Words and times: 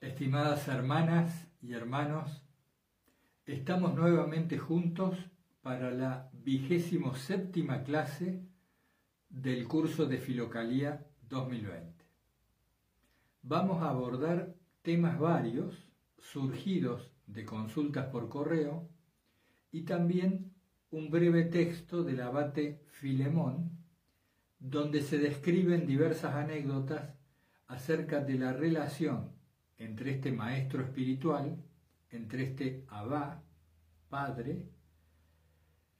Estimadas 0.00 0.66
hermanas 0.66 1.46
y 1.60 1.74
hermanos, 1.74 2.42
estamos 3.44 3.94
nuevamente 3.94 4.56
juntos 4.56 5.14
para 5.60 5.90
la 5.90 6.30
vigésimo 6.32 7.14
séptima 7.14 7.82
clase 7.82 8.42
del 9.28 9.68
curso 9.68 10.06
de 10.06 10.16
Filocalía 10.16 11.06
2020. 11.28 12.02
Vamos 13.42 13.82
a 13.82 13.90
abordar 13.90 14.54
temas 14.80 15.18
varios 15.18 15.86
surgidos 16.18 17.12
de 17.26 17.44
consultas 17.44 18.06
por 18.06 18.30
correo 18.30 18.88
y 19.70 19.82
también 19.82 20.54
un 20.90 21.10
breve 21.10 21.44
texto 21.44 22.04
del 22.04 22.22
abate 22.22 22.86
Filemón, 22.86 23.84
donde 24.58 25.02
se 25.02 25.18
describen 25.18 25.86
diversas 25.86 26.36
anécdotas 26.36 27.18
acerca 27.66 28.20
de 28.20 28.38
la 28.38 28.54
relación 28.54 29.38
entre 29.80 30.12
este 30.12 30.30
maestro 30.30 30.82
espiritual, 30.82 31.56
entre 32.10 32.44
este 32.44 32.84
Abba, 32.88 33.42
padre, 34.08 34.68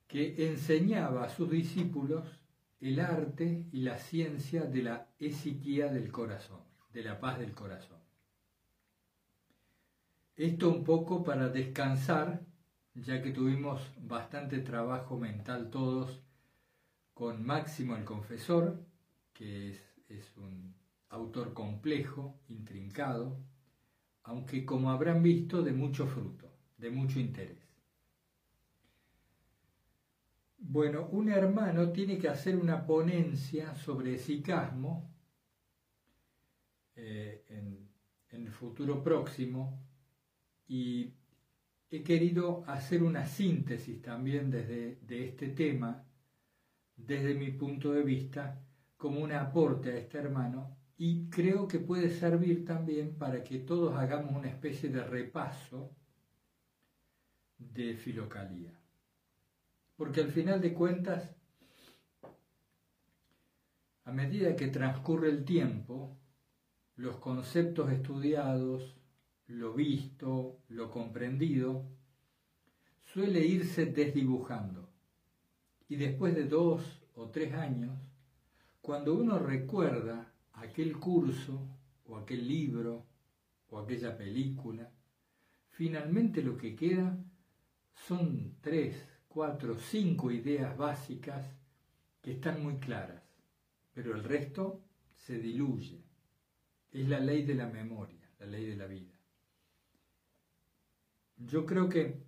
que 0.07 0.49
enseñaba 0.49 1.25
a 1.25 1.29
sus 1.31 1.51
discípulos 1.51 2.27
el 2.81 3.01
arte 3.01 3.67
y 3.73 3.81
la 3.81 3.97
ciencia 3.97 4.65
de 4.65 4.83
la 4.83 5.09
esiquía 5.19 5.91
del 5.91 6.13
corazón, 6.13 6.61
de 6.93 7.05
la 7.05 7.19
paz 7.21 7.39
del 7.39 7.53
corazón. 7.53 7.99
Esto 10.37 10.69
un 10.69 10.85
poco 10.85 11.25
para 11.25 11.49
descansar, 11.49 12.45
ya 12.95 13.23
que 13.23 13.31
tuvimos 13.31 13.81
bastante 13.99 14.59
trabajo 14.59 15.19
mental 15.19 15.71
todos 15.71 16.23
con 17.15 17.45
Máximo 17.45 17.97
el 17.97 18.05
Confesor, 18.05 18.85
que 19.33 19.71
es, 19.71 19.83
es 20.09 20.37
un 20.37 20.75
autor 21.09 21.55
complejo, 21.55 22.41
intrincado, 22.49 23.39
aunque 24.25 24.65
como 24.65 24.91
habrán 24.91 25.23
visto, 25.23 25.63
de 25.63 25.73
mucho 25.73 26.07
fruto, 26.07 26.51
de 26.77 26.91
mucho 26.91 27.19
interés. 27.19 27.59
Bueno, 30.59 31.09
un 31.11 31.31
hermano 31.31 31.91
tiene 31.91 32.19
que 32.19 32.29
hacer 32.29 32.57
una 32.57 32.87
ponencia 32.87 33.75
sobre 33.75 34.19
sicasmo 34.19 35.11
eh, 36.95 37.45
en, 37.49 37.89
en 38.29 38.47
el 38.47 38.53
futuro 38.53 39.03
próximo 39.03 39.83
y 40.69 41.15
he 41.91 42.03
querido 42.03 42.63
hacer 42.67 43.03
una 43.03 43.27
síntesis 43.27 44.01
también 44.01 44.51
desde 44.51 44.97
de 45.03 45.29
este 45.29 45.49
tema, 45.49 46.07
desde 46.95 47.35
mi 47.35 47.51
punto 47.51 47.93
de 47.93 48.03
vista, 48.03 48.63
como 48.97 49.21
un 49.21 49.33
aporte 49.33 49.91
a 49.91 49.97
este 49.97 50.19
hermano 50.19 50.80
y 51.03 51.31
creo 51.31 51.67
que 51.67 51.79
puede 51.79 52.11
servir 52.11 52.67
también 52.67 53.15
para 53.17 53.43
que 53.43 53.59
todos 53.59 53.97
hagamos 53.97 54.37
una 54.37 54.51
especie 54.51 54.91
de 54.91 55.03
repaso 55.03 55.97
de 57.57 57.95
filocalía. 57.95 58.79
Porque 59.97 60.21
al 60.21 60.31
final 60.31 60.61
de 60.61 60.75
cuentas, 60.75 61.35
a 64.05 64.13
medida 64.13 64.55
que 64.55 64.69
transcurre 64.69 65.31
el 65.31 65.47
tiempo, 65.47 66.19
los 66.97 67.17
conceptos 67.17 67.91
estudiados, 67.91 68.95
lo 69.47 69.73
visto, 69.73 70.59
lo 70.69 70.91
comprendido, 70.91 71.87
suele 73.07 73.41
irse 73.41 73.87
desdibujando. 73.87 74.91
Y 75.89 75.97
después 75.97 76.35
de 76.35 76.45
dos 76.45 76.83
o 77.15 77.31
tres 77.31 77.55
años, 77.55 77.99
cuando 78.83 79.15
uno 79.15 79.39
recuerda 79.39 80.30
aquel 80.55 80.99
curso 80.99 81.61
o 82.07 82.17
aquel 82.17 82.47
libro 82.47 83.07
o 83.69 83.79
aquella 83.79 84.17
película, 84.17 84.91
finalmente 85.71 86.43
lo 86.43 86.57
que 86.57 86.75
queda 86.75 87.17
son 87.95 88.57
tres, 88.61 89.07
cuatro, 89.29 89.77
cinco 89.79 90.31
ideas 90.31 90.77
básicas 90.77 91.47
que 92.21 92.33
están 92.33 92.63
muy 92.63 92.79
claras, 92.79 93.23
pero 93.95 94.15
el 94.15 94.25
resto 94.25 94.83
se 95.15 95.39
diluye. 95.39 96.03
Es 96.91 97.09
la 97.09 97.21
ley 97.21 97.45
de 97.45 97.55
la 97.55 97.67
memoria, 97.67 98.29
la 98.41 98.47
ley 98.47 98.67
de 98.67 98.77
la 98.77 98.87
vida. 98.87 99.13
Yo 101.37 101.65
creo 101.65 101.89
que 101.89 102.23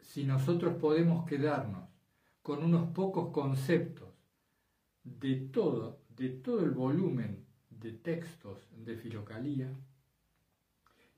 si 0.00 0.24
nosotros 0.24 0.74
podemos 0.80 1.26
quedarnos 1.26 1.88
con 2.42 2.64
unos 2.64 2.90
pocos 2.92 3.30
conceptos 3.32 4.08
de 5.04 5.36
todo 5.36 6.01
de 6.16 6.28
todo 6.28 6.64
el 6.64 6.70
volumen 6.70 7.44
de 7.70 7.92
textos 7.92 8.68
de 8.76 8.96
filocalía 8.96 9.72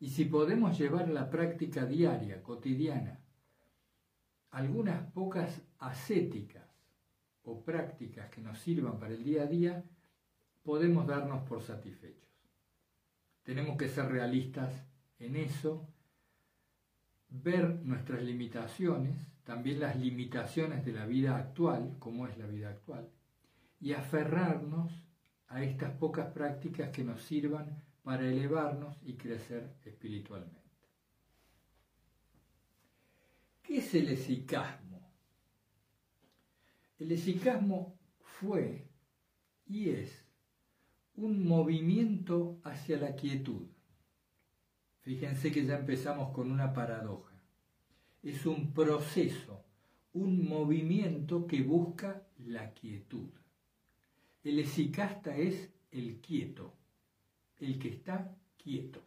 y 0.00 0.10
si 0.10 0.24
podemos 0.26 0.78
llevar 0.78 1.04
a 1.04 1.12
la 1.12 1.30
práctica 1.30 1.86
diaria, 1.86 2.42
cotidiana, 2.42 3.20
algunas 4.50 5.10
pocas 5.12 5.62
ascéticas 5.78 6.68
o 7.42 7.64
prácticas 7.64 8.28
que 8.30 8.40
nos 8.40 8.58
sirvan 8.58 8.98
para 8.98 9.14
el 9.14 9.24
día 9.24 9.42
a 9.42 9.46
día, 9.46 9.84
podemos 10.62 11.06
darnos 11.06 11.46
por 11.48 11.62
satisfechos. 11.62 12.30
Tenemos 13.42 13.76
que 13.76 13.88
ser 13.88 14.06
realistas 14.06 14.72
en 15.18 15.36
eso, 15.36 15.88
ver 17.28 17.80
nuestras 17.82 18.22
limitaciones, 18.22 19.16
también 19.44 19.80
las 19.80 19.96
limitaciones 19.96 20.84
de 20.84 20.92
la 20.92 21.06
vida 21.06 21.36
actual, 21.36 21.96
como 21.98 22.26
es 22.26 22.36
la 22.38 22.46
vida 22.46 22.70
actual, 22.70 23.10
y 23.84 23.92
aferrarnos 23.92 24.94
a 25.48 25.62
estas 25.62 25.90
pocas 25.98 26.32
prácticas 26.32 26.88
que 26.88 27.04
nos 27.04 27.20
sirvan 27.20 27.84
para 28.02 28.26
elevarnos 28.26 28.96
y 29.02 29.12
crecer 29.12 29.76
espiritualmente. 29.84 30.62
¿Qué 33.62 33.76
es 33.76 33.94
el 33.94 34.08
esicasmo? 34.08 35.12
El 36.98 37.12
esicasmo 37.12 37.98
fue 38.22 38.88
y 39.66 39.90
es 39.90 40.24
un 41.16 41.46
movimiento 41.46 42.62
hacia 42.64 42.96
la 42.96 43.14
quietud. 43.14 43.66
Fíjense 45.02 45.52
que 45.52 45.66
ya 45.66 45.76
empezamos 45.76 46.32
con 46.32 46.50
una 46.50 46.72
paradoja. 46.72 47.34
Es 48.22 48.46
un 48.46 48.72
proceso, 48.72 49.62
un 50.14 50.48
movimiento 50.48 51.46
que 51.46 51.60
busca 51.60 52.26
la 52.38 52.72
quietud. 52.72 53.28
El 54.44 54.58
esicasta 54.58 55.34
es 55.34 55.70
el 55.90 56.20
quieto, 56.20 56.74
el 57.56 57.78
que 57.78 57.88
está 57.88 58.36
quieto. 58.58 59.00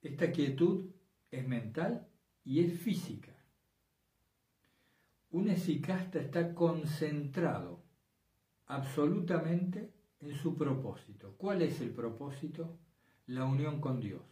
Esta 0.00 0.32
quietud 0.32 0.90
es 1.30 1.46
mental 1.46 2.08
y 2.42 2.60
es 2.60 2.80
física. 2.80 3.36
Un 5.30 5.50
esicasta 5.50 6.20
está 6.20 6.54
concentrado 6.54 7.82
absolutamente 8.66 9.92
en 10.20 10.34
su 10.34 10.56
propósito. 10.56 11.34
¿Cuál 11.36 11.60
es 11.60 11.82
el 11.82 11.90
propósito? 11.90 12.78
La 13.26 13.44
unión 13.44 13.78
con 13.78 14.00
Dios. 14.00 14.22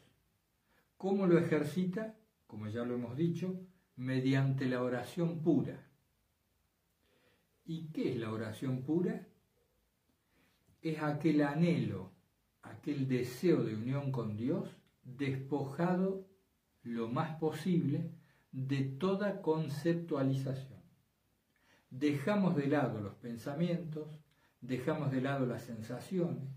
¿Cómo 0.96 1.26
lo 1.26 1.38
ejercita? 1.38 2.16
Como 2.46 2.68
ya 2.68 2.82
lo 2.84 2.94
hemos 2.94 3.14
dicho, 3.14 3.60
mediante 3.96 4.64
la 4.64 4.82
oración 4.82 5.42
pura. 5.42 5.86
¿Y 7.66 7.88
qué 7.88 8.12
es 8.12 8.16
la 8.16 8.32
oración 8.32 8.82
pura? 8.82 9.26
Es 10.82 11.02
aquel 11.02 11.42
anhelo, 11.42 12.12
aquel 12.62 13.08
deseo 13.08 13.62
de 13.62 13.74
unión 13.74 14.12
con 14.12 14.36
Dios 14.36 14.68
despojado 15.02 16.26
lo 16.82 17.08
más 17.08 17.36
posible 17.38 18.12
de 18.52 18.82
toda 18.82 19.42
conceptualización. 19.42 20.80
Dejamos 21.90 22.56
de 22.56 22.68
lado 22.68 23.00
los 23.00 23.14
pensamientos, 23.14 24.08
dejamos 24.60 25.10
de 25.10 25.20
lado 25.20 25.46
las 25.46 25.62
sensaciones, 25.62 26.48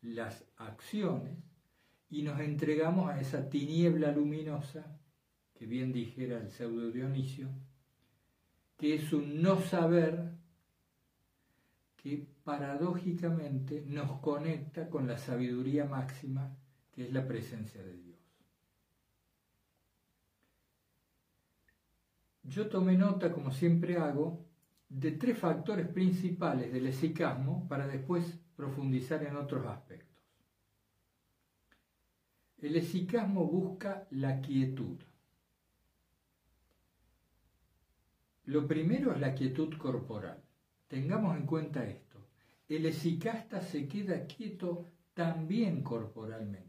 las 0.00 0.44
acciones 0.56 1.38
y 2.10 2.22
nos 2.22 2.40
entregamos 2.40 3.10
a 3.10 3.20
esa 3.20 3.48
tiniebla 3.48 4.12
luminosa 4.12 4.98
que 5.54 5.66
bien 5.66 5.92
dijera 5.92 6.38
el 6.38 6.50
pseudo 6.50 6.90
Dionisio, 6.90 7.48
que 8.76 8.94
es 8.94 9.12
un 9.12 9.42
no 9.42 9.60
saber 9.60 10.37
que 11.98 12.26
paradójicamente 12.44 13.84
nos 13.86 14.20
conecta 14.20 14.88
con 14.88 15.06
la 15.06 15.18
sabiduría 15.18 15.84
máxima 15.84 16.56
que 16.92 17.04
es 17.04 17.12
la 17.12 17.26
presencia 17.26 17.82
de 17.82 17.96
Dios. 17.96 18.18
Yo 22.44 22.68
tomé 22.68 22.96
nota, 22.96 23.30
como 23.30 23.50
siempre 23.50 23.98
hago, 23.98 24.46
de 24.88 25.12
tres 25.12 25.38
factores 25.38 25.86
principales 25.86 26.72
del 26.72 26.86
esicasmo 26.86 27.68
para 27.68 27.86
después 27.86 28.38
profundizar 28.56 29.22
en 29.24 29.36
otros 29.36 29.66
aspectos. 29.66 30.08
El 32.58 32.76
esicasmo 32.76 33.44
busca 33.44 34.06
la 34.10 34.40
quietud. 34.40 34.98
Lo 38.44 38.66
primero 38.66 39.12
es 39.12 39.20
la 39.20 39.34
quietud 39.34 39.76
corporal. 39.76 40.42
Tengamos 40.88 41.36
en 41.36 41.46
cuenta 41.46 41.84
esto. 41.84 42.18
El 42.68 42.86
esicasta 42.86 43.60
se 43.60 43.86
queda 43.86 44.26
quieto 44.26 44.86
también 45.14 45.82
corporalmente. 45.82 46.66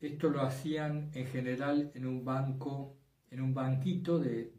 Esto 0.00 0.30
lo 0.30 0.40
hacían 0.40 1.10
en 1.14 1.26
general 1.26 1.90
en 1.94 2.06
un 2.06 2.24
banco, 2.24 2.96
en 3.30 3.42
un 3.42 3.52
banquito 3.52 4.18
de, 4.18 4.52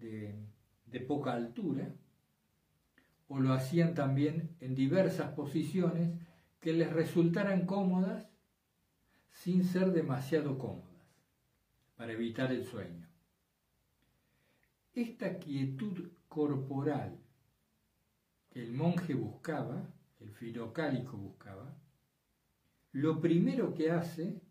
de 0.85 0.99
poca 0.99 1.33
altura, 1.33 1.93
o 3.27 3.39
lo 3.39 3.53
hacían 3.53 3.93
también 3.93 4.55
en 4.59 4.75
diversas 4.75 5.31
posiciones 5.33 6.11
que 6.59 6.73
les 6.73 6.91
resultaran 6.91 7.65
cómodas 7.65 8.29
sin 9.31 9.63
ser 9.63 9.93
demasiado 9.93 10.57
cómodas, 10.57 11.07
para 11.95 12.11
evitar 12.11 12.51
el 12.51 12.65
sueño. 12.65 13.07
Esta 14.93 15.39
quietud 15.39 16.09
corporal 16.27 17.20
que 18.51 18.61
el 18.61 18.73
monje 18.73 19.15
buscaba, 19.15 19.89
el 20.19 20.31
filocálico 20.31 21.17
buscaba, 21.17 21.75
lo 22.91 23.21
primero 23.21 23.73
que 23.73 23.89
hace 23.91 24.41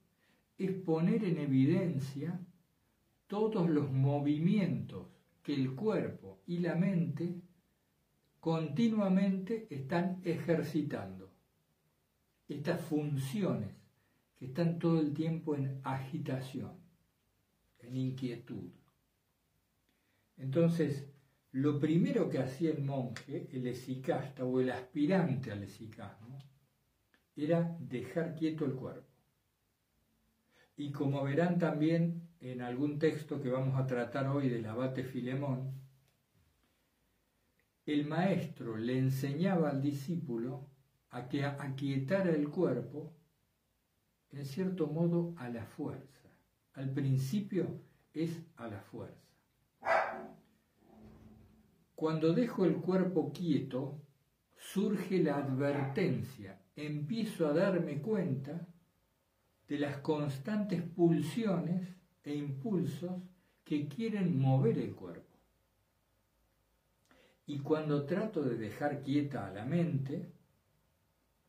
es 0.58 0.73
poner 0.73 1.25
en 1.25 1.38
evidencia 1.38 2.41
todos 3.26 3.69
los 3.69 3.93
movimientos 3.93 5.06
que 5.43 5.55
el 5.55 5.75
cuerpo 5.75 6.41
y 6.47 6.58
la 6.58 6.75
mente 6.75 7.41
continuamente 8.41 9.67
están 9.70 10.20
ejercitando. 10.25 11.31
Estas 12.49 12.81
funciones 12.81 13.75
que 14.38 14.46
están 14.46 14.79
todo 14.79 14.99
el 15.00 15.12
tiempo 15.12 15.55
en 15.55 15.81
agitación, 15.85 16.73
en 17.81 17.96
inquietud. 17.96 18.70
Entonces, 20.38 21.06
lo 21.52 21.81
primero 21.81 22.29
que 22.29 22.38
hacía 22.38 22.70
el 22.70 22.82
monje, 22.82 23.49
el 23.52 23.67
esicasta 23.67 24.44
o 24.44 24.61
el 24.61 24.70
aspirante 24.70 25.50
al 25.50 25.62
esicasmo, 25.62 26.38
era 27.35 27.76
dejar 27.81 28.35
quieto 28.35 28.64
el 28.64 28.75
cuerpo. 28.75 29.08
Y 30.76 30.93
como 30.93 31.23
verán 31.25 31.58
también 31.58 32.29
en 32.41 32.62
algún 32.62 32.99
texto 32.99 33.41
que 33.41 33.50
vamos 33.50 33.79
a 33.79 33.87
tratar 33.87 34.29
hoy 34.29 34.49
del 34.49 34.67
abate 34.67 35.05
Filemón, 35.05 35.73
el 37.85 38.06
maestro 38.06 38.76
le 38.76 38.99
enseñaba 38.99 39.70
al 39.70 39.82
discípulo 39.82 40.69
a 41.11 41.29
que 41.29 41.44
aquietara 41.44 42.31
el 42.31 42.49
cuerpo 42.49 43.12
en 44.31 44.46
cierto 44.46 44.87
modo 44.87 45.35
a 45.37 45.49
la 45.49 45.64
fuerza. 45.64 46.29
Al 46.75 46.93
principio 46.93 47.82
es 48.14 48.41
a 48.56 48.69
la 48.69 48.81
fuerza. 48.81 49.30
Cuando 52.00 52.32
dejo 52.32 52.64
el 52.64 52.76
cuerpo 52.76 53.31
quieto, 53.31 54.00
surge 54.56 55.23
la 55.23 55.37
advertencia, 55.37 56.58
empiezo 56.75 57.47
a 57.47 57.52
darme 57.52 58.00
cuenta 58.00 58.67
de 59.69 59.79
las 59.79 59.99
constantes 59.99 60.81
pulsiones 60.81 61.87
e 62.25 62.35
impulsos 62.35 63.20
que 63.64 63.87
quieren 63.87 64.41
mover 64.41 64.79
el 64.79 64.94
cuerpo. 64.94 65.37
Y 67.44 67.58
cuando 67.58 68.06
trato 68.06 68.43
de 68.44 68.56
dejar 68.56 69.03
quieta 69.03 69.46
a 69.46 69.53
la 69.53 69.67
mente, 69.67 70.32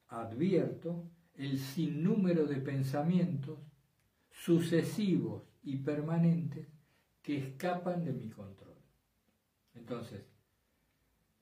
advierto 0.10 1.10
el 1.36 1.60
sinnúmero 1.60 2.46
de 2.46 2.58
pensamientos 2.58 3.58
sucesivos 4.32 5.44
y 5.64 5.78
permanentes 5.78 6.68
que 7.22 7.38
escapan 7.38 8.04
de 8.04 8.12
mi 8.12 8.30
control. 8.30 8.76
Entonces, 9.76 10.31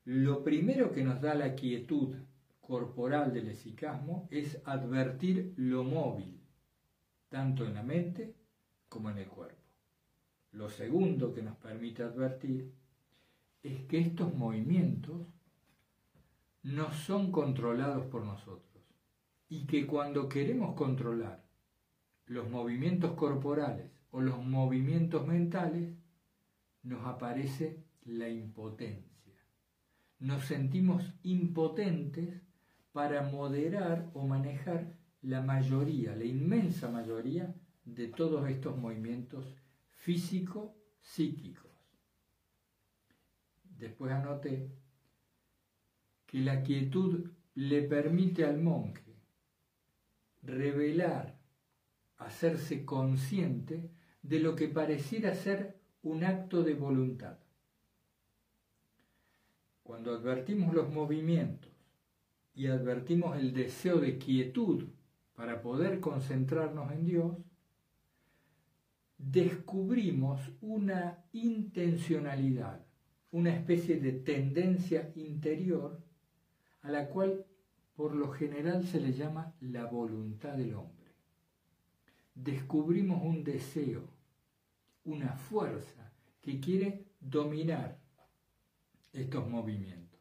lo 0.09 0.44
primero 0.44 0.91
que 0.91 1.03
nos 1.03 1.21
da 1.21 1.35
la 1.35 1.53
quietud 1.53 2.15
corporal 2.61 3.31
del 3.31 3.50
esicasmo 3.50 4.27
es 4.31 4.59
advertir 4.65 5.53
lo 5.56 5.83
móvil, 5.83 6.41
tanto 7.29 7.63
en 7.63 7.75
la 7.75 7.83
mente 7.83 8.33
como 8.88 9.11
en 9.11 9.19
el 9.19 9.27
cuerpo. 9.27 9.61
Lo 10.53 10.67
segundo 10.67 11.31
que 11.31 11.44
nos 11.44 11.57
permite 11.57 12.01
advertir 12.01 12.73
es 13.61 13.83
que 13.83 14.00
estos 14.00 14.33
movimientos 14.33 15.27
no 16.63 16.91
son 16.91 17.31
controlados 17.31 18.07
por 18.07 18.25
nosotros 18.25 18.83
y 19.47 19.67
que 19.67 19.85
cuando 19.85 20.27
queremos 20.27 20.73
controlar 20.73 21.45
los 22.25 22.50
movimientos 22.50 23.12
corporales 23.12 23.91
o 24.09 24.21
los 24.21 24.44
movimientos 24.44 25.27
mentales, 25.27 25.94
nos 26.81 27.05
aparece 27.05 27.83
la 28.05 28.27
impotencia. 28.27 29.08
Nos 30.19 30.45
sentimos 30.45 31.04
impotentes 31.24 32.42
para 32.92 33.24
moderar 33.24 34.10
o 34.13 34.27
manejar 34.27 34.94
la 35.21 35.42
mayoría, 35.42 36.16
la 36.16 36.25
inmensa 36.25 36.89
mayoría 36.89 37.56
de 37.86 38.07
todos 38.07 38.50
estos 38.50 38.77
movimientos 38.77 39.45
físico-psíquicos. 39.92 41.71
Después 43.77 44.12
anoté 44.12 44.71
que 46.25 46.39
la 46.39 46.63
quietud 46.63 47.31
le 47.56 47.81
permite 47.83 48.45
al 48.45 48.62
monje 48.62 49.10
revelar, 50.42 51.39
hacerse 52.18 52.86
consciente 52.86 53.89
de 54.22 54.39
lo 54.39 54.56
que 54.56 54.68
pareciera 54.68 55.33
ser 55.33 55.80
un 56.04 56.24
acto 56.24 56.63
de 56.63 56.74
voluntad. 56.74 57.38
Cuando 59.89 60.13
advertimos 60.13 60.71
los 60.71 60.94
movimientos 60.94 61.71
y 62.53 62.68
advertimos 62.68 63.36
el 63.38 63.56
deseo 63.56 64.00
de 64.00 64.19
quietud 64.19 64.86
para 65.33 65.63
poder 65.63 66.00
concentrarnos 66.00 66.91
en 66.91 67.06
Dios, 67.06 67.38
descubrimos 69.18 70.39
una 70.62 71.25
intencionalidad, 71.33 72.86
una 73.31 73.51
especie 73.51 74.00
de 74.00 74.12
tendencia 74.12 75.12
interior 75.15 76.00
a 76.83 76.91
la 76.91 77.07
cual 77.09 77.47
por 77.95 78.13
lo 78.13 78.30
general 78.31 78.86
se 78.86 79.01
le 79.01 79.12
llama 79.12 79.56
la 79.59 79.86
voluntad 79.86 80.53
del 80.53 80.75
hombre. 80.75 81.15
Descubrimos 82.36 83.24
un 83.24 83.44
deseo, 83.44 84.03
una 85.03 85.30
fuerza 85.33 86.13
que 86.44 86.59
quiere 86.59 87.07
dominar 87.19 87.99
estos 89.13 89.47
movimientos. 89.47 90.19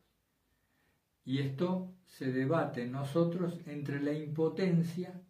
Y 1.25 1.39
esto 1.39 1.95
se 2.07 2.33
debate 2.33 2.85
en 2.85 2.93
nosotros 2.93 3.61
entre 3.67 4.01
la 4.01 4.13
impotencia 4.13 5.21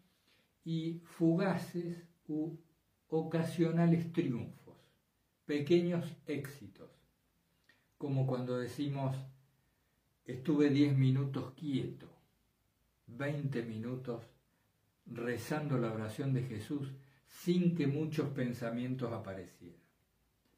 y 0.64 1.00
fugaces 1.04 2.04
u 2.28 2.56
ocasionales 3.08 4.12
triunfos, 4.12 4.76
pequeños 5.44 6.14
éxitos, 6.26 6.90
como 7.96 8.26
cuando 8.26 8.58
decimos, 8.58 9.16
estuve 10.24 10.70
diez 10.70 10.96
minutos 10.96 11.52
quieto, 11.54 12.08
20 13.06 13.62
minutos 13.62 14.22
rezando 15.06 15.78
la 15.78 15.92
oración 15.92 16.32
de 16.32 16.42
Jesús 16.42 16.92
sin 17.26 17.74
que 17.74 17.86
muchos 17.86 18.28
pensamientos 18.30 19.12
aparecieran. 19.12 19.80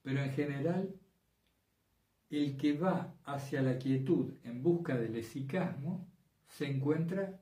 Pero 0.02 0.22
en 0.22 0.32
general, 0.32 0.99
el 2.30 2.56
que 2.56 2.78
va 2.78 3.14
hacia 3.24 3.62
la 3.62 3.78
quietud 3.78 4.34
en 4.44 4.62
busca 4.62 4.96
del 4.96 5.16
esicasmo 5.16 6.06
se 6.46 6.66
encuentra, 6.66 7.40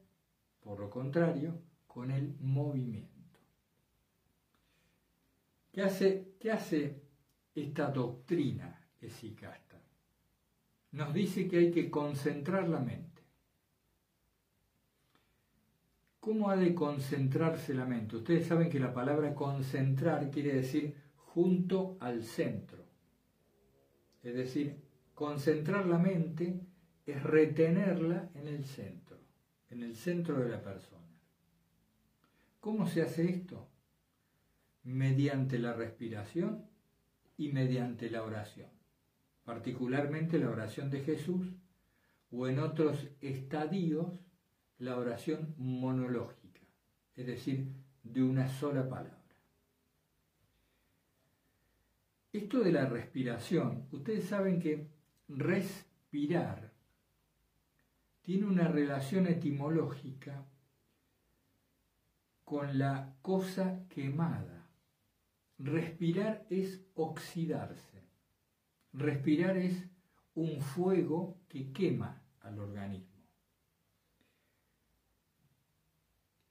por 0.60 0.80
lo 0.80 0.90
contrario, 0.90 1.60
con 1.86 2.10
el 2.10 2.34
movimiento. 2.40 3.40
¿Qué 5.72 5.82
hace, 5.82 6.34
qué 6.40 6.50
hace 6.50 7.02
esta 7.54 7.90
doctrina 7.90 8.88
esicasta? 9.00 9.80
Nos 10.92 11.12
dice 11.12 11.46
que 11.46 11.58
hay 11.58 11.70
que 11.70 11.90
concentrar 11.90 12.68
la 12.68 12.80
mente 12.80 13.08
¿Cómo 16.28 16.50
ha 16.50 16.56
de 16.56 16.74
concentrarse 16.74 17.72
la 17.72 17.86
mente? 17.86 18.16
Ustedes 18.16 18.46
saben 18.46 18.68
que 18.68 18.78
la 18.78 18.92
palabra 18.92 19.34
concentrar 19.34 20.30
quiere 20.30 20.52
decir 20.52 20.94
junto 21.16 21.96
al 22.00 22.22
centro. 22.22 22.84
Es 24.22 24.34
decir, 24.34 24.76
concentrar 25.14 25.86
la 25.86 25.98
mente 25.98 26.60
es 27.06 27.22
retenerla 27.22 28.30
en 28.34 28.48
el 28.48 28.64
centro, 28.64 29.18
en 29.70 29.82
el 29.82 29.96
centro 29.96 30.38
de 30.40 30.48
la 30.48 30.62
persona. 30.62 31.06
¿Cómo 32.60 32.86
se 32.86 33.02
hace 33.02 33.28
esto? 33.30 33.68
Mediante 34.84 35.58
la 35.58 35.72
respiración 35.72 36.66
y 37.36 37.52
mediante 37.52 38.10
la 38.10 38.24
oración, 38.24 38.70
particularmente 39.44 40.38
la 40.38 40.50
oración 40.50 40.90
de 40.90 41.00
Jesús 41.00 41.46
o 42.30 42.46
en 42.46 42.58
otros 42.58 43.08
estadios 43.20 44.08
la 44.78 44.96
oración 44.96 45.54
monológica, 45.56 46.60
es 47.16 47.26
decir, 47.26 47.72
de 48.02 48.22
una 48.22 48.48
sola 48.48 48.88
palabra. 48.88 49.17
Esto 52.32 52.60
de 52.60 52.72
la 52.72 52.86
respiración, 52.86 53.86
ustedes 53.90 54.26
saben 54.26 54.60
que 54.60 54.86
respirar 55.28 56.72
tiene 58.22 58.46
una 58.46 58.68
relación 58.68 59.26
etimológica 59.26 60.44
con 62.44 62.78
la 62.78 63.14
cosa 63.22 63.86
quemada. 63.88 64.66
Respirar 65.58 66.46
es 66.50 66.82
oxidarse. 66.94 68.04
Respirar 68.92 69.56
es 69.56 69.88
un 70.34 70.60
fuego 70.60 71.38
que 71.48 71.72
quema 71.72 72.22
al 72.40 72.58
organismo. 72.58 73.18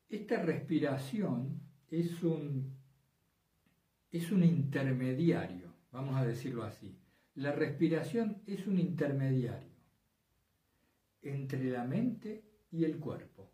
Esta 0.09 0.41
respiración 0.41 1.61
es 1.89 2.23
un, 2.23 2.75
es 4.11 4.31
un 4.31 4.43
intermediario, 4.43 5.66
vamos 5.91 6.15
a 6.15 6.25
decirlo 6.25 6.63
así. 6.63 6.97
La 7.35 7.51
respiración 7.51 8.41
es 8.45 8.65
un 8.67 8.79
intermediario 8.79 9.77
entre 11.21 11.69
la 11.69 11.83
mente 11.83 12.43
y 12.71 12.85
el 12.85 12.97
cuerpo. 12.97 13.51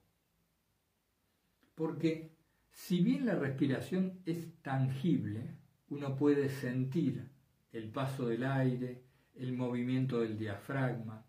Porque 1.76 2.32
si 2.72 3.02
bien 3.02 3.26
la 3.26 3.36
respiración 3.36 4.22
es 4.26 4.62
tangible, 4.62 5.58
uno 5.90 6.16
puede 6.16 6.50
sentir 6.50 7.30
el 7.72 7.90
paso 7.90 8.28
del 8.28 8.44
aire, 8.44 9.04
el 9.36 9.54
movimiento 9.54 10.20
del 10.22 10.38
diafragma 10.38 11.26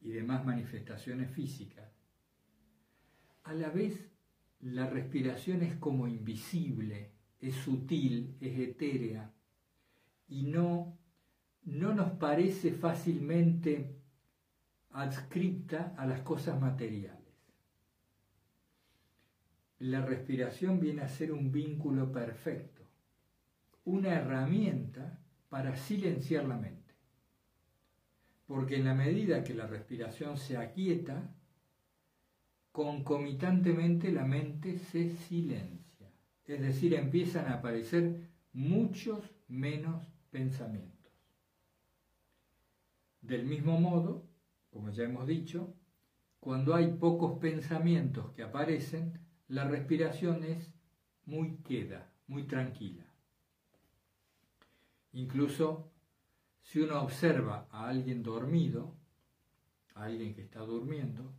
y 0.00 0.10
demás 0.10 0.44
manifestaciones 0.44 1.30
físicas, 1.30 1.90
a 3.44 3.54
la 3.54 3.70
vez 3.70 4.10
la 4.60 4.90
respiración 4.90 5.62
es 5.62 5.76
como 5.76 6.08
invisible, 6.08 7.12
es 7.40 7.54
sutil, 7.54 8.36
es 8.40 8.58
etérea 8.58 9.32
y 10.28 10.42
no, 10.42 10.98
no 11.64 11.94
nos 11.94 12.12
parece 12.12 12.72
fácilmente 12.72 13.96
adscripta 14.90 15.94
a 15.96 16.06
las 16.06 16.20
cosas 16.20 16.60
materiales. 16.60 17.16
La 19.78 20.04
respiración 20.04 20.80
viene 20.80 21.02
a 21.02 21.08
ser 21.08 21.32
un 21.32 21.52
vínculo 21.52 22.10
perfecto, 22.10 22.82
una 23.84 24.14
herramienta 24.14 25.20
para 25.48 25.76
silenciar 25.76 26.46
la 26.46 26.56
mente. 26.56 26.94
Porque 28.46 28.76
en 28.76 28.84
la 28.84 28.94
medida 28.94 29.44
que 29.44 29.54
la 29.54 29.66
respiración 29.66 30.38
se 30.38 30.56
aquieta, 30.56 31.34
concomitantemente 32.72 34.12
la 34.12 34.24
mente 34.24 34.78
se 34.78 35.10
silencia. 35.10 36.10
Es 36.46 36.60
decir, 36.60 36.94
empiezan 36.94 37.46
a 37.46 37.54
aparecer 37.54 38.30
muchos 38.52 39.34
menos 39.48 40.06
pensamientos. 40.36 41.10
Del 43.22 43.46
mismo 43.46 43.80
modo, 43.80 44.28
como 44.70 44.90
ya 44.90 45.04
hemos 45.04 45.26
dicho, 45.26 45.74
cuando 46.40 46.74
hay 46.74 46.88
pocos 46.88 47.38
pensamientos 47.38 48.32
que 48.34 48.42
aparecen, 48.42 49.18
la 49.48 49.64
respiración 49.64 50.44
es 50.44 50.70
muy 51.24 51.56
queda, 51.62 52.12
muy 52.26 52.42
tranquila. 52.42 53.06
Incluso 55.12 55.90
si 56.60 56.80
uno 56.80 57.00
observa 57.00 57.66
a 57.70 57.88
alguien 57.88 58.22
dormido, 58.22 58.94
a 59.94 60.04
alguien 60.04 60.34
que 60.34 60.42
está 60.42 60.60
durmiendo, 60.60 61.32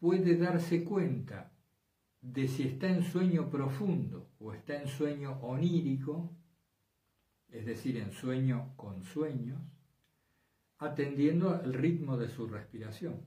puede 0.00 0.36
darse 0.36 0.82
cuenta 0.82 1.52
de 2.20 2.48
si 2.48 2.64
está 2.64 2.88
en 2.88 3.04
sueño 3.04 3.48
profundo 3.48 4.32
o 4.40 4.52
está 4.52 4.82
en 4.82 4.88
sueño 4.88 5.38
onírico, 5.42 6.34
es 7.54 7.66
decir, 7.66 7.98
en 7.98 8.10
sueño 8.10 8.72
con 8.76 9.04
sueños, 9.04 9.60
atendiendo 10.78 11.50
al 11.50 11.72
ritmo 11.72 12.16
de 12.16 12.28
su 12.28 12.48
respiración. 12.48 13.24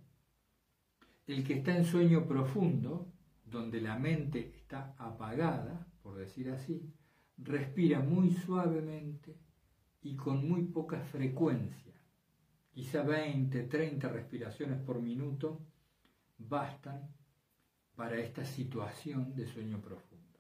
El 1.26 1.46
que 1.46 1.54
está 1.54 1.76
en 1.76 1.86
sueño 1.86 2.28
profundo, 2.28 3.10
donde 3.46 3.80
la 3.80 3.98
mente 3.98 4.52
está 4.58 4.94
apagada, 4.98 5.88
por 6.04 6.18
decir 6.18 6.50
así, 6.50 6.94
respira 7.38 8.02
muy 8.02 8.32
suavemente 8.32 9.38
y 10.02 10.18
con 10.18 10.48
muy 10.48 10.64
poca 10.64 11.00
frecuencia. 11.00 11.94
Quizá 12.72 13.04
20, 13.04 13.64
30 13.64 14.10
respiraciones 14.10 14.82
por 14.82 15.02
minuto 15.02 15.62
bastan 16.38 17.10
para 17.96 18.20
esta 18.20 18.44
situación 18.44 19.34
de 19.34 19.48
sueño 19.48 19.82
profundo. 19.82 20.40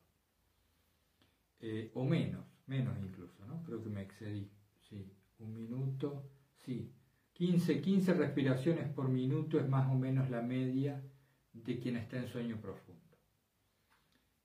Eh, 1.62 1.89
o 1.96 2.03
menos, 2.03 2.57
menos 2.67 2.97
incluso, 3.00 3.45
¿no? 3.45 3.63
Creo 3.63 3.81
que 3.81 3.89
me 3.89 4.01
excedí. 4.01 4.50
Sí, 4.89 5.12
un 5.39 5.53
minuto, 5.53 6.29
sí, 6.65 6.93
15, 7.33 7.81
15 7.81 8.13
respiraciones 8.13 8.89
por 8.89 9.09
minuto 9.09 9.59
es 9.59 9.67
más 9.67 9.89
o 9.91 9.95
menos 9.95 10.29
la 10.29 10.41
media 10.41 11.03
de 11.53 11.79
quien 11.79 11.97
está 11.97 12.17
en 12.17 12.27
sueño 12.27 12.59
profundo. 12.59 13.01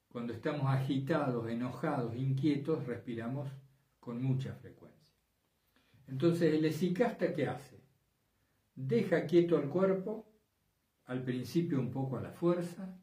Cuando 0.08 0.32
estamos 0.32 0.66
agitados, 0.66 1.48
enojados, 1.48 2.14
inquietos, 2.16 2.86
respiramos 2.86 3.48
con 3.98 4.22
mucha 4.22 4.54
frecuencia. 4.54 5.14
Entonces, 6.06 6.52
el 6.52 6.64
esicasta, 6.66 7.32
¿qué 7.32 7.46
hace? 7.46 7.80
Deja 8.74 9.24
quieto 9.24 9.56
al 9.56 9.70
cuerpo, 9.70 10.26
al 11.06 11.22
principio 11.22 11.80
un 11.80 11.90
poco 11.90 12.18
a 12.18 12.22
la 12.22 12.32
fuerza, 12.32 12.98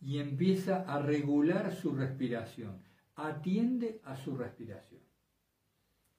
y 0.00 0.18
empieza 0.18 0.82
a 0.90 1.02
regular 1.02 1.74
su 1.74 1.94
respiración, 1.94 2.80
atiende 3.26 4.00
a 4.04 4.16
su 4.16 4.36
respiración. 4.36 5.00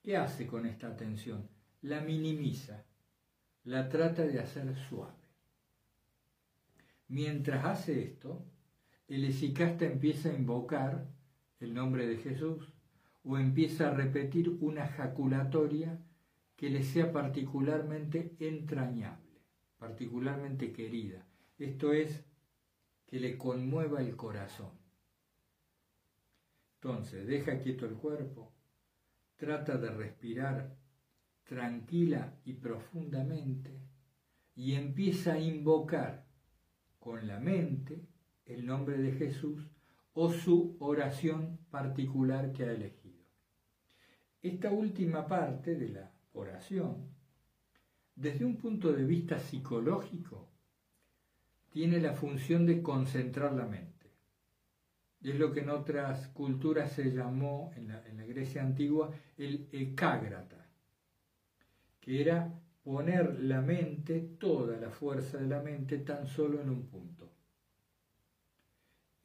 ¿Qué 0.01 0.17
hace 0.17 0.48
con 0.48 0.65
esta 0.65 0.88
atención? 0.88 1.48
La 1.81 2.01
minimiza, 2.01 2.86
la 3.63 3.89
trata 3.89 4.24
de 4.24 4.39
hacer 4.39 4.75
suave. 4.89 5.13
Mientras 7.08 7.65
hace 7.65 8.03
esto, 8.03 8.46
el 9.08 9.25
esicasta 9.25 9.86
empieza 9.86 10.29
a 10.29 10.34
invocar 10.34 11.08
el 11.60 11.74
nombre 11.74 12.08
de 12.08 12.17
Jesús 12.17 12.74
o 13.24 13.38
empieza 13.38 13.89
a 13.89 13.93
repetir 13.93 14.50
una 14.62 14.88
jaculatoria 14.88 16.00
que 16.55 16.70
le 16.70 16.84
sea 16.84 17.12
particularmente 17.12 18.36
entrañable, 18.39 19.41
particularmente 19.77 20.72
querida. 20.72 21.25
Esto 21.58 21.93
es, 21.93 22.24
que 23.08 23.20
le 23.20 23.38
conmueva 23.38 24.01
el 24.01 24.15
corazón. 24.15 24.80
Entonces, 26.83 27.27
deja 27.27 27.59
quieto 27.59 27.85
el 27.85 27.93
cuerpo, 27.93 28.51
trata 29.35 29.77
de 29.77 29.91
respirar 29.91 30.75
tranquila 31.43 32.39
y 32.43 32.53
profundamente 32.53 33.79
y 34.55 34.73
empieza 34.73 35.33
a 35.33 35.39
invocar 35.39 36.25
con 37.00 37.27
la 37.27 37.39
mente 37.39 38.07
el 38.45 38.65
nombre 38.65 38.97
de 38.97 39.11
Jesús 39.11 39.69
o 40.13 40.33
su 40.33 40.75
oración 40.79 41.59
particular 41.69 42.51
que 42.51 42.63
ha 42.63 42.71
elegido. 42.71 43.25
Esta 44.41 44.71
última 44.71 45.27
parte 45.27 45.75
de 45.75 45.89
la 45.89 46.11
oración, 46.33 47.13
desde 48.15 48.43
un 48.43 48.57
punto 48.57 48.91
de 48.91 49.05
vista 49.05 49.38
psicológico, 49.38 50.50
tiene 51.69 52.00
la 52.00 52.13
función 52.13 52.65
de 52.65 52.81
concentrar 52.81 53.53
la 53.53 53.67
mente. 53.67 53.90
Es 55.24 55.36
lo 55.36 55.51
que 55.51 55.60
en 55.62 55.70
otras 55.70 56.28
culturas 56.30 56.92
se 56.92 57.12
llamó, 57.12 57.72
en 57.75 57.88
la, 57.90 58.06
en 58.08 58.18
la 58.18 58.25
Grecia 58.25 58.63
antigua, 58.63 59.12
el 59.38 59.68
ecágrata 59.72 60.62
que 62.01 62.20
era 62.20 62.51
poner 62.84 63.40
la 63.42 63.62
mente, 63.62 64.20
toda 64.40 64.78
la 64.78 64.90
fuerza 64.90 65.38
de 65.38 65.48
la 65.48 65.62
mente, 65.62 66.00
tan 66.00 66.28
solo 66.28 66.60
en 66.60 66.70
un 66.70 66.88
punto. 66.88 67.32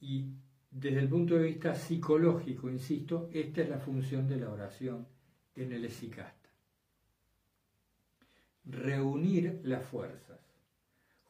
Y 0.01 0.35
desde 0.71 1.01
el 1.01 1.09
punto 1.09 1.37
de 1.37 1.45
vista 1.45 1.75
psicológico, 1.75 2.69
insisto, 2.69 3.31
esta 3.33 3.63
es 3.63 3.71
la 3.71 3.79
función 3.79 4.29
de 4.29 4.37
la 4.37 4.51
oración 4.51 5.09
en 5.55 5.73
el 5.73 5.87
esicasta. 5.87 6.51
Reunir 8.67 9.61
las 9.65 9.85
fuerzas, 9.87 10.41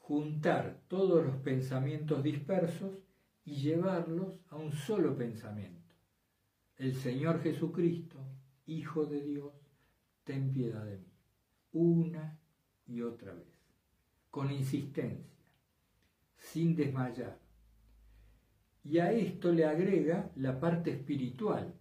juntar 0.00 0.80
todos 0.88 1.24
los 1.24 1.36
pensamientos 1.36 2.24
dispersos 2.24 3.05
y 3.46 3.54
llevarlos 3.54 4.34
a 4.50 4.56
un 4.56 4.72
solo 4.72 5.16
pensamiento. 5.16 5.94
El 6.76 6.94
Señor 6.94 7.42
Jesucristo, 7.42 8.18
Hijo 8.66 9.06
de 9.06 9.22
Dios, 9.22 9.54
ten 10.24 10.52
piedad 10.52 10.84
de 10.84 10.98
mí 10.98 11.16
una 11.72 12.38
y 12.86 13.02
otra 13.02 13.34
vez, 13.34 13.46
con 14.30 14.50
insistencia, 14.50 15.36
sin 16.38 16.74
desmayar. 16.74 17.38
Y 18.82 18.98
a 18.98 19.12
esto 19.12 19.52
le 19.52 19.66
agrega 19.66 20.30
la 20.36 20.58
parte 20.58 20.90
espiritual, 20.90 21.74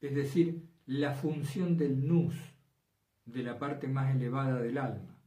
es 0.00 0.14
decir, 0.14 0.62
la 0.86 1.14
función 1.14 1.76
del 1.76 2.06
nus, 2.06 2.34
de 3.24 3.42
la 3.42 3.58
parte 3.58 3.88
más 3.88 4.14
elevada 4.14 4.60
del 4.60 4.78
alma, 4.78 5.18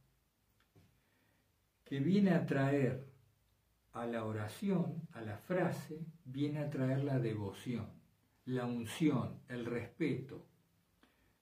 que 1.84 2.00
viene 2.00 2.30
a 2.32 2.46
traer 2.46 3.11
a 3.92 4.06
la 4.06 4.24
oración, 4.24 5.02
a 5.12 5.20
la 5.20 5.36
frase, 5.38 6.00
viene 6.24 6.60
a 6.60 6.70
traer 6.70 7.04
la 7.04 7.18
devoción, 7.18 7.88
la 8.46 8.66
unción, 8.66 9.40
el 9.48 9.66
respeto, 9.66 10.46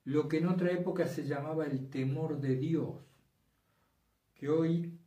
lo 0.03 0.27
que 0.27 0.39
en 0.39 0.47
otra 0.47 0.71
época 0.71 1.07
se 1.07 1.25
llamaba 1.25 1.65
el 1.65 1.89
temor 1.89 2.39
de 2.39 2.55
Dios, 2.55 2.97
que 4.35 4.49
hoy 4.49 4.97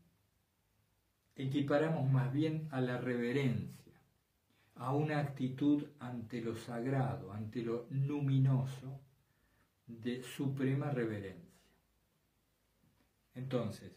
equiparamos 1.37 2.11
más 2.11 2.33
bien 2.33 2.69
a 2.71 2.81
la 2.81 2.99
reverencia. 2.99 3.75
a 4.77 4.93
una 4.93 5.21
actitud 5.21 5.85
ante 6.01 6.41
lo 6.41 6.57
sagrado, 6.57 7.33
ante 7.33 7.63
lo 7.63 7.87
luminoso, 7.91 9.01
de 9.87 10.23
suprema 10.23 10.91
reverencia. 10.91 11.61
Entonces, 13.35 13.93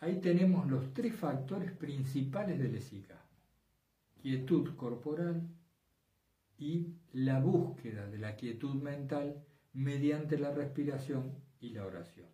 ahí 0.00 0.20
tenemos 0.20 0.68
los 0.68 0.92
tres 0.92 1.14
factores 1.14 1.72
principales 1.72 2.58
del 2.58 2.74
esicasmo. 2.74 3.18
Quietud 4.20 4.74
corporal 4.76 5.48
y 6.58 6.94
la 7.12 7.40
búsqueda 7.40 8.06
de 8.06 8.18
la 8.18 8.36
quietud 8.36 8.74
mental 8.74 9.44
mediante 9.72 10.38
la 10.38 10.52
respiración 10.52 11.32
y 11.60 11.70
la 11.70 11.86
oración. 11.86 12.28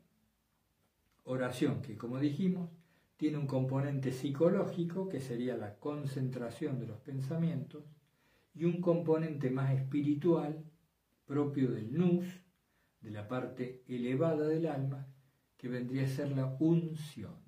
Oración 1.25 1.83
que, 1.83 1.97
como 1.97 2.18
dijimos, 2.18 2.71
tiene 3.16 3.38
un 3.38 3.47
componente 3.47 4.12
psicológico, 4.12 5.09
que 5.09 5.21
sería 5.21 5.56
la 5.56 5.78
concentración 5.78 6.78
de 6.78 6.87
los 6.87 6.99
pensamientos, 6.99 7.85
y 8.54 8.64
un 8.64 8.80
componente 8.80 9.50
más 9.50 9.73
espiritual, 9.73 10.64
propio 11.26 11.71
del 11.71 11.92
nus, 11.97 12.26
de 13.00 13.11
la 13.11 13.28
parte 13.28 13.83
elevada 13.88 14.47
del 14.47 14.66
alma, 14.66 15.06
que 15.56 15.68
vendría 15.68 16.04
a 16.04 16.09
ser 16.09 16.33
la 16.33 16.56
unción. 16.59 17.43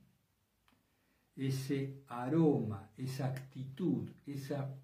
Ese 1.37 2.02
aroma, 2.09 2.90
esa 2.97 3.26
actitud, 3.26 4.11
esa 4.26 4.75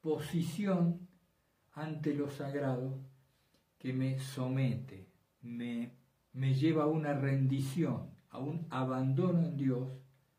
posición 0.00 1.08
ante 1.72 2.14
lo 2.14 2.28
sagrado 2.28 2.98
que 3.78 3.92
me 3.92 4.18
somete, 4.18 5.08
me, 5.42 5.92
me 6.32 6.54
lleva 6.54 6.84
a 6.84 6.88
una 6.88 7.14
rendición, 7.14 8.10
a 8.30 8.38
un 8.38 8.66
abandono 8.70 9.40
en 9.40 9.56
Dios, 9.56 9.88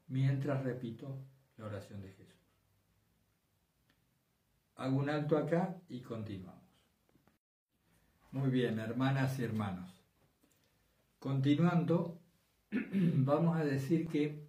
mientras 0.08 0.64
repito 0.64 1.18
la 1.58 1.66
oración 1.66 2.02
de 2.02 2.12
Jesús. 2.12 2.36
Hago 4.76 4.98
un 4.98 5.10
alto 5.10 5.38
acá 5.38 5.78
y 5.88 6.02
continuamos. 6.02 6.66
Muy 8.32 8.50
bien, 8.50 8.80
hermanas 8.80 9.40
y 9.40 9.44
hermanos. 9.44 9.90
Continuando, 11.20 12.20
vamos 12.72 13.56
a 13.56 13.64
decir 13.64 14.08
que 14.08 14.45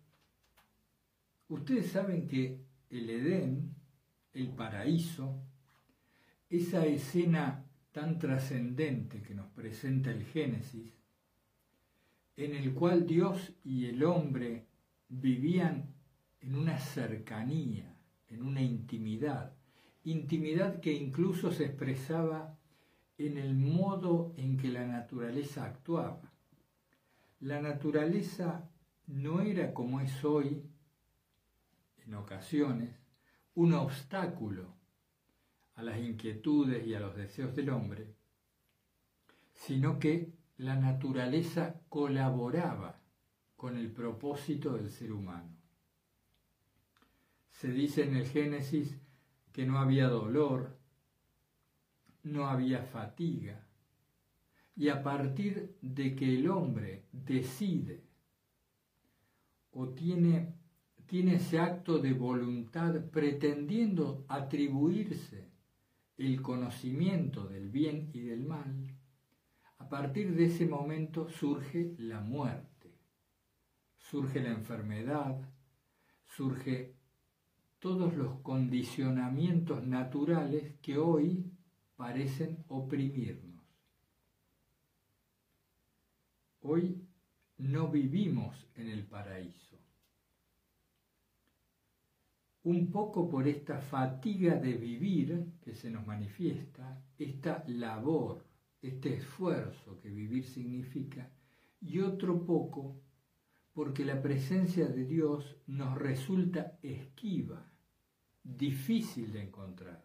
ustedes 1.49 1.91
saben 1.91 2.27
que 2.27 2.61
el 2.91 3.11
Edén, 3.11 3.75
el 4.33 4.49
paraíso, 4.49 5.43
esa 6.49 6.87
escena 6.87 7.65
tan 7.93 8.19
trascendente 8.19 9.23
que 9.23 9.35
nos 9.35 9.49
presenta 9.49 10.11
el 10.11 10.25
Génesis, 10.25 10.93
en 12.37 12.55
el 12.55 12.75
cual 12.75 13.07
Dios 13.07 13.55
y 13.65 13.87
el 13.87 14.05
hombre 14.05 14.67
vivían 15.09 15.95
en 16.41 16.55
una 16.55 16.79
cercanía, 16.79 17.97
en 18.29 18.43
una 18.43 18.61
intimidad, 18.61 19.55
intimidad 20.05 20.81
que 20.81 20.93
incluso 20.93 21.51
se 21.51 21.65
expresaba 21.65 22.59
en 23.19 23.39
el 23.39 23.55
modo 23.55 24.35
en 24.37 24.57
que 24.59 24.69
la 24.69 24.87
naturaleza 24.87 25.65
actuaba. 25.65 26.33
La 27.41 27.61
naturaleza 27.61 28.69
no 29.07 29.41
era 29.41 29.73
como 29.73 30.01
es 30.01 30.25
hoy, 30.25 30.63
en 32.07 32.15
ocasiones, 32.15 32.95
un 33.55 33.73
obstáculo 33.75 34.75
a 35.75 35.83
las 35.83 35.99
inquietudes 35.99 36.87
y 36.87 36.95
a 36.95 37.01
los 37.01 37.17
deseos 37.17 37.55
del 37.55 37.71
hombre, 37.71 38.15
sino 39.53 39.99
que 39.99 40.33
la 40.57 40.77
naturaleza 40.77 41.81
colaboraba 41.89 43.01
con 43.57 43.77
el 43.77 43.91
propósito 43.91 44.75
del 44.75 44.91
ser 44.91 45.13
humano. 45.13 45.57
Se 47.51 47.69
dice 47.69 48.05
en 48.05 48.17
el 48.17 48.27
Génesis 48.27 48.99
que 49.53 49.67
no 49.67 49.79
había 49.79 50.09
dolor, 50.09 50.79
no 52.23 52.47
había 52.47 52.83
fatiga, 52.83 53.67
y 54.75 54.91
a 54.91 55.03
partir 55.03 55.79
de 55.81 56.15
que 56.15 56.37
el 56.37 56.51
hombre 56.51 57.07
decide 57.13 58.05
o 59.71 59.89
tiene, 59.89 60.56
tiene 61.07 61.37
ese 61.37 61.59
acto 61.59 61.99
de 61.99 62.13
voluntad 62.13 62.95
pretendiendo 63.11 64.25
atribuirse 64.29 65.51
el 66.17 66.41
conocimiento 66.43 67.47
del 67.47 67.71
bien 67.71 68.11
y 68.13 68.21
del 68.21 68.45
mal, 68.45 68.97
a 69.79 69.89
partir 69.89 70.35
de 70.35 70.47
ese 70.47 70.67
momento 70.67 71.29
surge 71.29 71.95
la 71.99 72.21
muerte 72.21 72.77
surge 74.11 74.41
la 74.41 74.51
enfermedad, 74.51 75.37
surge 76.37 76.95
todos 77.81 78.15
los 78.15 78.41
condicionamientos 78.41 79.85
naturales 79.85 80.75
que 80.81 80.97
hoy 80.97 81.51
parecen 81.97 82.65
oprimirnos. 82.69 83.65
Hoy 86.61 87.03
no 87.59 87.89
vivimos 87.89 88.69
en 88.75 88.89
el 88.89 89.05
paraíso. 89.07 89.66
Un 92.67 92.91
poco 92.91 93.29
por 93.29 93.47
esta 93.47 93.79
fatiga 93.79 94.57
de 94.57 94.73
vivir 94.73 95.53
que 95.63 95.73
se 95.73 95.89
nos 95.89 96.05
manifiesta, 96.05 97.01
esta 97.17 97.63
labor, 97.69 98.45
este 98.83 99.15
esfuerzo 99.15 100.01
que 100.01 100.09
vivir 100.09 100.45
significa, 100.45 101.31
y 101.81 102.01
otro 102.01 102.45
poco 102.45 102.97
porque 103.73 104.05
la 104.05 104.21
presencia 104.21 104.89
de 104.89 105.05
Dios 105.05 105.57
nos 105.69 105.97
resulta 105.97 106.77
esquiva, 106.83 107.71
difícil 108.43 109.33
de 109.33 109.43
encontrar. 109.45 110.05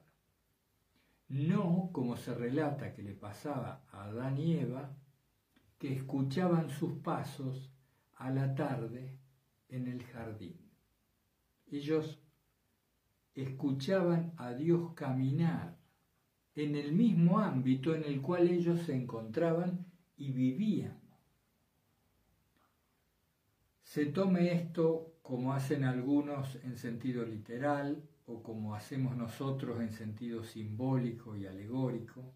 No 1.29 1.89
como 1.91 2.15
se 2.15 2.35
relata 2.35 2.93
que 2.93 3.01
le 3.01 3.15
pasaba 3.15 3.81
a 3.91 4.03
Adán 4.03 4.37
y 4.37 4.57
Eva, 4.57 4.95
que 5.79 5.95
escuchaban 5.95 6.69
sus 6.69 6.93
pasos 6.99 7.71
a 8.13 8.29
la 8.29 8.53
tarde 8.53 9.17
en 9.67 9.87
el 9.87 10.03
jardín. 10.03 10.59
Ellos 11.71 12.20
escuchaban 13.35 14.33
a 14.37 14.53
Dios 14.53 14.93
caminar 14.93 15.77
en 16.55 16.75
el 16.75 16.91
mismo 16.91 17.39
ámbito 17.39 17.95
en 17.95 18.03
el 18.03 18.21
cual 18.21 18.49
ellos 18.49 18.81
se 18.81 18.95
encontraban 18.95 19.85
y 20.17 20.31
vivían. 20.31 20.99
Se 23.83 24.05
tome 24.07 24.53
esto 24.53 25.15
como 25.21 25.53
hacen 25.53 25.83
algunos 25.83 26.55
en 26.63 26.77
sentido 26.77 27.25
literal 27.25 28.03
o 28.25 28.41
como 28.41 28.75
hacemos 28.75 29.15
nosotros 29.15 29.79
en 29.81 29.91
sentido 29.91 30.43
simbólico 30.43 31.35
y 31.35 31.45
alegórico, 31.45 32.33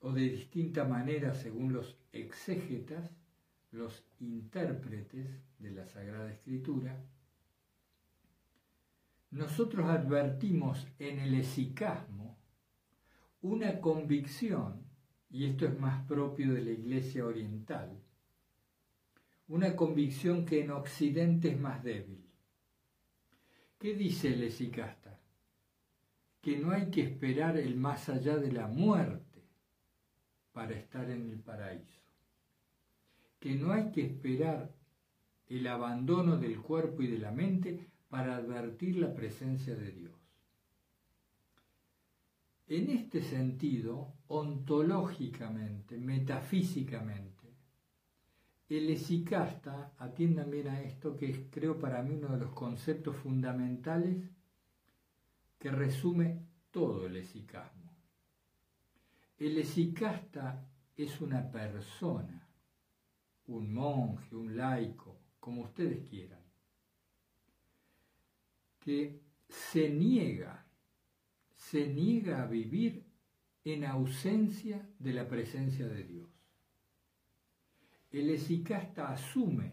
o 0.00 0.12
de 0.12 0.22
distinta 0.22 0.84
manera 0.84 1.34
según 1.34 1.72
los 1.72 1.96
exégetas, 2.12 3.10
los 3.70 4.04
intérpretes 4.20 5.28
de 5.58 5.70
la 5.70 5.86
Sagrada 5.86 6.30
Escritura, 6.30 7.02
nosotros 9.32 9.88
advertimos 9.88 10.86
en 10.98 11.18
el 11.18 11.34
esicasmo 11.34 12.38
una 13.40 13.80
convicción, 13.80 14.84
y 15.30 15.46
esto 15.46 15.66
es 15.66 15.80
más 15.80 16.06
propio 16.06 16.52
de 16.52 16.60
la 16.62 16.70
Iglesia 16.70 17.24
Oriental, 17.24 17.98
una 19.48 19.74
convicción 19.74 20.44
que 20.44 20.60
en 20.60 20.70
Occidente 20.70 21.48
es 21.48 21.58
más 21.58 21.82
débil. 21.82 22.22
¿Qué 23.78 23.94
dice 23.94 24.34
el 24.34 24.42
esicasta? 24.44 25.18
Que 26.42 26.58
no 26.58 26.70
hay 26.70 26.90
que 26.90 27.00
esperar 27.00 27.56
el 27.56 27.74
más 27.76 28.10
allá 28.10 28.36
de 28.36 28.52
la 28.52 28.68
muerte 28.68 29.42
para 30.52 30.74
estar 30.74 31.10
en 31.10 31.30
el 31.30 31.40
paraíso. 31.40 32.02
Que 33.40 33.54
no 33.54 33.72
hay 33.72 33.90
que 33.92 34.02
esperar 34.02 34.74
el 35.46 35.66
abandono 35.66 36.36
del 36.36 36.60
cuerpo 36.60 37.02
y 37.02 37.06
de 37.06 37.18
la 37.18 37.32
mente 37.32 37.91
para 38.12 38.36
advertir 38.36 38.96
la 38.98 39.14
presencia 39.14 39.74
de 39.74 39.90
Dios. 39.90 40.12
En 42.66 42.90
este 42.90 43.22
sentido, 43.22 44.12
ontológicamente, 44.26 45.96
metafísicamente, 45.96 47.54
el 48.68 48.90
esicasta, 48.90 49.94
atiendan 49.96 50.50
bien 50.50 50.68
a 50.68 50.82
esto, 50.82 51.16
que 51.16 51.30
es 51.30 51.38
creo 51.50 51.78
para 51.78 52.02
mí 52.02 52.14
uno 52.14 52.28
de 52.28 52.40
los 52.40 52.52
conceptos 52.52 53.16
fundamentales 53.16 54.28
que 55.58 55.70
resume 55.70 56.44
todo 56.70 57.06
el 57.06 57.16
esicasmo. 57.16 57.96
El 59.38 59.56
esicasta 59.56 60.68
es 60.98 61.18
una 61.22 61.50
persona, 61.50 62.46
un 63.46 63.72
monje, 63.72 64.36
un 64.36 64.54
laico, 64.54 65.18
como 65.40 65.62
ustedes 65.62 66.06
quieran, 66.10 66.41
que 68.84 69.20
se 69.48 69.90
niega, 69.90 70.66
se 71.54 71.86
niega 71.88 72.42
a 72.42 72.46
vivir 72.46 73.04
en 73.64 73.84
ausencia 73.84 74.88
de 74.98 75.12
la 75.12 75.28
presencia 75.28 75.86
de 75.86 76.04
Dios 76.04 76.32
el 78.12 78.28
esicasta 78.28 79.08
asume 79.08 79.72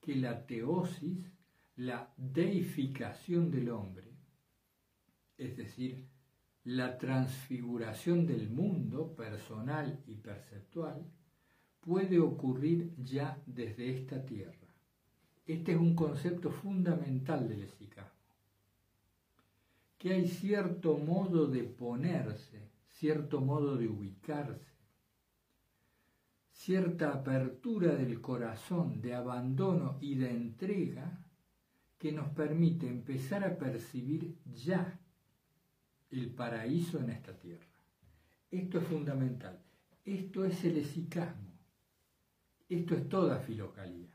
que 0.00 0.14
la 0.14 0.46
teosis, 0.46 1.32
la 1.76 2.12
deificación 2.16 3.50
del 3.50 3.70
hombre, 3.70 4.14
es 5.36 5.56
decir, 5.56 6.06
la 6.64 6.96
transfiguración 6.96 8.26
del 8.26 8.50
mundo 8.50 9.14
personal 9.16 10.02
y 10.06 10.16
perceptual, 10.16 11.04
puede 11.80 12.20
ocurrir 12.20 12.94
ya 12.98 13.42
desde 13.46 13.90
esta 13.90 14.24
tierra. 14.24 14.59
Este 15.46 15.72
es 15.72 15.78
un 15.78 15.94
concepto 15.94 16.50
fundamental 16.50 17.48
del 17.48 17.62
esicasmo, 17.62 18.10
que 19.98 20.12
hay 20.12 20.28
cierto 20.28 20.96
modo 20.96 21.46
de 21.46 21.64
ponerse, 21.64 22.70
cierto 22.88 23.40
modo 23.40 23.76
de 23.76 23.88
ubicarse, 23.88 24.70
cierta 26.52 27.12
apertura 27.12 27.94
del 27.94 28.20
corazón, 28.20 29.00
de 29.00 29.14
abandono 29.14 29.96
y 30.00 30.14
de 30.16 30.30
entrega 30.30 31.24
que 31.98 32.12
nos 32.12 32.28
permite 32.30 32.88
empezar 32.88 33.44
a 33.44 33.56
percibir 33.56 34.36
ya 34.44 35.00
el 36.10 36.30
paraíso 36.30 36.98
en 36.98 37.10
esta 37.10 37.38
tierra. 37.38 37.66
Esto 38.50 38.78
es 38.78 38.84
fundamental. 38.84 39.58
Esto 40.04 40.44
es 40.44 40.64
el 40.64 40.78
esicasmo. 40.78 41.52
Esto 42.68 42.94
es 42.94 43.08
toda 43.08 43.38
filocalía. 43.38 44.08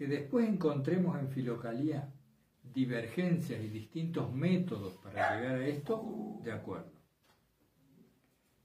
Que 0.00 0.06
después 0.06 0.48
encontremos 0.48 1.18
en 1.18 1.28
filocalía 1.28 2.10
divergencias 2.72 3.62
y 3.62 3.68
distintos 3.68 4.32
métodos 4.32 4.94
para 4.94 5.36
llegar 5.36 5.56
a 5.56 5.66
esto, 5.66 6.40
de 6.42 6.52
acuerdo. 6.52 6.90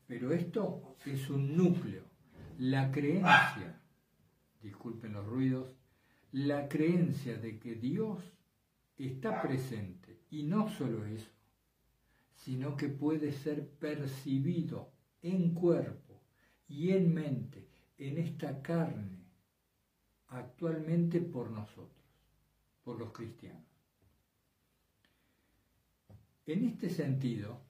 Pero 0.07 0.31
esto 0.31 0.95
es 1.05 1.29
un 1.29 1.57
núcleo. 1.57 2.03
La 2.57 2.89
creencia, 2.89 3.81
disculpen 4.61 5.11
los 5.11 5.25
ruidos, 5.25 5.75
la 6.31 6.69
creencia 6.69 7.35
de 7.35 7.59
que 7.59 7.75
Dios 7.75 8.23
está 8.97 9.41
presente 9.41 10.21
y 10.29 10.43
no 10.43 10.69
solo 10.69 11.03
eso, 11.03 11.31
sino 12.33 12.77
que 12.77 12.87
puede 12.87 13.33
ser 13.33 13.67
percibido 13.71 14.89
en 15.21 15.53
cuerpo 15.53 16.21
y 16.69 16.91
en 16.91 17.13
mente, 17.13 17.67
en 17.97 18.19
esta 18.19 18.61
carne, 18.61 19.24
actualmente 20.35 21.21
por 21.21 21.51
nosotros, 21.51 22.05
por 22.83 22.99
los 22.99 23.11
cristianos. 23.11 23.63
En 26.45 26.65
este 26.65 26.89
sentido, 26.89 27.61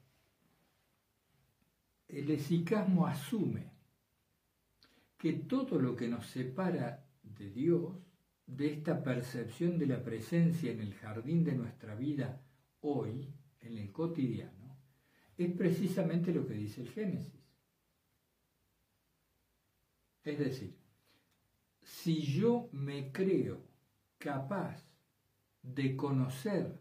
el 2.08 2.30
esicasmo 2.30 3.08
asume 3.08 3.72
que 5.18 5.34
todo 5.34 5.80
lo 5.80 5.96
que 5.96 6.08
nos 6.08 6.28
separa 6.28 7.08
de 7.24 7.50
Dios, 7.50 7.96
de 8.46 8.74
esta 8.74 9.02
percepción 9.02 9.80
de 9.80 9.88
la 9.88 10.04
presencia 10.04 10.72
en 10.72 10.82
el 10.82 10.94
jardín 10.94 11.44
de 11.44 11.54
nuestra 11.54 11.96
vida 11.96 12.42
hoy, 12.82 13.34
en 13.62 13.78
el 13.78 13.92
cotidiano, 13.92 14.78
es 15.38 15.52
precisamente 15.54 16.34
lo 16.34 16.46
que 16.46 16.54
dice 16.54 16.82
el 16.82 16.90
Génesis. 16.90 17.34
Es 20.24 20.40
decir, 20.40 20.85
si 22.06 22.22
yo 22.22 22.70
me 22.72 23.12
creo 23.12 23.64
capaz 24.20 24.88
de 25.64 25.96
conocer 25.96 26.80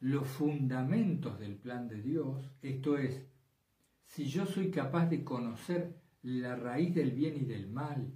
los 0.00 0.28
fundamentos 0.28 1.38
del 1.38 1.56
plan 1.56 1.88
de 1.88 2.02
Dios, 2.02 2.52
esto 2.60 2.98
es, 2.98 3.24
si 4.04 4.26
yo 4.26 4.44
soy 4.44 4.70
capaz 4.70 5.06
de 5.06 5.24
conocer 5.24 5.96
la 6.20 6.54
raíz 6.54 6.94
del 6.94 7.12
bien 7.12 7.38
y 7.38 7.46
del 7.46 7.66
mal, 7.66 8.12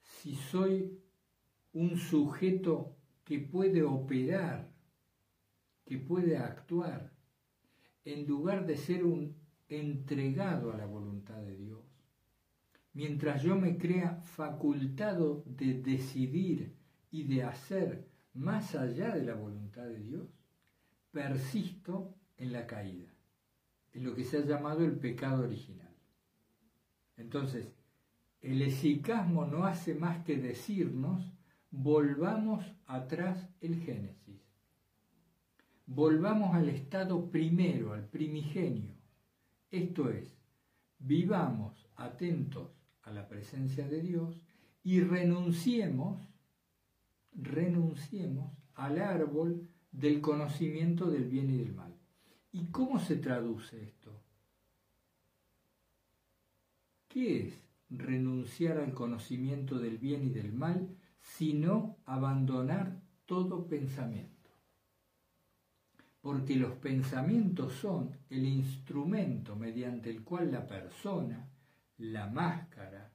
si 0.00 0.34
soy 0.36 1.02
un 1.74 1.98
sujeto 1.98 2.96
que 3.22 3.38
puede 3.38 3.82
operar, 3.82 4.72
que 5.84 5.98
puede 5.98 6.38
actuar, 6.38 7.12
en 8.06 8.26
lugar 8.26 8.64
de 8.64 8.78
ser 8.78 9.04
un 9.04 9.36
entregado 9.68 10.72
a 10.72 10.78
la 10.78 10.86
voluntad 10.86 11.42
de 11.42 11.58
Dios, 11.58 11.85
mientras 12.96 13.42
yo 13.42 13.56
me 13.56 13.76
crea 13.76 14.16
facultado 14.22 15.44
de 15.44 15.74
decidir 15.82 16.74
y 17.10 17.24
de 17.24 17.42
hacer 17.42 18.08
más 18.32 18.74
allá 18.74 19.14
de 19.14 19.22
la 19.22 19.34
voluntad 19.34 19.84
de 19.84 19.98
Dios, 19.98 20.26
persisto 21.10 22.14
en 22.38 22.54
la 22.54 22.66
caída, 22.66 23.12
en 23.92 24.02
lo 24.02 24.14
que 24.14 24.24
se 24.24 24.38
ha 24.38 24.46
llamado 24.46 24.82
el 24.82 24.92
pecado 24.92 25.44
original. 25.44 25.94
Entonces, 27.18 27.70
el 28.40 28.62
esicasmo 28.62 29.44
no 29.44 29.66
hace 29.66 29.94
más 29.94 30.24
que 30.24 30.38
decirnos, 30.38 31.30
volvamos 31.70 32.64
atrás 32.86 33.46
el 33.60 33.76
Génesis, 33.76 34.40
volvamos 35.84 36.54
al 36.54 36.70
estado 36.70 37.30
primero, 37.30 37.92
al 37.92 38.06
primigenio, 38.06 38.94
esto 39.70 40.08
es, 40.08 40.34
vivamos 40.98 41.86
atentos 41.96 42.75
a 43.06 43.12
la 43.12 43.26
presencia 43.28 43.88
de 43.88 44.02
Dios 44.02 44.42
y 44.82 45.00
renunciemos, 45.00 46.20
renunciemos 47.32 48.52
al 48.74 49.00
árbol 49.00 49.68
del 49.90 50.20
conocimiento 50.20 51.10
del 51.10 51.24
bien 51.24 51.50
y 51.50 51.56
del 51.56 51.72
mal. 51.72 51.94
¿Y 52.52 52.66
cómo 52.66 53.00
se 53.00 53.16
traduce 53.16 53.82
esto? 53.82 54.22
¿Qué 57.08 57.46
es 57.46 57.54
renunciar 57.88 58.78
al 58.78 58.92
conocimiento 58.92 59.78
del 59.78 59.98
bien 59.98 60.24
y 60.24 60.30
del 60.30 60.52
mal, 60.52 60.88
sino 61.20 61.96
abandonar 62.04 63.00
todo 63.24 63.68
pensamiento? 63.68 64.50
Porque 66.20 66.56
los 66.56 66.72
pensamientos 66.74 67.72
son 67.74 68.16
el 68.30 68.44
instrumento 68.44 69.54
mediante 69.54 70.10
el 70.10 70.24
cual 70.24 70.50
la 70.50 70.66
persona, 70.66 71.45
la 71.98 72.28
máscara, 72.28 73.12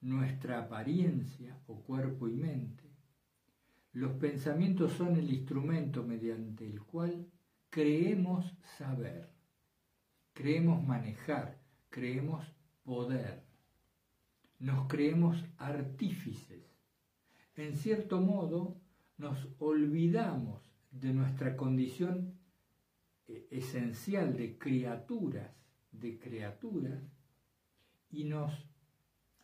nuestra 0.00 0.60
apariencia 0.60 1.58
o 1.66 1.82
cuerpo 1.82 2.28
y 2.28 2.34
mente. 2.34 2.84
Los 3.92 4.12
pensamientos 4.12 4.92
son 4.92 5.16
el 5.16 5.32
instrumento 5.32 6.04
mediante 6.04 6.66
el 6.66 6.82
cual 6.82 7.26
creemos 7.70 8.54
saber, 8.76 9.30
creemos 10.34 10.86
manejar, 10.86 11.60
creemos 11.88 12.46
poder, 12.84 13.42
nos 14.58 14.86
creemos 14.88 15.44
artífices. 15.56 16.64
En 17.56 17.74
cierto 17.76 18.20
modo, 18.20 18.80
nos 19.16 19.48
olvidamos 19.58 20.62
de 20.90 21.12
nuestra 21.12 21.56
condición 21.56 22.38
eh, 23.26 23.48
esencial 23.50 24.36
de 24.36 24.58
criaturas, 24.58 25.50
de 25.90 26.18
criaturas, 26.18 27.02
y 28.10 28.24
nos 28.24 28.52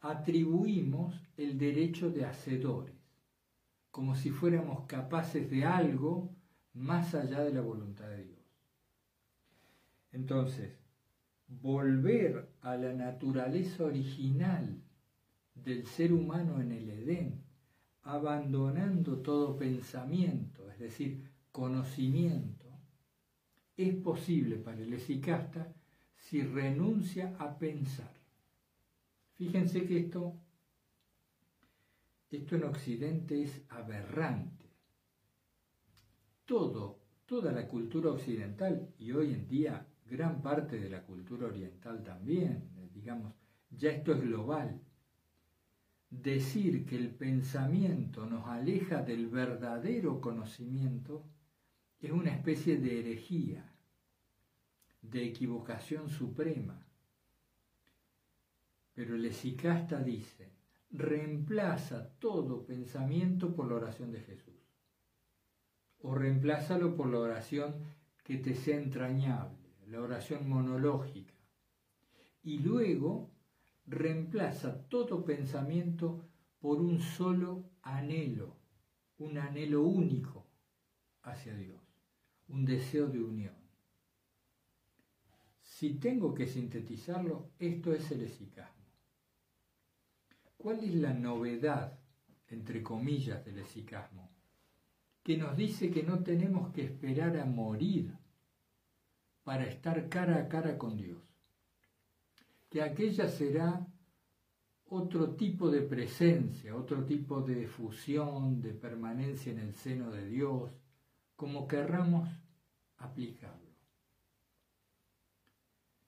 atribuimos 0.00 1.14
el 1.37 1.59
derecho 1.59 2.11
de 2.11 2.24
hacedores, 2.24 2.94
como 3.90 4.14
si 4.14 4.31
fuéramos 4.31 4.87
capaces 4.87 5.50
de 5.50 5.64
algo 5.64 6.35
más 6.74 7.14
allá 7.14 7.40
de 7.40 7.53
la 7.53 7.61
voluntad 7.61 8.09
de 8.09 8.24
Dios. 8.24 8.40
Entonces, 10.12 10.77
volver 11.46 12.50
a 12.61 12.77
la 12.77 12.92
naturaleza 12.92 13.85
original 13.85 14.83
del 15.55 15.87
ser 15.87 16.12
humano 16.12 16.61
en 16.61 16.72
el 16.72 16.90
Edén, 16.90 17.44
abandonando 18.03 19.18
todo 19.18 19.57
pensamiento, 19.57 20.70
es 20.70 20.79
decir, 20.79 21.31
conocimiento, 21.50 22.64
es 23.77 23.94
posible 23.96 24.57
para 24.57 24.81
el 24.81 24.92
esicasta 24.92 25.72
si 26.16 26.42
renuncia 26.42 27.35
a 27.38 27.59
pensar. 27.59 28.13
Fíjense 29.35 29.85
que 29.85 29.99
esto, 29.99 30.40
esto 32.31 32.57
en 32.57 32.64
Occidente 32.64 33.42
es 33.42 33.64
aberrante. 33.68 34.64
Todo, 36.44 37.01
toda 37.27 37.53
la 37.53 37.66
cultura 37.66 38.11
occidental 38.11 38.94
y 38.99 39.12
hoy 39.12 39.33
en 39.33 39.49
día 39.49 39.87
gran 40.07 40.42
parte 40.42 40.79
de 40.79 40.90
la 40.90 41.03
cultura 41.03 41.47
oriental 41.47 42.03
también, 42.03 42.70
digamos, 42.92 43.35
ya 43.70 43.90
esto 43.90 44.12
es 44.12 44.20
global. 44.20 44.81
Decir 46.11 46.87
que 46.87 46.97
el 46.97 47.11
pensamiento 47.11 48.27
nos 48.27 48.47
aleja 48.47 49.03
del 49.03 49.27
verdadero 49.27 50.20
conocimiento 50.20 51.25
es 51.99 52.12
una 52.12 52.31
especie 52.31 52.79
de 52.79 53.01
herejía, 53.01 53.75
de 55.03 55.25
equivocación 55.25 56.09
suprema. 56.09 56.87
Pero 58.94 59.16
el 59.16 59.24
esicasta 59.26 60.00
dice, 60.00 60.52
reemplaza 60.90 62.11
todo 62.20 62.64
pensamiento 62.64 63.54
por 63.54 63.68
la 63.68 63.74
oración 63.74 64.12
de 64.12 64.20
Jesús. 64.20 64.54
O 65.98 66.14
reemplázalo 66.14 66.94
por 66.94 67.09
la 67.09 67.18
oración 67.18 67.74
que 68.22 68.37
te 68.37 68.54
sea 68.54 68.76
entrañable, 68.76 69.74
la 69.88 70.00
oración 70.00 70.48
monológica. 70.48 71.35
Y 72.42 72.59
luego 72.59 73.30
reemplaza 73.87 74.87
todo 74.88 75.24
pensamiento 75.24 76.24
por 76.61 76.80
un 76.80 77.00
solo 77.00 77.64
anhelo, 77.83 78.57
un 79.18 79.38
anhelo 79.38 79.83
único 79.83 80.46
hacia 81.22 81.57
Dios, 81.57 81.83
un 82.48 82.64
deseo 82.64 83.09
de 83.09 83.22
unión. 83.22 83.54
Si 85.62 85.94
tengo 85.94 86.33
que 86.35 86.46
sintetizarlo, 86.46 87.50
esto 87.59 87.92
es 87.92 88.11
el 88.12 88.22
esicasmo. 88.22 88.84
¿Cuál 90.64 90.83
es 90.83 90.94
la 90.94 91.12
novedad, 91.12 91.98
entre 92.48 92.83
comillas, 92.83 93.44
del 93.44 93.59
esicasmo? 93.59 94.31
Que 95.22 95.37
nos 95.37 95.55
dice 95.59 95.90
que 95.90 96.03
no 96.03 96.20
tenemos 96.24 96.72
que 96.72 96.85
esperar 96.85 97.37
a 97.37 97.44
morir 97.44 98.16
para 99.42 99.66
estar 99.66 100.09
cara 100.09 100.38
a 100.38 100.48
cara 100.48 100.79
con 100.79 100.96
Dios. 100.96 101.20
Que 102.70 102.81
aquella 102.81 103.29
será 103.29 103.87
otro 104.87 105.35
tipo 105.37 105.70
de 105.70 105.83
presencia, 105.83 106.74
otro 106.74 107.05
tipo 107.05 107.42
de 107.42 107.66
fusión, 107.66 108.62
de 108.62 108.72
permanencia 108.72 109.53
en 109.53 109.59
el 109.59 109.74
seno 109.74 110.11
de 110.12 110.27
Dios, 110.27 110.72
como 111.37 111.68
querramos 111.68 112.27
aplicarlo. 112.96 113.63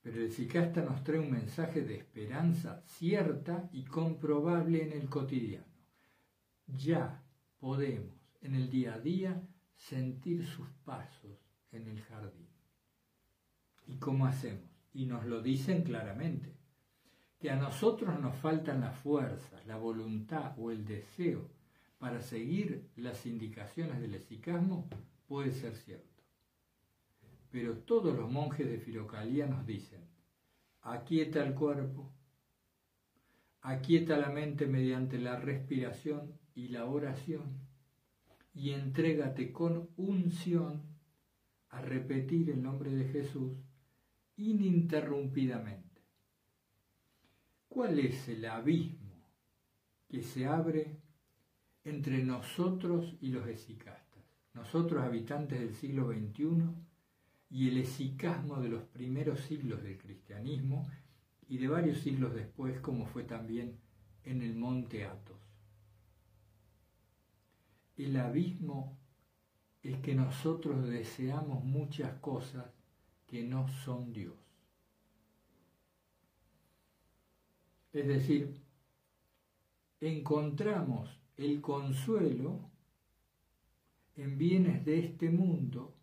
Pero 0.06 0.22
el 0.22 0.30
cicasta 0.30 0.82
nos 0.82 1.02
trae 1.02 1.18
un 1.18 1.32
mensaje 1.32 1.82
de 1.82 1.96
esperanza 1.96 2.80
cierta 2.86 3.68
y 3.72 3.82
comprobable 3.82 4.84
en 4.84 4.92
el 4.92 5.08
cotidiano. 5.08 5.66
Ya 6.68 7.24
podemos 7.58 8.14
en 8.40 8.54
el 8.54 8.70
día 8.70 8.94
a 8.94 9.00
día 9.00 9.42
sentir 9.74 10.46
sus 10.46 10.68
pasos 10.84 11.36
en 11.72 11.88
el 11.88 12.00
jardín. 12.02 12.46
¿Y 13.88 13.96
cómo 13.96 14.26
hacemos? 14.26 14.70
Y 14.94 15.06
nos 15.06 15.26
lo 15.26 15.42
dicen 15.42 15.82
claramente 15.82 16.56
que 17.40 17.50
a 17.50 17.56
nosotros 17.56 18.20
nos 18.20 18.36
faltan 18.36 18.82
las 18.82 18.96
fuerzas, 18.96 19.66
la 19.66 19.76
voluntad 19.76 20.56
o 20.56 20.70
el 20.70 20.84
deseo 20.84 21.50
para 21.98 22.20
seguir 22.20 22.92
las 22.94 23.26
indicaciones 23.26 24.00
del 24.00 24.14
esicasmo, 24.14 24.88
puede 25.26 25.50
ser 25.50 25.74
cierto. 25.74 26.15
Pero 27.50 27.78
todos 27.78 28.16
los 28.16 28.30
monjes 28.30 28.68
de 28.68 28.78
Filocalía 28.78 29.46
nos 29.46 29.66
dicen, 29.66 30.00
aquieta 30.82 31.44
el 31.44 31.54
cuerpo, 31.54 32.12
aquieta 33.60 34.16
la 34.16 34.30
mente 34.30 34.66
mediante 34.66 35.18
la 35.18 35.36
respiración 35.36 36.38
y 36.54 36.68
la 36.68 36.86
oración, 36.86 37.60
y 38.54 38.70
entrégate 38.70 39.52
con 39.52 39.90
unción 39.96 40.82
a 41.68 41.82
repetir 41.82 42.50
el 42.50 42.62
nombre 42.62 42.94
de 42.94 43.08
Jesús 43.08 43.52
ininterrumpidamente. 44.36 46.02
¿Cuál 47.68 47.98
es 47.98 48.28
el 48.28 48.44
abismo 48.46 49.22
que 50.08 50.22
se 50.22 50.46
abre 50.46 50.98
entre 51.84 52.24
nosotros 52.24 53.16
y 53.20 53.28
los 53.28 53.46
esicastas? 53.46 54.24
Nosotros, 54.54 55.02
habitantes 55.02 55.60
del 55.60 55.74
siglo 55.74 56.10
XXI, 56.10 56.85
y 57.50 57.68
el 57.68 57.78
esicasmo 57.78 58.60
de 58.60 58.68
los 58.68 58.82
primeros 58.84 59.40
siglos 59.40 59.82
del 59.82 59.98
cristianismo 59.98 60.88
y 61.48 61.58
de 61.58 61.68
varios 61.68 61.98
siglos 61.98 62.34
después, 62.34 62.80
como 62.80 63.06
fue 63.06 63.22
también 63.22 63.78
en 64.24 64.42
el 64.42 64.56
monte 64.56 65.04
Athos. 65.04 65.38
El 67.96 68.16
abismo 68.16 68.98
es 69.82 69.98
que 69.98 70.14
nosotros 70.14 70.88
deseamos 70.88 71.64
muchas 71.64 72.18
cosas 72.20 72.66
que 73.26 73.44
no 73.44 73.68
son 73.68 74.12
Dios. 74.12 74.34
Es 77.92 78.06
decir, 78.06 78.60
encontramos 80.00 81.08
el 81.36 81.60
consuelo 81.60 82.68
en 84.16 84.36
bienes 84.36 84.84
de 84.84 84.98
este 84.98 85.30
mundo 85.30 85.95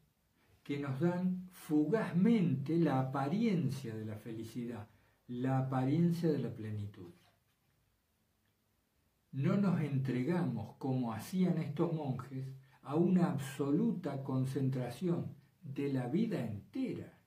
que 0.63 0.79
nos 0.79 0.99
dan 0.99 1.49
fugazmente 1.51 2.77
la 2.77 2.99
apariencia 2.99 3.95
de 3.95 4.05
la 4.05 4.15
felicidad, 4.15 4.87
la 5.27 5.59
apariencia 5.59 6.31
de 6.31 6.39
la 6.39 6.53
plenitud. 6.53 7.11
No 9.31 9.57
nos 9.57 9.81
entregamos, 9.81 10.75
como 10.77 11.13
hacían 11.13 11.57
estos 11.57 11.93
monjes, 11.93 12.47
a 12.81 12.95
una 12.95 13.31
absoluta 13.31 14.23
concentración 14.23 15.35
de 15.61 15.91
la 15.91 16.07
vida 16.07 16.43
entera 16.45 17.17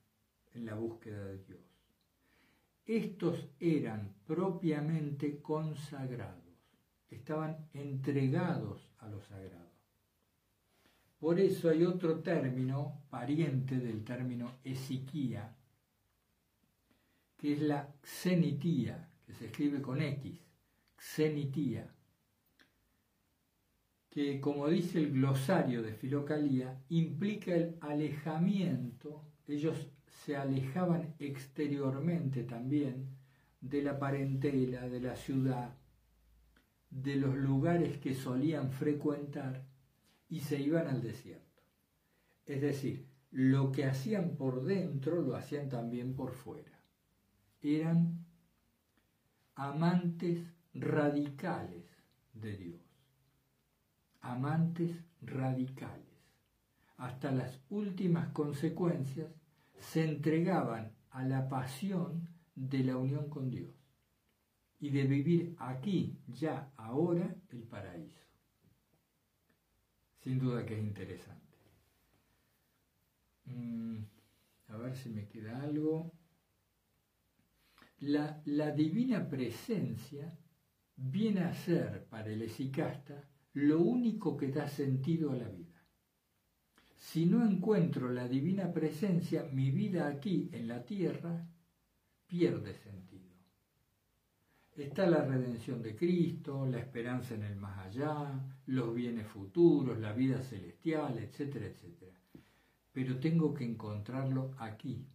en 0.55 0.67
la 0.67 0.75
búsqueda 0.75 1.25
de 1.25 1.39
Dios 1.39 1.67
estos 2.87 3.49
eran 3.59 4.15
propiamente 4.27 5.41
consagrados, 5.43 6.45
estaban 7.09 7.69
entregados 7.75 8.89
a 8.99 9.09
lo 9.09 9.21
sagrado. 9.21 9.66
Por 11.27 11.41
eso 11.41 11.71
hay 11.71 11.85
otro 11.85 12.21
término, 12.21 13.03
pariente 13.11 13.81
del 13.81 14.05
término 14.05 14.59
esiquía, 14.63 15.57
que 17.37 17.55
es 17.55 17.63
la 17.63 17.93
xenitía, 18.01 19.11
que 19.27 19.33
se 19.33 19.47
escribe 19.47 19.83
con 19.83 20.01
X, 20.01 20.39
xenitía, 20.97 21.93
que 24.09 24.41
como 24.41 24.69
dice 24.69 25.01
el 25.01 25.15
glosario 25.15 25.83
de 25.83 25.95
Filocalía, 25.95 26.81
implica 26.91 27.57
el 27.57 27.77
alejamiento, 27.81 29.25
ellos 29.49 29.91
se 30.25 30.37
alejaban 30.37 31.17
exteriormente 31.19 32.45
también 32.45 33.09
de 33.61 33.83
la 33.83 33.99
parentela, 33.99 34.89
de 34.89 35.01
la 35.01 35.17
ciudad, 35.17 35.75
de 36.89 37.17
los 37.17 37.35
lugares 37.35 37.99
que 37.99 38.15
solían 38.15 38.71
frecuentar 38.71 39.65
y 40.29 40.41
se 40.41 40.61
iban 40.61 40.89
al 40.89 41.03
desierto. 41.03 41.63
Es 42.47 42.61
decir, 42.61 43.07
lo 43.31 43.73
que 43.73 43.85
hacían 43.85 44.37
por 44.37 44.65
dentro 44.65 45.21
lo 45.21 45.37
hacían 45.37 45.69
también 45.69 46.15
por 46.15 46.33
fuera. 46.33 46.81
Eran 47.61 48.25
amantes 49.55 50.41
radicales 50.75 51.85
de 52.35 52.57
Dios. 52.57 52.81
Amantes 54.21 54.97
radicales. 55.21 56.05
Hasta 56.97 57.31
las 57.31 57.61
últimas 57.69 58.29
consecuencias 58.29 59.31
se 59.79 60.05
entregaban 60.05 60.93
a 61.11 61.25
la 61.25 61.49
pasión 61.49 62.29
de 62.55 62.85
la 62.85 62.97
unión 62.97 63.29
con 63.29 63.51
Dios 63.51 63.75
y 64.79 64.91
de 64.91 65.05
vivir 65.05 65.57
aquí, 65.59 66.19
ya, 66.27 66.71
ahora, 66.77 67.35
el 67.51 67.63
paraíso. 67.63 68.26
Sin 70.27 70.41
duda 70.41 70.67
que 70.67 70.75
es 70.75 70.83
interesante. 70.83 71.57
Mm, 73.45 73.99
a 74.67 74.77
ver 74.77 74.97
si 74.97 75.09
me 75.11 75.29
queda 75.29 75.63
algo. 75.63 76.19
La, 78.01 78.43
la 78.47 78.73
divina 78.73 79.29
presencia 79.29 80.37
viene 80.97 81.43
a 81.43 81.55
ser 81.55 82.09
para 82.09 82.29
el 82.29 82.43
esicasta 82.43 83.31
lo 83.53 83.79
único 83.79 84.37
que 84.37 84.49
da 84.49 84.69
sentido 84.69 85.31
a 85.31 85.37
la 85.37 85.49
vida. 85.49 85.81
Si 86.97 87.25
no 87.25 87.47
encuentro 87.47 88.11
la 88.11 88.27
divina 88.27 88.73
presencia, 88.73 89.45
mi 89.53 89.71
vida 89.71 90.09
aquí 90.09 90.51
en 90.53 90.67
la 90.67 90.85
tierra 90.85 91.49
pierde 92.27 92.75
sentido. 92.75 93.16
Está 94.77 95.07
la 95.07 95.25
redención 95.25 95.83
de 95.83 95.97
Cristo, 95.97 96.67
la 96.67 96.79
esperanza 96.79 97.35
en 97.35 97.45
el 97.45 97.57
más 97.57 97.79
allá, 97.79 98.39
los 98.67 98.95
bienes 98.95 99.27
futuros, 99.27 99.99
la 99.99 100.13
vida 100.13 100.43
celestial, 100.43 101.19
etcétera, 101.19 101.65
etcétera. 101.65 102.21
Pero 102.93 103.19
tengo 103.19 103.55
que 103.55 103.65
encontrarlo 103.65 104.55
aquí, 104.59 105.07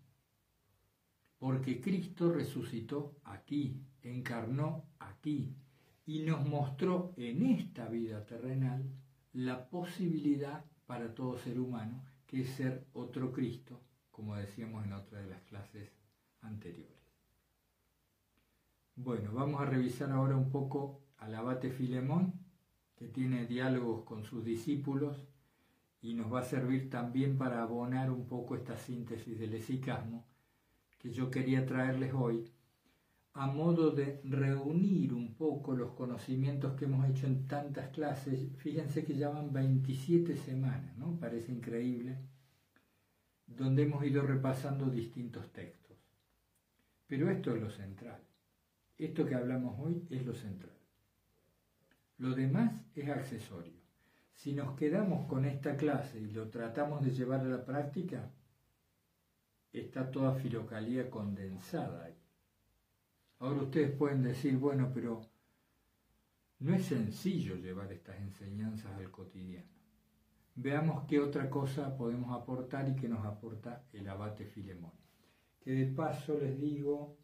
porque 1.37 1.79
Cristo 1.79 2.31
resucitó 2.31 3.17
aquí, 3.23 3.79
encarnó 4.01 4.85
aquí 4.97 5.55
y 6.07 6.23
nos 6.23 6.43
mostró 6.47 7.13
en 7.15 7.43
esta 7.43 7.87
vida 7.87 8.25
terrenal 8.25 8.83
la 9.33 9.69
posibilidad 9.69 10.65
para 10.87 11.13
todo 11.13 11.37
ser 11.37 11.59
humano, 11.59 12.03
que 12.25 12.41
es 12.41 12.49
ser 12.49 12.87
otro 12.93 13.31
Cristo, 13.31 13.79
como 14.09 14.35
decíamos 14.35 14.83
en 14.85 14.93
otra 14.93 15.19
de 15.19 15.29
las 15.29 15.41
clases 15.43 15.91
anteriores. 16.41 17.00
Bueno, 18.95 19.31
vamos 19.33 19.61
a 19.61 19.65
revisar 19.65 20.11
ahora 20.11 20.35
un 20.35 20.49
poco 20.49 21.01
al 21.17 21.35
abate 21.35 21.71
Filemón, 21.71 22.33
que 22.95 23.07
tiene 23.07 23.45
diálogos 23.45 24.03
con 24.03 24.23
sus 24.23 24.43
discípulos 24.43 25.27
y 26.01 26.13
nos 26.13 26.31
va 26.31 26.41
a 26.41 26.43
servir 26.43 26.89
también 26.89 27.37
para 27.37 27.63
abonar 27.63 28.11
un 28.11 28.27
poco 28.27 28.55
esta 28.55 28.77
síntesis 28.77 29.39
del 29.39 29.53
esicasmo 29.53 30.25
que 30.99 31.11
yo 31.11 31.31
quería 31.31 31.65
traerles 31.65 32.13
hoy 32.13 32.51
a 33.33 33.47
modo 33.47 33.91
de 33.91 34.21
reunir 34.23 35.13
un 35.13 35.35
poco 35.35 35.73
los 35.73 35.93
conocimientos 35.93 36.73
que 36.73 36.85
hemos 36.85 37.09
hecho 37.09 37.25
en 37.27 37.47
tantas 37.47 37.89
clases. 37.89 38.51
Fíjense 38.57 39.05
que 39.05 39.15
ya 39.15 39.29
van 39.29 39.53
27 39.53 40.35
semanas, 40.35 40.95
¿no? 40.97 41.17
Parece 41.19 41.51
increíble, 41.51 42.17
donde 43.47 43.83
hemos 43.83 44.03
ido 44.05 44.21
repasando 44.21 44.89
distintos 44.89 45.51
textos. 45.53 45.97
Pero 47.07 47.31
esto 47.31 47.55
es 47.55 47.61
lo 47.61 47.71
central. 47.71 48.21
Esto 49.01 49.25
que 49.25 49.33
hablamos 49.33 49.79
hoy 49.79 50.05
es 50.11 50.23
lo 50.27 50.35
central. 50.35 50.77
Lo 52.19 52.35
demás 52.35 52.71
es 52.93 53.09
accesorio. 53.09 53.81
Si 54.35 54.53
nos 54.53 54.77
quedamos 54.77 55.25
con 55.25 55.43
esta 55.45 55.75
clase 55.75 56.19
y 56.19 56.29
lo 56.29 56.49
tratamos 56.49 57.03
de 57.03 57.09
llevar 57.09 57.39
a 57.39 57.45
la 57.45 57.65
práctica, 57.65 58.29
está 59.73 60.11
toda 60.11 60.35
filocalía 60.35 61.09
condensada 61.09 62.03
ahí. 62.03 62.15
Ahora 63.39 63.63
ustedes 63.63 63.89
pueden 63.89 64.21
decir, 64.21 64.55
bueno, 64.57 64.91
pero 64.93 65.21
no 66.59 66.75
es 66.75 66.85
sencillo 66.85 67.55
llevar 67.55 67.91
estas 67.91 68.21
enseñanzas 68.21 68.95
al 68.99 69.09
cotidiano. 69.09 69.71
Veamos 70.53 71.07
qué 71.07 71.19
otra 71.19 71.49
cosa 71.49 71.97
podemos 71.97 72.39
aportar 72.39 72.87
y 72.87 72.95
qué 72.95 73.09
nos 73.09 73.25
aporta 73.25 73.83
el 73.93 74.07
abate 74.07 74.45
Filemón. 74.45 74.93
Que 75.59 75.71
de 75.71 75.87
paso 75.87 76.37
les 76.39 76.61
digo, 76.61 77.17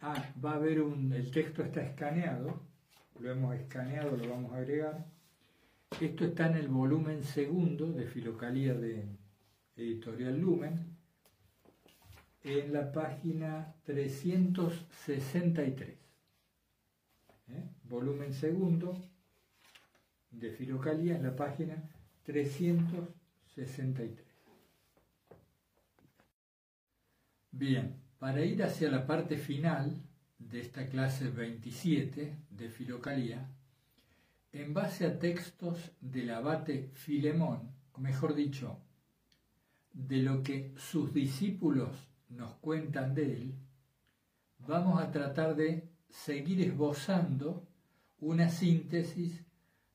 ah, 0.00 0.32
va 0.42 0.52
a 0.52 0.56
haber 0.56 0.80
un, 0.80 1.12
el 1.12 1.30
texto 1.30 1.62
está 1.62 1.82
escaneado, 1.82 2.58
lo 3.18 3.30
hemos 3.30 3.54
escaneado, 3.54 4.16
lo 4.16 4.26
vamos 4.28 4.52
a 4.52 4.56
agregar. 4.58 5.06
Esto 6.00 6.24
está 6.24 6.46
en 6.46 6.56
el 6.56 6.68
volumen 6.68 7.22
segundo 7.24 7.92
de 7.92 8.06
Filocalía 8.06 8.74
de 8.74 9.04
Editorial 9.76 10.38
Lumen, 10.38 10.96
en 12.42 12.72
la 12.72 12.90
página 12.92 13.74
363. 13.84 15.98
¿Eh? 17.48 17.68
Volumen 17.84 18.32
segundo 18.32 18.96
de 20.30 20.50
Filocalía 20.52 21.16
en 21.16 21.24
la 21.24 21.36
página 21.36 21.82
363. 22.24 24.26
Bien, 27.50 28.00
para 28.20 28.44
ir 28.44 28.62
hacia 28.62 28.90
la 28.90 29.06
parte 29.06 29.38
final 29.38 29.96
de 30.38 30.60
esta 30.60 30.86
clase 30.86 31.30
27 31.30 32.36
de 32.50 32.68
Filocalía, 32.68 33.48
en 34.52 34.74
base 34.74 35.06
a 35.06 35.18
textos 35.18 35.92
del 36.02 36.30
abate 36.30 36.90
Filemón, 36.92 37.72
o 37.92 37.98
mejor 37.98 38.34
dicho, 38.34 38.78
de 39.94 40.18
lo 40.18 40.42
que 40.42 40.74
sus 40.76 41.14
discípulos 41.14 41.88
nos 42.28 42.52
cuentan 42.56 43.14
de 43.14 43.32
él, 43.32 43.54
vamos 44.58 45.00
a 45.00 45.10
tratar 45.10 45.56
de 45.56 45.88
seguir 46.10 46.60
esbozando 46.60 47.66
una 48.20 48.50
síntesis 48.50 49.42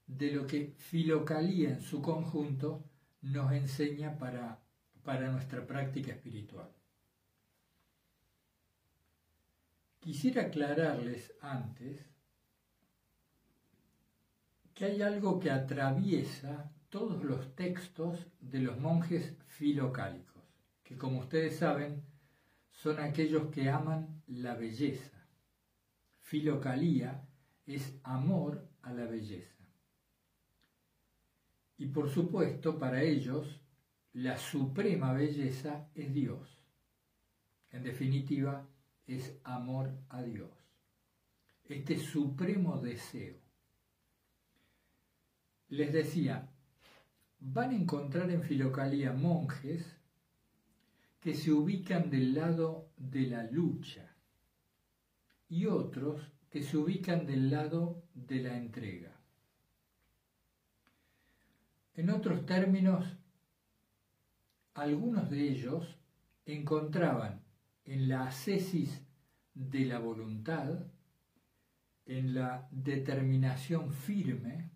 de 0.08 0.32
lo 0.32 0.48
que 0.48 0.74
Filocalía 0.80 1.70
en 1.70 1.82
su 1.82 2.02
conjunto 2.02 2.84
nos 3.22 3.52
enseña 3.52 4.18
para, 4.18 4.64
para 5.04 5.32
nuestra 5.32 5.64
práctica 5.68 6.12
espiritual. 6.12 6.75
Quisiera 10.06 10.44
aclararles 10.44 11.34
antes 11.42 12.00
que 14.76 14.86
hay 14.86 15.02
algo 15.02 15.40
que 15.40 15.50
atraviesa 15.50 16.72
todos 16.90 17.24
los 17.24 17.56
textos 17.56 18.28
de 18.40 18.60
los 18.60 18.80
monjes 18.80 19.36
filocálicos, 19.48 20.44
que 20.84 20.96
como 20.96 21.22
ustedes 21.22 21.58
saben 21.58 22.04
son 22.70 23.00
aquellos 23.00 23.48
que 23.48 23.68
aman 23.68 24.22
la 24.28 24.54
belleza. 24.54 25.26
Filocalía 26.20 27.28
es 27.66 27.96
amor 28.04 28.70
a 28.84 28.94
la 28.94 29.06
belleza. 29.06 29.66
Y 31.80 31.88
por 31.88 32.12
supuesto, 32.12 32.78
para 32.78 33.02
ellos, 33.02 33.60
la 34.14 34.38
suprema 34.38 35.14
belleza 35.14 35.90
es 35.96 36.14
Dios. 36.14 36.62
En 37.72 37.82
definitiva, 37.82 38.68
es 39.08 39.40
amor 39.44 39.94
a 40.10 40.22
Dios. 40.24 40.52
Este 41.66 41.98
supremo 41.98 42.78
deseo. 42.80 43.38
Les 45.70 45.92
decía, 45.92 46.50
van 47.40 47.72
a 47.72 47.76
encontrar 47.76 48.30
en 48.32 48.44
Filocalía 48.44 49.14
monjes 49.14 49.86
que 51.20 51.34
se 51.34 51.52
ubican 51.52 52.10
del 52.10 52.36
lado 52.36 52.92
de 52.98 53.28
la 53.28 53.44
lucha 53.44 54.16
y 55.50 55.66
otros 55.66 56.22
que 56.50 56.62
se 56.62 56.78
ubican 56.78 57.26
del 57.26 57.50
lado 57.50 58.04
de 58.14 58.42
la 58.42 58.58
entrega. 58.58 59.12
En 61.96 62.10
otros 62.10 62.46
términos, 62.46 63.06
algunos 64.74 65.30
de 65.30 65.50
ellos 65.50 65.98
encontraban 66.46 67.45
en 67.86 68.10
la 68.10 68.28
ascesis 68.28 69.02
de 69.54 69.86
la 69.86 70.00
voluntad, 70.00 70.86
en 72.06 72.34
la 72.34 72.68
determinación 72.72 73.94
firme, 73.94 74.72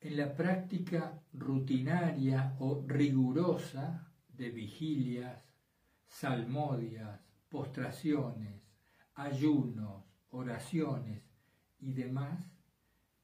en 0.00 0.16
la 0.16 0.34
práctica 0.34 1.22
rutinaria 1.32 2.56
o 2.58 2.84
rigurosa 2.86 4.12
de 4.28 4.50
vigilias, 4.50 5.42
salmodias, 6.06 7.20
postraciones, 7.48 8.62
ayunos, 9.14 10.04
oraciones 10.30 11.22
y 11.78 11.92
demás, 11.92 12.50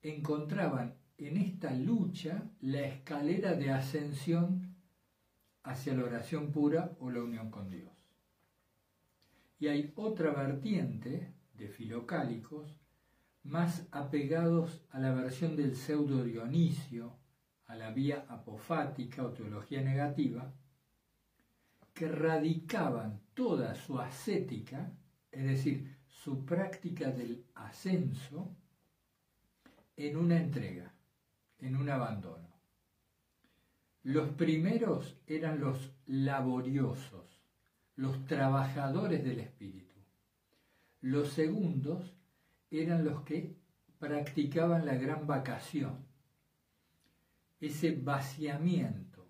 encontraban 0.03 0.95
en 1.19 1.37
esta 1.37 1.75
lucha 1.75 2.51
la 2.61 2.81
escalera 2.81 3.55
de 3.55 3.71
ascensión 3.71 4.77
hacia 5.63 5.95
la 5.95 6.05
oración 6.05 6.51
pura 6.51 6.97
o 7.01 7.11
la 7.11 7.23
unión 7.23 7.51
con 7.51 7.69
Dios. 7.69 7.90
Y 9.61 9.69
hay 9.69 9.93
otra 9.95 10.33
vertiente 10.33 11.35
de 11.55 11.69
filocálicos 11.69 12.75
más 13.43 13.87
apegados 13.93 14.83
a 14.91 14.99
la 14.99 15.13
versión 15.13 15.55
del 15.55 15.77
pseudo 15.77 16.25
Dionisio, 16.25 17.19
a 17.67 17.77
la 17.77 17.91
vía 17.91 18.25
apofática 18.29 19.23
o 19.23 19.31
teología 19.33 19.83
negativa, 19.83 20.53
que 21.93 22.09
radicaban 22.09 23.21
toda 23.35 23.75
su 23.75 23.99
ascética, 24.01 24.91
es 25.31 25.45
decir, 25.45 25.99
su 26.09 26.45
práctica 26.45 27.11
del 27.11 27.45
ascenso, 27.55 28.57
en 29.95 30.17
una 30.17 30.39
entrega, 30.39 30.95
en 31.59 31.77
un 31.77 31.91
abandono. 31.91 32.49
Los 34.03 34.31
primeros 34.31 35.19
eran 35.27 35.61
los 35.61 35.93
laboriosos, 36.07 37.30
los 38.01 38.25
trabajadores 38.25 39.23
del 39.23 39.41
espíritu. 39.41 39.95
Los 41.03 41.35
segundos 41.35 42.17
eran 42.71 43.05
los 43.05 43.25
que 43.25 43.59
practicaban 43.99 44.87
la 44.87 44.95
gran 44.95 45.27
vacación, 45.27 46.07
ese 47.61 47.95
vaciamiento, 47.95 49.29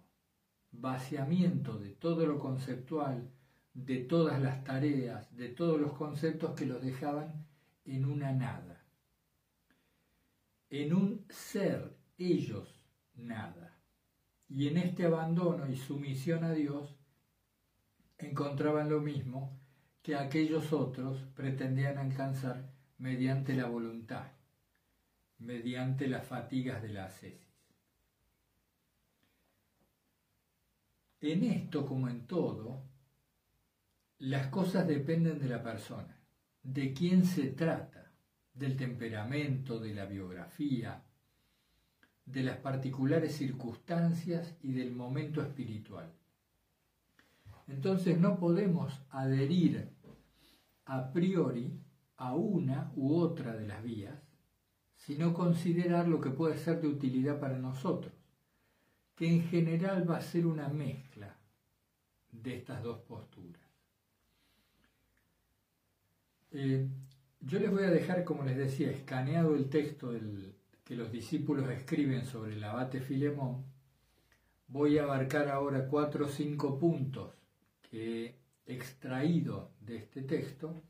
vaciamiento 0.70 1.78
de 1.78 1.90
todo 1.90 2.26
lo 2.26 2.38
conceptual, 2.38 3.28
de 3.74 4.04
todas 4.04 4.40
las 4.40 4.62
tareas, 4.62 5.36
de 5.36 5.48
todos 5.48 5.80
los 5.80 5.94
conceptos 5.94 6.54
que 6.54 6.66
los 6.66 6.80
dejaban 6.80 7.44
en 7.84 8.04
una 8.04 8.30
nada, 8.30 8.84
en 10.68 10.94
un 10.94 11.26
ser, 11.28 11.96
ellos 12.18 12.80
nada. 13.16 13.80
Y 14.48 14.68
en 14.68 14.76
este 14.76 15.06
abandono 15.06 15.68
y 15.68 15.76
sumisión 15.76 16.44
a 16.44 16.52
Dios 16.52 16.99
encontraban 18.20 18.88
lo 18.88 19.00
mismo 19.00 19.58
que 20.02 20.16
aquellos 20.16 20.72
otros 20.72 21.22
pretendían 21.34 21.98
alcanzar 21.98 22.70
mediante 22.98 23.54
la 23.54 23.66
voluntad, 23.66 24.32
mediante 25.38 26.06
las 26.06 26.26
fatigas 26.26 26.82
de 26.82 26.88
la 26.90 27.06
ascesis. 27.06 27.48
En 31.20 31.44
esto, 31.44 31.84
como 31.84 32.08
en 32.08 32.26
todo, 32.26 32.82
las 34.18 34.46
cosas 34.48 34.86
dependen 34.86 35.38
de 35.38 35.48
la 35.48 35.62
persona, 35.62 36.18
de 36.62 36.92
quién 36.94 37.24
se 37.24 37.48
trata, 37.48 38.10
del 38.54 38.76
temperamento, 38.76 39.78
de 39.78 39.94
la 39.94 40.06
biografía, 40.06 41.02
de 42.24 42.42
las 42.42 42.58
particulares 42.58 43.34
circunstancias 43.34 44.54
y 44.62 44.72
del 44.72 44.92
momento 44.92 45.42
espiritual. 45.42 46.19
Entonces 47.70 48.18
no 48.18 48.36
podemos 48.36 49.00
adherir 49.10 49.90
a 50.86 51.12
priori 51.12 51.80
a 52.16 52.34
una 52.34 52.92
u 52.96 53.14
otra 53.14 53.54
de 53.54 53.68
las 53.68 53.82
vías, 53.84 54.20
sino 54.96 55.32
considerar 55.32 56.08
lo 56.08 56.20
que 56.20 56.30
puede 56.30 56.58
ser 56.58 56.80
de 56.80 56.88
utilidad 56.88 57.38
para 57.38 57.58
nosotros, 57.58 58.12
que 59.14 59.28
en 59.28 59.44
general 59.44 60.10
va 60.10 60.16
a 60.16 60.20
ser 60.20 60.46
una 60.46 60.68
mezcla 60.68 61.38
de 62.32 62.56
estas 62.56 62.82
dos 62.82 62.98
posturas. 63.02 63.62
Eh, 66.50 66.88
yo 67.40 67.60
les 67.60 67.70
voy 67.70 67.84
a 67.84 67.90
dejar, 67.90 68.24
como 68.24 68.42
les 68.42 68.56
decía, 68.56 68.90
escaneado 68.90 69.54
el 69.54 69.70
texto 69.70 70.10
que 70.84 70.96
los 70.96 71.12
discípulos 71.12 71.70
escriben 71.70 72.24
sobre 72.24 72.54
el 72.54 72.64
abate 72.64 73.00
Filemón. 73.00 73.64
Voy 74.66 74.98
a 74.98 75.04
abarcar 75.04 75.48
ahora 75.48 75.86
cuatro 75.86 76.26
o 76.26 76.28
cinco 76.28 76.76
puntos 76.76 77.39
que 77.90 78.38
he 78.66 78.74
extraído 78.74 79.72
de 79.80 79.96
este 79.96 80.22
texto, 80.22 80.82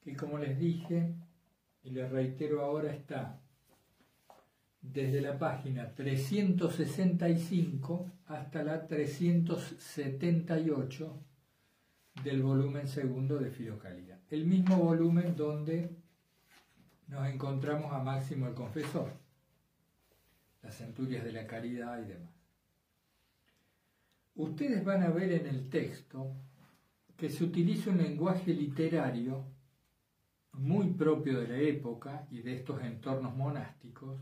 que 0.00 0.16
como 0.16 0.38
les 0.38 0.58
dije, 0.58 1.14
y 1.82 1.90
les 1.90 2.10
reitero 2.10 2.64
ahora, 2.64 2.90
está 2.92 3.42
desde 4.80 5.20
la 5.20 5.38
página 5.38 5.94
365 5.94 8.10
hasta 8.26 8.62
la 8.62 8.86
378 8.86 11.22
del 12.22 12.42
volumen 12.42 12.86
segundo 12.86 13.38
de 13.38 13.50
Filocalía. 13.50 14.20
El 14.30 14.46
mismo 14.46 14.76
volumen 14.76 15.34
donde 15.36 15.90
nos 17.08 17.28
encontramos 17.28 17.92
a 17.92 18.02
Máximo 18.02 18.46
el 18.46 18.54
Confesor, 18.54 19.10
las 20.62 20.76
centurias 20.76 21.24
de 21.24 21.32
la 21.32 21.46
caridad 21.46 22.02
y 22.02 22.06
demás. 22.06 22.37
Ustedes 24.38 24.84
van 24.84 25.02
a 25.02 25.10
ver 25.10 25.32
en 25.32 25.46
el 25.48 25.68
texto 25.68 26.32
que 27.16 27.28
se 27.28 27.42
utiliza 27.42 27.90
un 27.90 27.98
lenguaje 27.98 28.54
literario 28.54 29.46
muy 30.52 30.92
propio 30.92 31.40
de 31.40 31.48
la 31.48 31.58
época 31.58 32.28
y 32.30 32.42
de 32.42 32.54
estos 32.54 32.80
entornos 32.82 33.36
monásticos, 33.36 34.16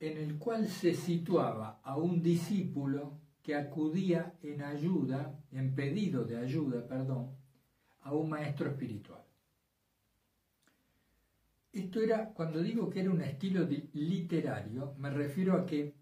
en 0.00 0.18
el 0.18 0.38
cual 0.38 0.66
se 0.66 0.92
situaba 0.92 1.80
a 1.84 1.96
un 1.96 2.20
discípulo 2.20 3.20
que 3.44 3.54
acudía 3.54 4.34
en 4.42 4.60
ayuda, 4.62 5.38
en 5.52 5.76
pedido 5.76 6.24
de 6.24 6.38
ayuda, 6.38 6.84
perdón, 6.88 7.30
a 8.00 8.12
un 8.12 8.28
maestro 8.28 8.70
espiritual. 8.70 9.22
Esto 11.70 12.00
era, 12.00 12.30
cuando 12.34 12.60
digo 12.60 12.90
que 12.90 13.02
era 13.02 13.12
un 13.12 13.22
estilo 13.22 13.68
literario, 13.92 14.96
me 14.98 15.10
refiero 15.10 15.54
a 15.54 15.64
que 15.64 15.94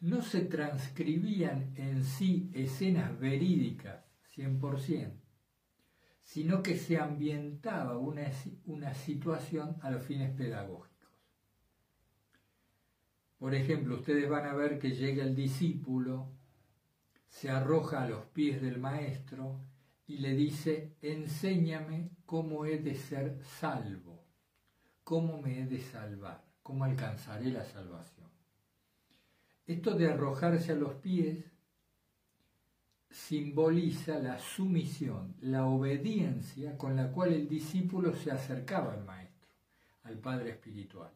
no 0.00 0.22
se 0.22 0.42
transcribían 0.42 1.72
en 1.76 2.04
sí 2.04 2.50
escenas 2.54 3.18
verídicas 3.18 4.04
100%, 4.36 5.12
sino 6.22 6.62
que 6.62 6.76
se 6.76 6.98
ambientaba 6.98 7.98
una, 7.98 8.30
una 8.66 8.94
situación 8.94 9.76
a 9.82 9.90
los 9.90 10.04
fines 10.04 10.30
pedagógicos. 10.36 10.88
Por 13.38 13.54
ejemplo, 13.54 13.96
ustedes 13.96 14.28
van 14.28 14.46
a 14.46 14.54
ver 14.54 14.78
que 14.78 14.90
llega 14.90 15.24
el 15.24 15.34
discípulo, 15.34 16.32
se 17.28 17.50
arroja 17.50 18.02
a 18.02 18.08
los 18.08 18.26
pies 18.26 18.60
del 18.60 18.78
maestro 18.78 19.60
y 20.06 20.18
le 20.18 20.34
dice, 20.34 20.96
enséñame 21.02 22.10
cómo 22.24 22.66
he 22.66 22.78
de 22.78 22.94
ser 22.94 23.38
salvo, 23.44 24.24
cómo 25.04 25.40
me 25.40 25.60
he 25.60 25.66
de 25.66 25.80
salvar, 25.80 26.44
cómo 26.62 26.84
alcanzaré 26.84 27.50
la 27.50 27.64
salvación. 27.64 28.17
Esto 29.68 29.94
de 29.94 30.10
arrojarse 30.10 30.72
a 30.72 30.76
los 30.76 30.94
pies 30.94 31.44
simboliza 33.10 34.18
la 34.18 34.38
sumisión, 34.38 35.34
la 35.42 35.66
obediencia 35.66 36.78
con 36.78 36.96
la 36.96 37.12
cual 37.12 37.34
el 37.34 37.46
discípulo 37.46 38.14
se 38.14 38.30
acercaba 38.30 38.94
al 38.94 39.04
maestro, 39.04 39.46
al 40.04 40.16
Padre 40.20 40.52
Espiritual. 40.52 41.10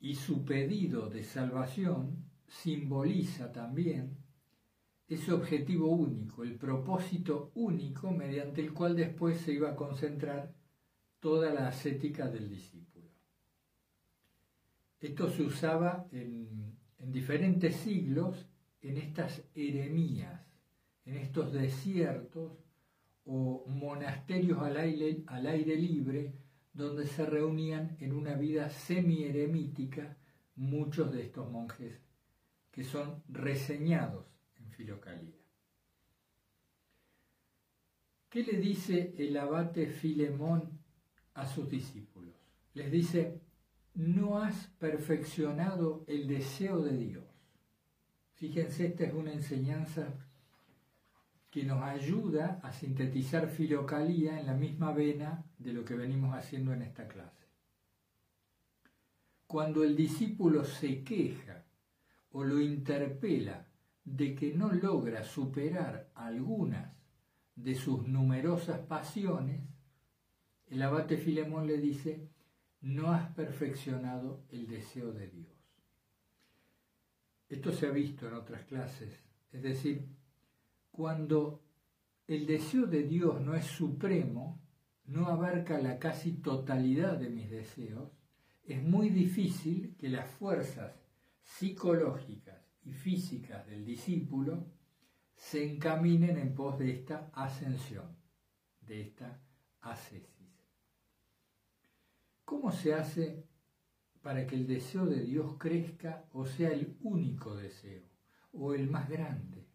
Y 0.00 0.16
su 0.16 0.44
pedido 0.44 1.08
de 1.08 1.24
salvación 1.24 2.26
simboliza 2.46 3.50
también 3.52 4.14
ese 5.08 5.32
objetivo 5.32 5.88
único, 5.88 6.42
el 6.42 6.56
propósito 6.56 7.52
único 7.54 8.10
mediante 8.10 8.60
el 8.60 8.74
cual 8.74 8.96
después 8.96 9.40
se 9.40 9.52
iba 9.52 9.70
a 9.70 9.76
concentrar 9.76 10.52
toda 11.20 11.54
la 11.54 11.68
ascética 11.68 12.28
del 12.28 12.50
discípulo. 12.50 12.85
Esto 15.06 15.30
se 15.30 15.44
usaba 15.44 16.08
en, 16.10 16.76
en 16.98 17.12
diferentes 17.12 17.76
siglos 17.76 18.48
en 18.80 18.96
estas 18.96 19.40
eremías, 19.54 20.40
en 21.04 21.16
estos 21.18 21.52
desiertos 21.52 22.58
o 23.24 23.64
monasterios 23.68 24.58
al 24.58 24.76
aire, 24.76 25.22
al 25.28 25.46
aire 25.46 25.76
libre, 25.76 26.34
donde 26.72 27.06
se 27.06 27.24
reunían 27.24 27.96
en 28.00 28.12
una 28.12 28.34
vida 28.34 28.68
semi-eremítica 28.68 30.16
muchos 30.56 31.12
de 31.12 31.22
estos 31.22 31.48
monjes 31.52 32.00
que 32.72 32.82
son 32.82 33.22
reseñados 33.28 34.26
en 34.56 34.68
Filocalía. 34.72 35.38
¿Qué 38.28 38.42
le 38.42 38.58
dice 38.58 39.14
el 39.16 39.36
abate 39.36 39.86
Filemón 39.86 40.80
a 41.34 41.46
sus 41.46 41.70
discípulos? 41.70 42.34
Les 42.74 42.90
dice, 42.90 43.40
no 43.96 44.38
has 44.38 44.66
perfeccionado 44.78 46.04
el 46.06 46.28
deseo 46.28 46.82
de 46.82 46.96
Dios. 46.96 47.24
Fíjense, 48.34 48.86
esta 48.86 49.04
es 49.04 49.14
una 49.14 49.32
enseñanza 49.32 50.14
que 51.50 51.64
nos 51.64 51.82
ayuda 51.82 52.60
a 52.62 52.72
sintetizar 52.72 53.48
filocalía 53.48 54.38
en 54.38 54.46
la 54.46 54.52
misma 54.52 54.92
vena 54.92 55.46
de 55.58 55.72
lo 55.72 55.86
que 55.86 55.94
venimos 55.94 56.36
haciendo 56.36 56.74
en 56.74 56.82
esta 56.82 57.08
clase. 57.08 57.46
Cuando 59.46 59.82
el 59.82 59.96
discípulo 59.96 60.64
se 60.64 61.02
queja 61.02 61.64
o 62.32 62.44
lo 62.44 62.60
interpela 62.60 63.66
de 64.04 64.34
que 64.34 64.52
no 64.52 64.70
logra 64.72 65.24
superar 65.24 66.10
algunas 66.14 66.94
de 67.54 67.74
sus 67.74 68.06
numerosas 68.06 68.80
pasiones, 68.80 69.62
el 70.66 70.82
abate 70.82 71.16
Filemón 71.16 71.66
le 71.66 71.78
dice, 71.78 72.28
no 72.80 73.12
has 73.12 73.32
perfeccionado 73.32 74.44
el 74.50 74.66
deseo 74.66 75.12
de 75.12 75.28
Dios. 75.28 75.52
Esto 77.48 77.72
se 77.72 77.86
ha 77.86 77.90
visto 77.90 78.26
en 78.26 78.34
otras 78.34 78.64
clases, 78.64 79.12
es 79.52 79.62
decir, 79.62 80.08
cuando 80.90 81.62
el 82.26 82.46
deseo 82.46 82.86
de 82.86 83.04
Dios 83.04 83.40
no 83.40 83.54
es 83.54 83.66
supremo, 83.66 84.60
no 85.04 85.26
abarca 85.26 85.78
la 85.78 85.98
casi 85.98 86.32
totalidad 86.32 87.16
de 87.18 87.30
mis 87.30 87.48
deseos, 87.50 88.10
es 88.64 88.82
muy 88.82 89.10
difícil 89.10 89.94
que 89.96 90.08
las 90.08 90.28
fuerzas 90.28 90.92
psicológicas 91.40 92.60
y 92.84 92.92
físicas 92.92 93.66
del 93.66 93.84
discípulo 93.84 94.66
se 95.36 95.70
encaminen 95.70 96.38
en 96.38 96.54
pos 96.54 96.78
de 96.78 96.90
esta 96.90 97.30
ascensión, 97.32 98.16
de 98.80 99.02
esta 99.02 99.40
ascesis. 99.80 100.35
¿Cómo 102.46 102.72
se 102.72 102.94
hace 102.94 103.44
para 104.26 104.44
que 104.44 104.56
el 104.56 104.66
deseo 104.66 105.06
de 105.06 105.20
Dios 105.20 105.54
crezca 105.56 106.24
o 106.32 106.46
sea 106.46 106.70
el 106.70 106.96
único 107.02 107.54
deseo 107.54 108.02
o 108.52 108.74
el 108.74 108.90
más 108.90 109.08
grande. 109.08 109.68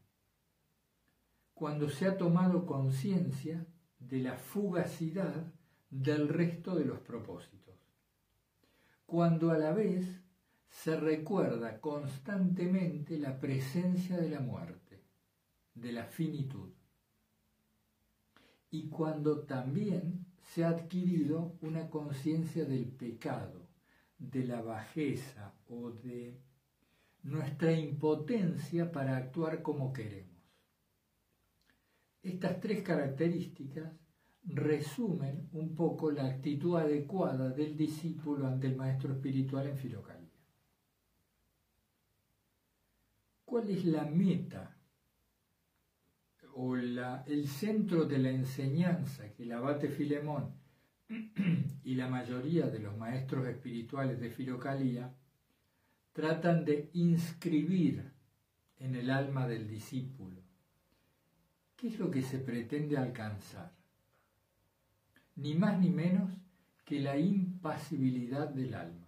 Cuando 1.53 1.89
se 1.89 2.05
ha 2.05 2.17
tomado 2.17 2.65
conciencia 2.65 3.65
de 3.97 4.19
la 4.19 4.35
fugacidad 4.35 5.53
del 5.89 6.27
resto 6.27 6.75
de 6.75 6.83
los 6.83 6.99
propósitos. 6.99 7.75
Cuando 9.05 9.51
a 9.51 9.57
la 9.57 9.71
vez 9.71 10.21
se 10.69 10.99
recuerda 10.99 11.79
constantemente 11.79 13.17
la 13.19 13.39
presencia 13.39 14.17
de 14.17 14.29
la 14.31 14.41
muerte, 14.41 15.01
de 15.75 15.91
la 15.93 16.05
finitud. 16.05 16.73
Y 18.69 18.89
cuando 18.89 19.45
también 19.45 20.30
se 20.53 20.65
ha 20.65 20.69
adquirido 20.69 21.57
una 21.61 21.89
conciencia 21.89 22.65
del 22.65 22.85
pecado, 22.85 23.69
de 24.17 24.43
la 24.43 24.61
bajeza 24.61 25.53
o 25.69 25.91
de 25.91 26.41
nuestra 27.23 27.71
impotencia 27.71 28.91
para 28.91 29.15
actuar 29.15 29.61
como 29.61 29.93
queremos. 29.93 30.41
Estas 32.21 32.59
tres 32.59 32.83
características 32.83 33.93
resumen 34.43 35.47
un 35.53 35.73
poco 35.73 36.11
la 36.11 36.25
actitud 36.25 36.75
adecuada 36.75 37.49
del 37.51 37.77
discípulo 37.77 38.45
ante 38.45 38.67
el 38.67 38.75
maestro 38.75 39.13
espiritual 39.13 39.67
en 39.67 39.77
Filocalía. 39.77 40.37
¿Cuál 43.45 43.69
es 43.69 43.85
la 43.85 44.03
meta 44.03 44.80
o 46.55 46.75
el 46.75 47.47
centro 47.47 48.05
de 48.05 48.17
la 48.17 48.29
enseñanza 48.29 49.31
que 49.33 49.43
el 49.43 49.51
abate 49.51 49.89
Filemón 49.89 50.53
y 51.83 51.95
la 51.95 52.07
mayoría 52.07 52.67
de 52.67 52.79
los 52.79 52.97
maestros 52.97 53.47
espirituales 53.47 54.19
de 54.19 54.29
Filocalía 54.29 55.13
tratan 56.13 56.65
de 56.65 56.89
inscribir 56.93 58.11
en 58.77 58.95
el 58.95 59.09
alma 59.09 59.47
del 59.47 59.67
discípulo. 59.67 60.41
¿Qué 61.75 61.87
es 61.87 61.99
lo 61.99 62.11
que 62.11 62.21
se 62.21 62.39
pretende 62.39 62.97
alcanzar? 62.97 63.71
Ni 65.35 65.55
más 65.55 65.79
ni 65.79 65.89
menos 65.89 66.31
que 66.85 66.99
la 66.99 67.17
impasibilidad 67.17 68.49
del 68.49 68.73
alma. 68.73 69.07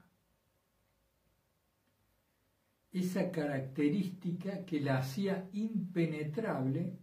Esa 2.92 3.32
característica 3.32 4.66
que 4.66 4.80
la 4.80 5.00
hacía 5.00 5.50
impenetrable 5.54 6.98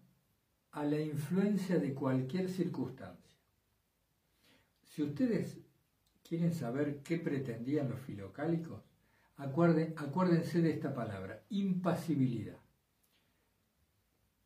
a 0.73 0.85
la 0.85 1.01
influencia 1.01 1.79
de 1.79 1.95
cualquier 1.95 2.49
circunstancia. 2.49 3.37
Si 4.85 5.03
ustedes 5.03 5.59
quieren 6.23 6.55
saber 6.55 7.03
qué 7.03 7.18
pretendían 7.18 7.89
los 7.89 8.01
filocálicos, 8.01 8.83
acuérdense 9.37 10.61
de 10.61 10.71
esta 10.71 10.95
palabra, 10.95 11.43
impasibilidad. 11.49 12.59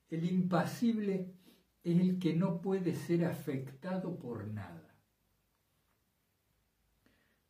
El 0.09 0.25
impasible 0.25 1.33
es 1.83 2.01
el 2.01 2.19
que 2.19 2.35
no 2.35 2.61
puede 2.61 2.95
ser 2.95 3.25
afectado 3.25 4.17
por 4.17 4.47
nada. 4.47 4.95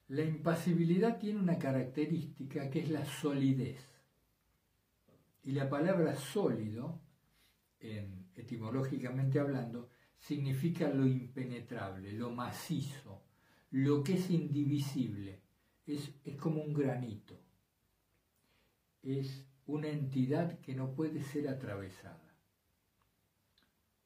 La 0.08 0.22
impasibilidad 0.22 1.18
tiene 1.18 1.40
una 1.40 1.58
característica 1.58 2.70
que 2.70 2.80
es 2.80 2.90
la 2.90 3.04
solidez. 3.04 3.80
Y 5.42 5.52
la 5.52 5.68
palabra 5.68 6.14
sólido, 6.16 7.00
etimológicamente 8.36 9.38
hablando, 9.38 9.90
significa 10.18 10.88
lo 10.88 11.06
impenetrable, 11.06 12.12
lo 12.12 12.30
macizo, 12.30 13.22
lo 13.70 14.02
que 14.02 14.14
es 14.14 14.30
indivisible. 14.30 15.42
Es, 15.86 16.10
es 16.24 16.36
como 16.36 16.62
un 16.62 16.72
granito. 16.72 17.38
Es 19.02 19.46
una 19.66 19.88
entidad 19.88 20.60
que 20.60 20.74
no 20.74 20.94
puede 20.94 21.22
ser 21.22 21.48
atravesada. 21.48 22.34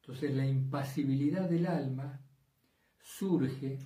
Entonces 0.01 0.35
la 0.35 0.47
impasibilidad 0.47 1.49
del 1.49 1.67
alma 1.67 2.21
surge 2.99 3.79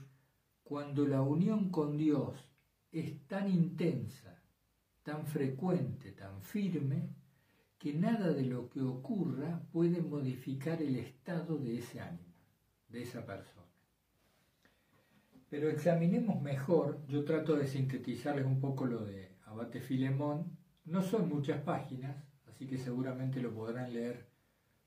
cuando 0.62 1.06
la 1.06 1.20
unión 1.20 1.70
con 1.70 1.96
Dios 1.96 2.48
es 2.90 3.26
tan 3.26 3.48
intensa, 3.48 4.42
tan 5.02 5.26
frecuente, 5.26 6.12
tan 6.12 6.40
firme, 6.42 7.14
que 7.82 7.92
nada 7.92 8.32
de 8.32 8.44
lo 8.44 8.70
que 8.70 8.80
ocurra 8.80 9.60
puede 9.72 10.00
modificar 10.00 10.80
el 10.80 10.94
estado 10.94 11.58
de 11.58 11.78
ese 11.78 11.98
ánimo, 11.98 12.32
de 12.86 13.02
esa 13.02 13.26
persona. 13.26 13.66
Pero 15.50 15.68
examinemos 15.68 16.40
mejor, 16.40 17.04
yo 17.08 17.24
trato 17.24 17.56
de 17.56 17.66
sintetizarles 17.66 18.46
un 18.46 18.60
poco 18.60 18.86
lo 18.86 19.04
de 19.04 19.34
Abate 19.46 19.80
Filemón, 19.80 20.56
no 20.84 21.02
son 21.02 21.28
muchas 21.28 21.60
páginas, 21.62 22.24
así 22.46 22.68
que 22.68 22.78
seguramente 22.78 23.40
lo 23.40 23.52
podrán 23.52 23.92
leer 23.92 24.28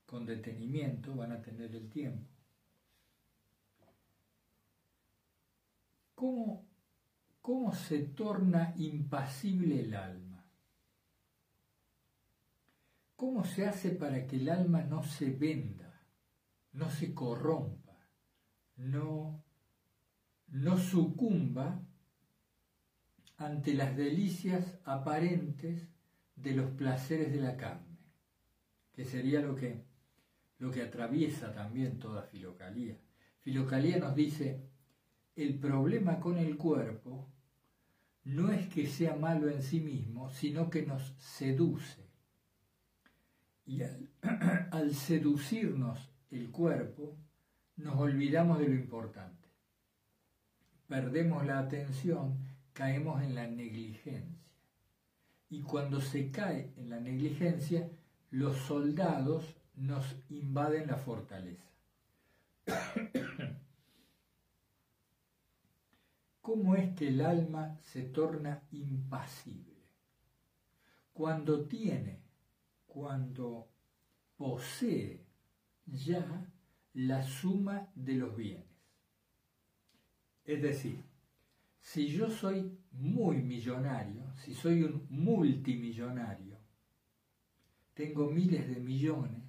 con 0.06 0.24
detenimiento, 0.24 1.14
van 1.14 1.32
a 1.32 1.42
tener 1.42 1.74
el 1.74 1.90
tiempo. 1.90 2.26
¿Cómo, 6.14 6.64
cómo 7.42 7.74
se 7.74 7.98
torna 7.98 8.72
impasible 8.78 9.80
el 9.80 9.94
alma? 9.94 10.25
¿Cómo 13.16 13.44
se 13.44 13.66
hace 13.66 13.90
para 13.90 14.26
que 14.26 14.36
el 14.36 14.50
alma 14.50 14.82
no 14.82 15.02
se 15.02 15.30
venda, 15.30 16.02
no 16.72 16.90
se 16.90 17.14
corrompa, 17.14 17.98
no, 18.76 19.42
no 20.48 20.76
sucumba 20.76 21.82
ante 23.38 23.72
las 23.72 23.96
delicias 23.96 24.78
aparentes 24.84 25.88
de 26.36 26.52
los 26.52 26.70
placeres 26.72 27.32
de 27.32 27.40
la 27.40 27.56
carne, 27.56 27.98
que 28.92 29.04
sería 29.06 29.40
lo 29.40 29.56
que, 29.56 29.82
lo 30.58 30.70
que 30.70 30.82
atraviesa 30.82 31.54
también 31.54 31.98
toda 31.98 32.22
Filocalía. 32.22 32.98
Filocalía 33.40 33.98
nos 33.98 34.14
dice, 34.14 34.60
el 35.36 35.58
problema 35.58 36.20
con 36.20 36.36
el 36.36 36.58
cuerpo 36.58 37.30
no 38.24 38.52
es 38.52 38.68
que 38.68 38.86
sea 38.86 39.16
malo 39.16 39.48
en 39.48 39.62
sí 39.62 39.80
mismo, 39.80 40.30
sino 40.30 40.68
que 40.68 40.84
nos 40.84 41.14
seduce. 41.18 42.05
Y 43.66 43.82
al, 44.70 44.94
seducirnos 44.94 45.98
el 46.30 46.50
cuerpo, 46.50 47.16
nos 47.76 47.98
olvidamos 47.98 48.58
de 48.60 48.68
lo 48.68 48.74
importante. 48.74 49.48
Perdemos 50.86 51.44
la 51.44 51.58
atención, 51.58 52.38
caemos 52.72 53.22
en 53.22 53.34
la 53.34 53.48
negligencia. 53.48 54.38
Y 55.50 55.62
cuando 55.62 56.00
se 56.00 56.30
cae 56.30 56.72
en 56.76 56.90
la 56.90 57.00
negligencia, 57.00 57.90
los 58.30 58.56
soldados 58.56 59.56
nos 59.74 60.16
invaden 60.28 60.86
la 60.86 60.96
fortaleza. 60.96 61.64
¿Cómo 66.40 66.76
es 66.76 66.94
que 66.94 67.08
el 67.08 67.20
alma 67.20 67.76
se 67.82 68.02
torna 68.02 68.62
impasible? 68.70 69.74
Cuando 71.12 71.66
tiene, 71.66 72.25
cuando 72.96 73.68
posee 74.38 75.20
ya 75.84 76.50
la 76.94 77.22
suma 77.22 77.90
de 77.94 78.14
los 78.14 78.34
bienes. 78.34 78.64
Es 80.46 80.62
decir, 80.62 81.04
si 81.78 82.06
yo 82.06 82.30
soy 82.30 82.74
muy 82.92 83.42
millonario, 83.42 84.32
si 84.38 84.54
soy 84.54 84.82
un 84.82 85.06
multimillonario, 85.10 86.56
tengo 87.92 88.30
miles 88.30 88.66
de 88.66 88.80
millones, 88.80 89.42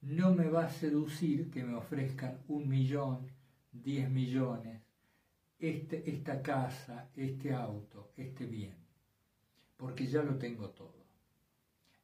no 0.00 0.34
me 0.34 0.48
va 0.48 0.64
a 0.64 0.70
seducir 0.70 1.50
que 1.50 1.62
me 1.62 1.74
ofrezcan 1.74 2.38
un 2.48 2.66
millón, 2.66 3.32
diez 3.70 4.08
millones, 4.08 4.80
este, 5.58 6.10
esta 6.10 6.40
casa, 6.40 7.10
este 7.16 7.52
auto, 7.52 8.12
este 8.16 8.46
bien, 8.46 8.76
porque 9.76 10.06
ya 10.06 10.22
lo 10.22 10.38
tengo 10.38 10.70
todo. 10.70 11.05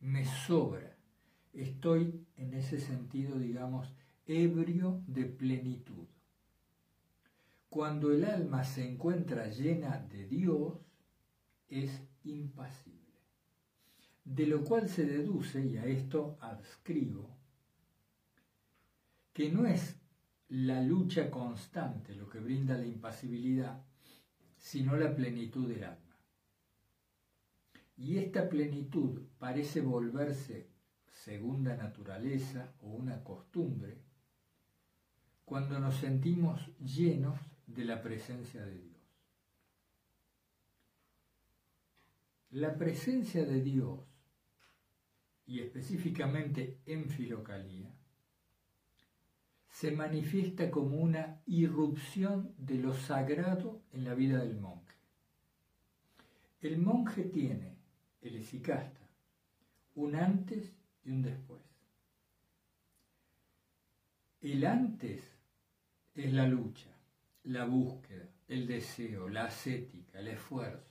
Me 0.03 0.24
sobra. 0.24 0.96
Estoy 1.53 2.26
en 2.36 2.55
ese 2.55 2.80
sentido, 2.80 3.38
digamos, 3.38 3.94
ebrio 4.26 5.00
de 5.07 5.26
plenitud. 5.26 6.09
Cuando 7.68 8.12
el 8.12 8.24
alma 8.24 8.64
se 8.64 8.84
encuentra 8.84 9.46
llena 9.46 9.98
de 9.98 10.26
Dios, 10.26 10.74
es 11.68 12.03
impasible. 12.24 12.98
De 14.24 14.46
lo 14.48 14.64
cual 14.64 14.88
se 14.88 15.07
deduce, 15.07 15.64
y 15.64 15.76
a 15.76 15.86
esto 15.86 16.36
adscribo, 16.40 17.36
que 19.32 19.53
no 19.53 19.66
es 19.66 20.00
la 20.48 20.82
lucha 20.82 21.30
constante, 21.30 22.16
lo 22.16 22.28
que 22.28 22.40
brinda 22.40 22.76
la 22.76 22.86
impasibilidad, 22.86 23.84
sino 24.59 24.96
la 24.96 25.14
plenitud 25.14 25.68
del 25.68 25.84
alma. 25.84 26.11
Y 28.03 28.18
esta 28.18 28.48
plenitud 28.48 29.22
parece 29.38 29.80
volverse 29.80 30.66
segunda 31.07 31.76
naturaleza 31.76 32.74
o 32.80 32.88
una 32.88 33.22
costumbre 33.22 33.96
cuando 35.44 35.78
nos 35.78 35.98
sentimos 35.98 36.61
llenos 36.80 37.38
de 37.68 37.84
la 37.84 38.03
presencia 38.03 38.66
de 38.66 38.76
Dios. 38.76 39.00
La 42.50 42.76
presencia 42.76 43.44
de 43.44 43.62
Dios, 43.62 44.00
y 45.46 45.61
específicamente 45.61 46.80
en 46.86 47.09
Filocalía, 47.09 47.94
se 49.68 49.92
manifiesta 49.92 50.72
como 50.72 50.96
una 50.96 51.40
irrupción 51.46 52.53
de 52.59 52.78
lo 52.78 52.94
sagrado 52.94 53.80
en 53.92 54.03
la 54.03 54.14
vida 54.14 54.38
del 54.38 54.59
monje. 54.59 54.96
El 56.61 56.78
monje 56.78 57.22
tiene, 57.22 57.71
el 58.22 58.36
esicasta, 58.36 59.00
un 59.94 60.16
antes 60.16 60.72
y 61.04 61.10
un 61.10 61.22
después. 61.22 61.60
El 64.40 64.64
antes 64.64 65.22
es 66.14 66.32
la 66.32 66.46
lucha, 66.46 66.90
la 67.44 67.64
búsqueda, 67.64 68.28
el 68.48 68.66
deseo, 68.66 69.28
la 69.28 69.44
ascética, 69.44 70.18
el 70.18 70.28
esfuerzo, 70.28 70.88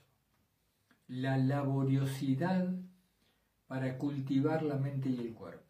la 1.08 1.38
laboriosidad 1.38 2.74
para 3.68 3.98
cultivar 3.98 4.64
la 4.64 4.78
mente 4.78 5.10
y 5.10 5.20
el 5.20 5.34
cuerpo. 5.34 5.64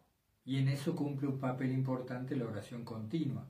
Y 0.43 0.57
en 0.57 0.69
eso 0.69 0.95
cumple 0.95 1.27
un 1.27 1.39
papel 1.39 1.71
importante 1.71 2.35
la 2.35 2.45
oración 2.45 2.83
continua 2.83 3.47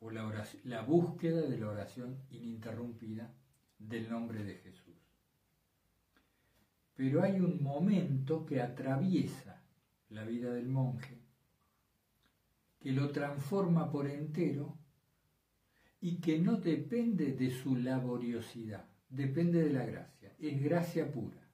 o 0.00 0.10
la, 0.10 0.46
la 0.64 0.82
búsqueda 0.82 1.42
de 1.42 1.58
la 1.58 1.68
oración 1.68 2.18
ininterrumpida 2.30 3.32
del 3.78 4.08
nombre 4.08 4.44
de 4.44 4.54
Jesús. 4.56 4.87
Pero 6.98 7.22
hay 7.22 7.40
un 7.40 7.62
momento 7.62 8.44
que 8.44 8.60
atraviesa 8.60 9.62
la 10.10 10.24
vida 10.24 10.52
del 10.52 10.68
monje, 10.68 11.22
que 12.78 12.92
lo 12.92 13.10
transforma 13.10 13.90
por 13.90 14.06
entero 14.06 14.76
y 16.00 16.16
que 16.20 16.38
no 16.38 16.56
depende 16.56 17.32
de 17.32 17.50
su 17.50 17.76
laboriosidad, 17.76 18.84
depende 19.08 19.62
de 19.62 19.70
la 19.70 19.86
gracia, 19.86 20.34
es 20.38 20.62
gracia 20.62 21.10
pura 21.10 21.48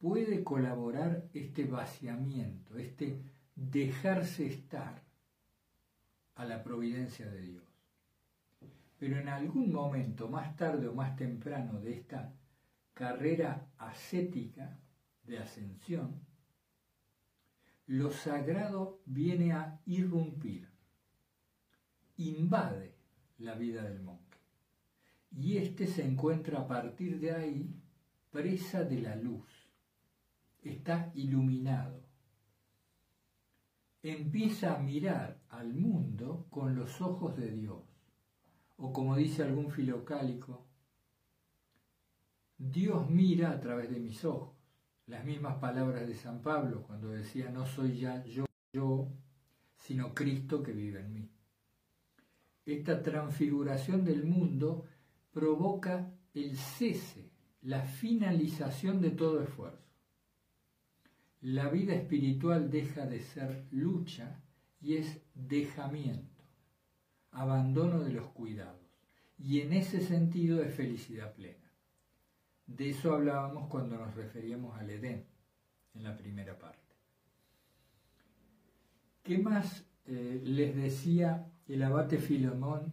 puede 0.00 0.42
colaborar 0.42 1.28
este 1.34 1.66
vaciamiento, 1.66 2.78
este 2.78 3.22
dejarse 3.54 4.46
estar 4.46 5.02
a 6.34 6.44
la 6.46 6.62
providencia 6.62 7.28
de 7.30 7.42
Dios. 7.42 7.64
Pero 8.98 9.18
en 9.18 9.28
algún 9.28 9.72
momento, 9.72 10.28
más 10.28 10.56
tarde 10.56 10.88
o 10.88 10.94
más 10.94 11.16
temprano 11.16 11.80
de 11.80 11.92
esta 11.92 12.32
carrera 12.94 13.68
ascética 13.78 14.78
de 15.24 15.38
ascensión, 15.38 16.20
lo 17.86 18.10
sagrado 18.10 19.00
viene 19.06 19.52
a 19.52 19.80
irrumpir, 19.86 20.68
invade 22.16 22.94
la 23.38 23.54
vida 23.54 23.82
del 23.82 24.00
monje. 24.00 24.20
Y 25.32 25.56
éste 25.56 25.86
se 25.86 26.04
encuentra 26.04 26.60
a 26.60 26.66
partir 26.66 27.18
de 27.18 27.32
ahí 27.32 27.74
presa 28.30 28.84
de 28.84 29.00
la 29.00 29.16
luz 29.16 29.70
está 30.62 31.10
iluminado. 31.14 32.02
Empieza 34.02 34.76
a 34.76 34.78
mirar 34.78 35.40
al 35.50 35.74
mundo 35.74 36.46
con 36.50 36.74
los 36.74 37.00
ojos 37.00 37.36
de 37.36 37.50
Dios. 37.50 37.82
O 38.76 38.92
como 38.92 39.16
dice 39.16 39.42
algún 39.42 39.70
filocálico, 39.70 40.66
Dios 42.62 43.08
mira 43.08 43.52
a 43.52 43.58
través 43.58 43.90
de 43.90 43.98
mis 43.98 44.22
ojos. 44.22 44.54
Las 45.06 45.24
mismas 45.24 45.56
palabras 45.56 46.06
de 46.06 46.14
San 46.14 46.42
Pablo 46.42 46.82
cuando 46.82 47.08
decía, 47.08 47.50
no 47.50 47.64
soy 47.64 47.98
ya 47.98 48.22
yo, 48.26 48.44
yo, 48.74 49.08
sino 49.78 50.12
Cristo 50.14 50.62
que 50.62 50.72
vive 50.72 51.00
en 51.00 51.12
mí. 51.14 51.30
Esta 52.66 53.02
transfiguración 53.02 54.04
del 54.04 54.24
mundo 54.24 54.84
provoca 55.32 56.12
el 56.34 56.58
cese, 56.58 57.30
la 57.62 57.80
finalización 57.80 59.00
de 59.00 59.12
todo 59.12 59.42
esfuerzo. 59.42 59.88
La 61.40 61.70
vida 61.70 61.94
espiritual 61.94 62.70
deja 62.70 63.06
de 63.06 63.20
ser 63.20 63.64
lucha 63.70 64.38
y 64.82 64.96
es 64.96 65.22
dejamiento, 65.34 66.44
abandono 67.30 68.00
de 68.00 68.12
los 68.12 68.28
cuidados, 68.28 68.86
y 69.38 69.60
en 69.60 69.72
ese 69.72 70.02
sentido 70.02 70.62
es 70.62 70.74
felicidad 70.74 71.32
plena. 71.34 71.59
De 72.70 72.90
eso 72.90 73.14
hablábamos 73.14 73.68
cuando 73.68 73.96
nos 73.96 74.14
referíamos 74.14 74.78
al 74.78 74.88
Edén, 74.88 75.26
en 75.92 76.04
la 76.04 76.16
primera 76.16 76.56
parte. 76.56 76.94
¿Qué 79.24 79.38
más 79.38 79.84
eh, 80.06 80.40
les 80.44 80.76
decía 80.76 81.50
el 81.66 81.82
abate 81.82 82.18
Filemón 82.18 82.92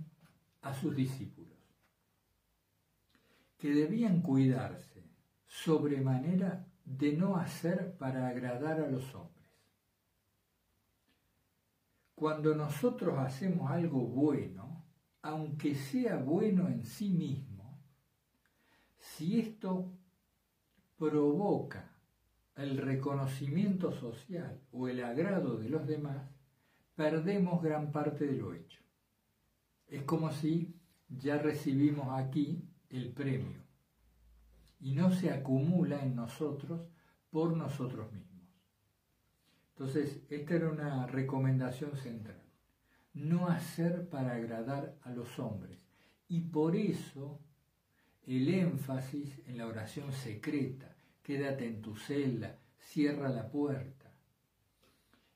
a 0.62 0.74
sus 0.74 0.96
discípulos? 0.96 1.56
Que 3.60 3.70
debían 3.70 4.22
cuidarse 4.22 5.04
sobremanera 5.46 6.66
de 6.84 7.14
no 7.14 7.38
hacer 7.38 7.96
para 7.98 8.30
agradar 8.30 8.82
a 8.82 8.90
los 8.90 9.14
hombres. 9.14 9.48
Cuando 12.16 12.56
nosotros 12.56 13.20
hacemos 13.20 13.70
algo 13.70 14.00
bueno, 14.08 14.84
aunque 15.22 15.76
sea 15.76 16.18
bueno 16.18 16.68
en 16.68 16.84
sí 16.84 17.10
mismo, 17.10 17.47
si 19.18 19.40
esto 19.40 19.92
provoca 20.96 21.92
el 22.56 22.78
reconocimiento 22.78 23.92
social 23.92 24.62
o 24.72 24.88
el 24.88 25.04
agrado 25.04 25.58
de 25.58 25.70
los 25.70 25.88
demás, 25.88 26.30
perdemos 26.94 27.64
gran 27.64 27.92
parte 27.92 28.28
de 28.28 28.34
lo 28.34 28.54
hecho. 28.54 28.80
Es 29.88 30.04
como 30.04 30.32
si 30.32 30.76
ya 31.10 31.40
recibimos 31.40 32.10
aquí 32.20 32.70
el 32.92 33.12
premio 33.12 33.64
y 34.80 34.94
no 34.94 35.10
se 35.10 35.32
acumula 35.32 36.04
en 36.04 36.16
nosotros 36.16 36.88
por 37.32 37.58
nosotros 37.58 38.14
mismos. 38.14 38.46
Entonces, 39.70 40.22
esta 40.30 40.54
era 40.54 40.70
una 40.70 41.08
recomendación 41.08 41.98
central. 41.98 42.44
No 43.16 43.48
hacer 43.48 44.10
para 44.10 44.36
agradar 44.36 44.96
a 45.02 45.10
los 45.10 45.40
hombres. 45.40 45.80
Y 46.28 46.42
por 46.42 46.76
eso 46.76 47.40
el 48.28 48.50
énfasis 48.50 49.42
en 49.48 49.58
la 49.58 49.68
oración 49.68 50.12
secreta, 50.12 50.94
quédate 51.24 51.66
en 51.66 51.82
tu 51.82 51.96
celda, 51.96 52.60
cierra 52.78 53.30
la 53.30 53.50
puerta. 53.50 54.12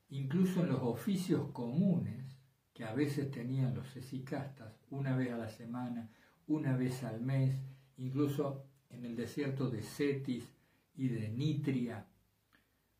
Incluso 0.09 0.61
en 0.61 0.69
los 0.69 0.81
oficios 0.81 1.51
comunes, 1.51 2.37
que 2.73 2.83
a 2.83 2.93
veces 2.93 3.31
tenían 3.31 3.75
los 3.75 3.95
esicastas, 3.95 4.73
una 4.89 5.15
vez 5.15 5.31
a 5.31 5.37
la 5.37 5.49
semana, 5.49 6.09
una 6.47 6.75
vez 6.75 7.03
al 7.03 7.21
mes, 7.21 7.55
incluso 7.97 8.65
en 8.89 9.05
el 9.05 9.15
desierto 9.15 9.69
de 9.69 9.83
Cetis 9.83 10.53
y 10.95 11.07
de 11.07 11.29
Nitria, 11.29 12.07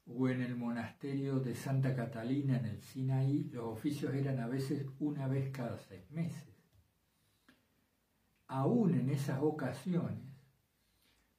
o 0.05 0.29
en 0.29 0.41
el 0.41 0.55
monasterio 0.55 1.39
de 1.39 1.53
Santa 1.53 1.95
Catalina 1.95 2.57
en 2.57 2.65
el 2.65 2.81
Sinaí, 2.81 3.49
los 3.51 3.65
oficios 3.65 4.13
eran 4.13 4.39
a 4.39 4.47
veces 4.47 4.85
una 4.99 5.27
vez 5.27 5.51
cada 5.51 5.77
seis 5.77 6.09
meses. 6.11 6.50
Aún 8.51 8.95
en 8.95 9.09
esas 9.09 9.41
ocasiones 9.41 10.35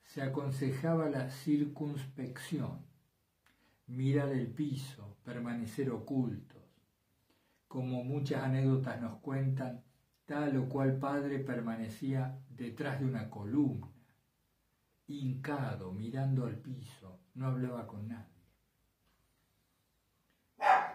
se 0.02 0.22
aconsejaba 0.22 1.10
la 1.10 1.28
circunspección, 1.28 2.86
mirar 3.86 4.30
el 4.30 4.46
piso, 4.46 5.18
permanecer 5.22 5.90
ocultos. 5.90 6.62
Como 7.68 8.02
muchas 8.02 8.42
anécdotas 8.44 8.98
nos 9.02 9.18
cuentan, 9.18 9.84
tal 10.24 10.56
o 10.56 10.70
cual 10.70 10.98
padre 10.98 11.38
permanecía 11.38 12.40
detrás 12.48 12.98
de 12.98 13.04
una 13.04 13.28
columna, 13.28 13.92
hincado, 15.06 15.92
mirando 15.92 16.46
al 16.46 16.56
piso, 16.56 17.20
no 17.34 17.48
hablaba 17.48 17.86
con 17.86 18.08
nadie 18.08 18.32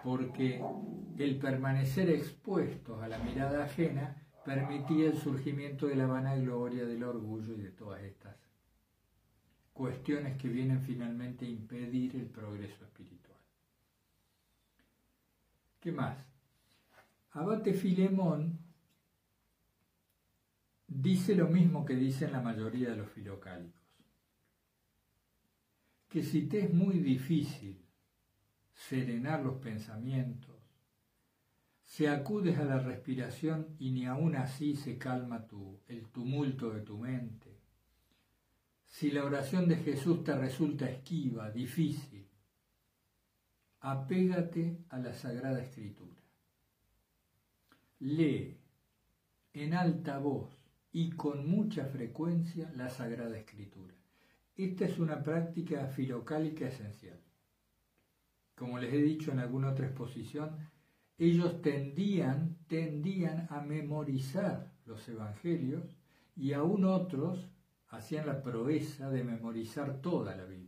porque 0.03 0.63
el 1.17 1.37
permanecer 1.37 2.09
expuestos 2.09 3.03
a 3.03 3.09
la 3.09 3.17
mirada 3.17 3.65
ajena 3.65 4.26
permitía 4.47 5.07
el 5.07 5.17
surgimiento 5.17 5.87
de 5.87 5.97
la 5.97 6.07
vanagloria, 6.07 6.85
del 6.85 7.03
orgullo 7.03 7.53
y 7.53 7.63
de 7.63 7.71
todas 7.71 8.01
estas 8.01 8.33
cuestiones 9.73 10.37
que 10.37 10.47
vienen 10.47 10.81
finalmente 10.83 11.45
a 11.45 11.49
impedir 11.49 12.15
el 12.15 12.27
progreso 12.27 12.85
espiritual. 12.85 13.37
¿Qué 15.81 15.91
más? 15.91 16.17
Abate 17.31 17.73
Filemón 17.73 18.57
dice 20.87 21.35
lo 21.35 21.49
mismo 21.49 21.83
que 21.83 21.95
dicen 21.95 22.31
la 22.31 22.39
mayoría 22.39 22.91
de 22.91 22.95
los 22.95 23.09
filocálicos, 23.09 23.81
que 26.07 26.23
si 26.23 26.43
te 26.43 26.63
es 26.63 26.73
muy 26.73 26.99
difícil 26.99 27.85
serenar 28.73 29.43
los 29.43 29.55
pensamientos. 29.55 30.56
Si 31.97 32.05
acudes 32.05 32.59
a 32.59 32.63
la 32.63 32.77
respiración 32.77 33.75
y 33.79 33.89
ni 33.89 34.05
aún 34.05 34.35
así 34.35 34.75
se 34.75 34.99
calma 34.99 35.47
tu, 35.47 35.79
el 35.87 36.05
tumulto 36.09 36.69
de 36.69 36.81
tu 36.81 36.95
mente. 36.95 37.57
Si 38.85 39.09
la 39.09 39.25
oración 39.25 39.67
de 39.67 39.77
Jesús 39.77 40.23
te 40.23 40.37
resulta 40.37 40.87
esquiva, 40.87 41.49
difícil, 41.49 42.27
apégate 43.79 44.77
a 44.89 44.99
la 44.99 45.11
Sagrada 45.11 45.59
Escritura. 45.59 46.21
Lee 47.97 48.59
en 49.53 49.73
alta 49.73 50.19
voz 50.19 50.51
y 50.91 51.09
con 51.13 51.49
mucha 51.49 51.87
frecuencia 51.87 52.71
la 52.75 52.91
Sagrada 52.91 53.39
Escritura. 53.39 53.95
Esta 54.55 54.85
es 54.85 54.99
una 54.99 55.23
práctica 55.23 55.87
filocálica 55.87 56.67
esencial 56.67 57.19
como 58.57 58.79
les 58.79 58.91
he 58.91 58.97
dicho 58.97 59.31
en 59.31 59.39
alguna 59.39 59.69
otra 59.69 59.85
exposición, 59.85 60.57
ellos 61.17 61.61
tendían, 61.61 62.57
tendían 62.67 63.47
a 63.49 63.61
memorizar 63.61 64.71
los 64.85 65.07
evangelios 65.09 65.97
y 66.35 66.53
aún 66.53 66.85
otros 66.85 67.49
hacían 67.89 68.27
la 68.27 68.43
proeza 68.43 69.09
de 69.09 69.23
memorizar 69.23 70.01
toda 70.01 70.35
la 70.35 70.45
Biblia. 70.45 70.67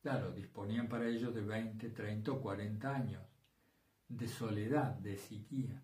Claro, 0.00 0.32
disponían 0.32 0.88
para 0.88 1.08
ellos 1.08 1.34
de 1.34 1.40
20, 1.40 1.90
30 1.90 2.30
o 2.30 2.40
40 2.40 2.94
años 2.94 3.22
de 4.08 4.28
soledad, 4.28 4.94
de 4.98 5.16
psiquía. 5.16 5.82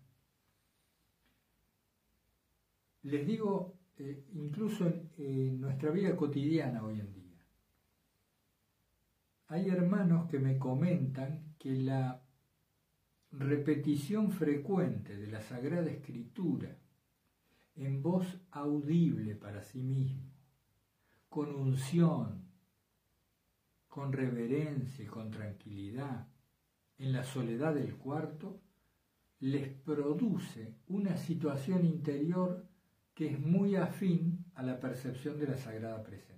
Les 3.01 3.27
digo, 3.27 3.77
eh, 3.97 4.23
incluso 4.33 4.87
en 5.17 5.59
nuestra 5.59 5.91
vida 5.91 6.15
cotidiana 6.15 6.83
hoy 6.83 7.01
en 7.01 7.13
día, 7.13 7.45
hay 9.47 9.67
hermanos 9.69 10.29
que 10.29 10.39
me 10.39 10.57
comentan 10.57 11.55
que 11.59 11.73
la 11.75 12.22
repetición 13.33 14.31
frecuente 14.31 15.17
de 15.17 15.27
la 15.27 15.41
Sagrada 15.41 15.89
Escritura 15.89 16.77
en 17.75 18.03
voz 18.03 18.27
audible 18.51 19.35
para 19.35 19.63
sí 19.63 19.81
mismo, 19.81 20.31
con 21.29 21.55
unción, 21.55 22.43
con 23.87 24.13
reverencia 24.13 25.05
y 25.05 25.07
con 25.07 25.31
tranquilidad, 25.31 26.27
en 26.99 27.11
la 27.11 27.23
soledad 27.23 27.73
del 27.73 27.95
cuarto, 27.95 28.61
les 29.39 29.67
produce 29.67 30.75
una 30.87 31.17
situación 31.17 31.85
interior 31.85 32.67
que 33.15 33.31
es 33.31 33.39
muy 33.39 33.75
afín 33.75 34.45
a 34.53 34.61
la 34.61 34.79
percepción 34.79 35.39
de 35.39 35.47
la 35.47 35.57
Sagrada 35.57 36.03
Presencia. 36.03 36.33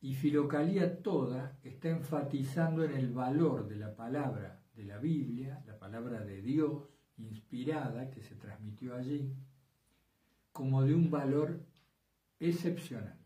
Y 0.00 0.14
Filocalía 0.14 1.00
toda 1.00 1.58
está 1.62 1.90
enfatizando 1.90 2.84
en 2.84 2.92
el 2.92 3.12
valor 3.12 3.68
de 3.68 3.76
la 3.76 3.94
palabra 3.94 4.59
de 4.80 4.86
la 4.86 4.98
Biblia, 4.98 5.62
la 5.66 5.78
palabra 5.78 6.24
de 6.24 6.40
Dios 6.40 6.88
inspirada 7.18 8.10
que 8.10 8.22
se 8.22 8.34
transmitió 8.34 8.94
allí, 8.94 9.30
como 10.52 10.82
de 10.82 10.94
un 10.94 11.10
valor 11.10 11.60
excepcional, 12.38 13.18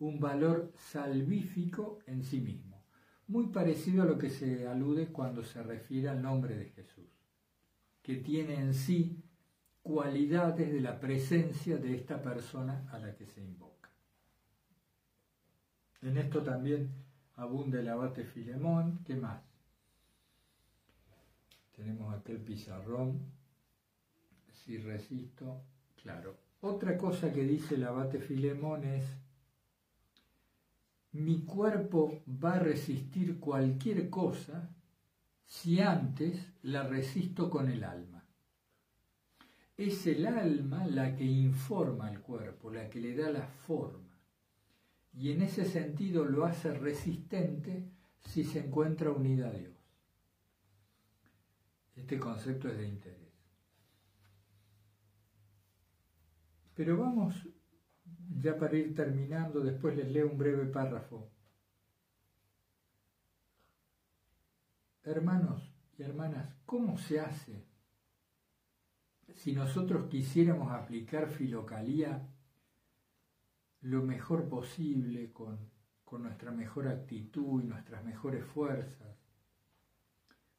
un 0.00 0.18
valor 0.18 0.72
salvífico 0.76 2.00
en 2.06 2.24
sí 2.24 2.40
mismo, 2.40 2.84
muy 3.28 3.46
parecido 3.46 4.02
a 4.02 4.06
lo 4.06 4.18
que 4.18 4.30
se 4.30 4.66
alude 4.66 5.12
cuando 5.12 5.44
se 5.44 5.62
refiere 5.62 6.08
al 6.08 6.20
nombre 6.20 6.56
de 6.56 6.70
Jesús, 6.70 7.08
que 8.02 8.16
tiene 8.16 8.54
en 8.56 8.74
sí 8.74 9.22
cualidades 9.82 10.72
de 10.72 10.80
la 10.80 10.98
presencia 10.98 11.76
de 11.76 11.94
esta 11.94 12.20
persona 12.20 12.88
a 12.90 12.98
la 12.98 13.14
que 13.14 13.26
se 13.26 13.40
invoca. 13.40 13.90
En 16.02 16.16
esto 16.16 16.42
también 16.42 16.90
abunda 17.36 17.78
el 17.78 17.88
abate 17.88 18.24
Filemón. 18.24 19.04
¿Qué 19.04 19.14
más? 19.14 19.49
Tenemos 21.80 22.14
aquel 22.14 22.36
pizarrón. 22.36 23.18
si 24.52 24.76
resisto, 24.76 25.62
claro. 26.02 26.36
Otra 26.60 26.98
cosa 26.98 27.32
que 27.32 27.42
dice 27.42 27.76
el 27.76 27.84
abate 27.84 28.18
Filemón 28.18 28.84
es, 28.84 29.06
mi 31.12 31.40
cuerpo 31.40 32.22
va 32.28 32.56
a 32.56 32.58
resistir 32.58 33.40
cualquier 33.40 34.10
cosa 34.10 34.68
si 35.46 35.80
antes 35.80 36.52
la 36.64 36.86
resisto 36.86 37.48
con 37.48 37.70
el 37.70 37.82
alma. 37.82 38.26
Es 39.78 40.06
el 40.06 40.26
alma 40.26 40.86
la 40.86 41.16
que 41.16 41.24
informa 41.24 42.08
al 42.08 42.20
cuerpo, 42.20 42.70
la 42.70 42.90
que 42.90 43.00
le 43.00 43.16
da 43.16 43.30
la 43.30 43.46
forma. 43.46 44.18
Y 45.14 45.32
en 45.32 45.40
ese 45.40 45.64
sentido 45.64 46.26
lo 46.26 46.44
hace 46.44 46.74
resistente 46.74 47.88
si 48.18 48.44
se 48.44 48.66
encuentra 48.66 49.10
unida 49.10 49.48
a 49.48 49.52
Dios. 49.52 49.79
Este 52.00 52.18
concepto 52.18 52.68
es 52.68 52.78
de 52.78 52.88
interés. 52.88 53.30
Pero 56.74 56.96
vamos, 56.96 57.46
ya 58.38 58.58
para 58.58 58.76
ir 58.76 58.94
terminando, 58.94 59.60
después 59.60 59.94
les 59.96 60.10
leo 60.10 60.28
un 60.30 60.38
breve 60.38 60.64
párrafo. 60.66 61.30
Hermanos 65.04 65.72
y 65.98 66.02
hermanas, 66.02 66.56
¿cómo 66.64 66.96
se 66.96 67.20
hace 67.20 67.66
si 69.34 69.52
nosotros 69.52 70.08
quisiéramos 70.08 70.72
aplicar 70.72 71.28
filocalía 71.28 72.28
lo 73.82 74.02
mejor 74.02 74.48
posible, 74.48 75.32
con, 75.32 75.70
con 76.02 76.22
nuestra 76.22 76.50
mejor 76.50 76.88
actitud 76.88 77.62
y 77.62 77.66
nuestras 77.66 78.02
mejores 78.04 78.44
fuerzas? 78.46 79.19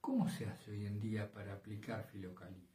¿Cómo 0.01 0.27
se 0.27 0.47
hace 0.47 0.71
hoy 0.71 0.87
en 0.87 0.99
día 0.99 1.31
para 1.31 1.53
aplicar 1.53 2.03
filocalía? 2.03 2.67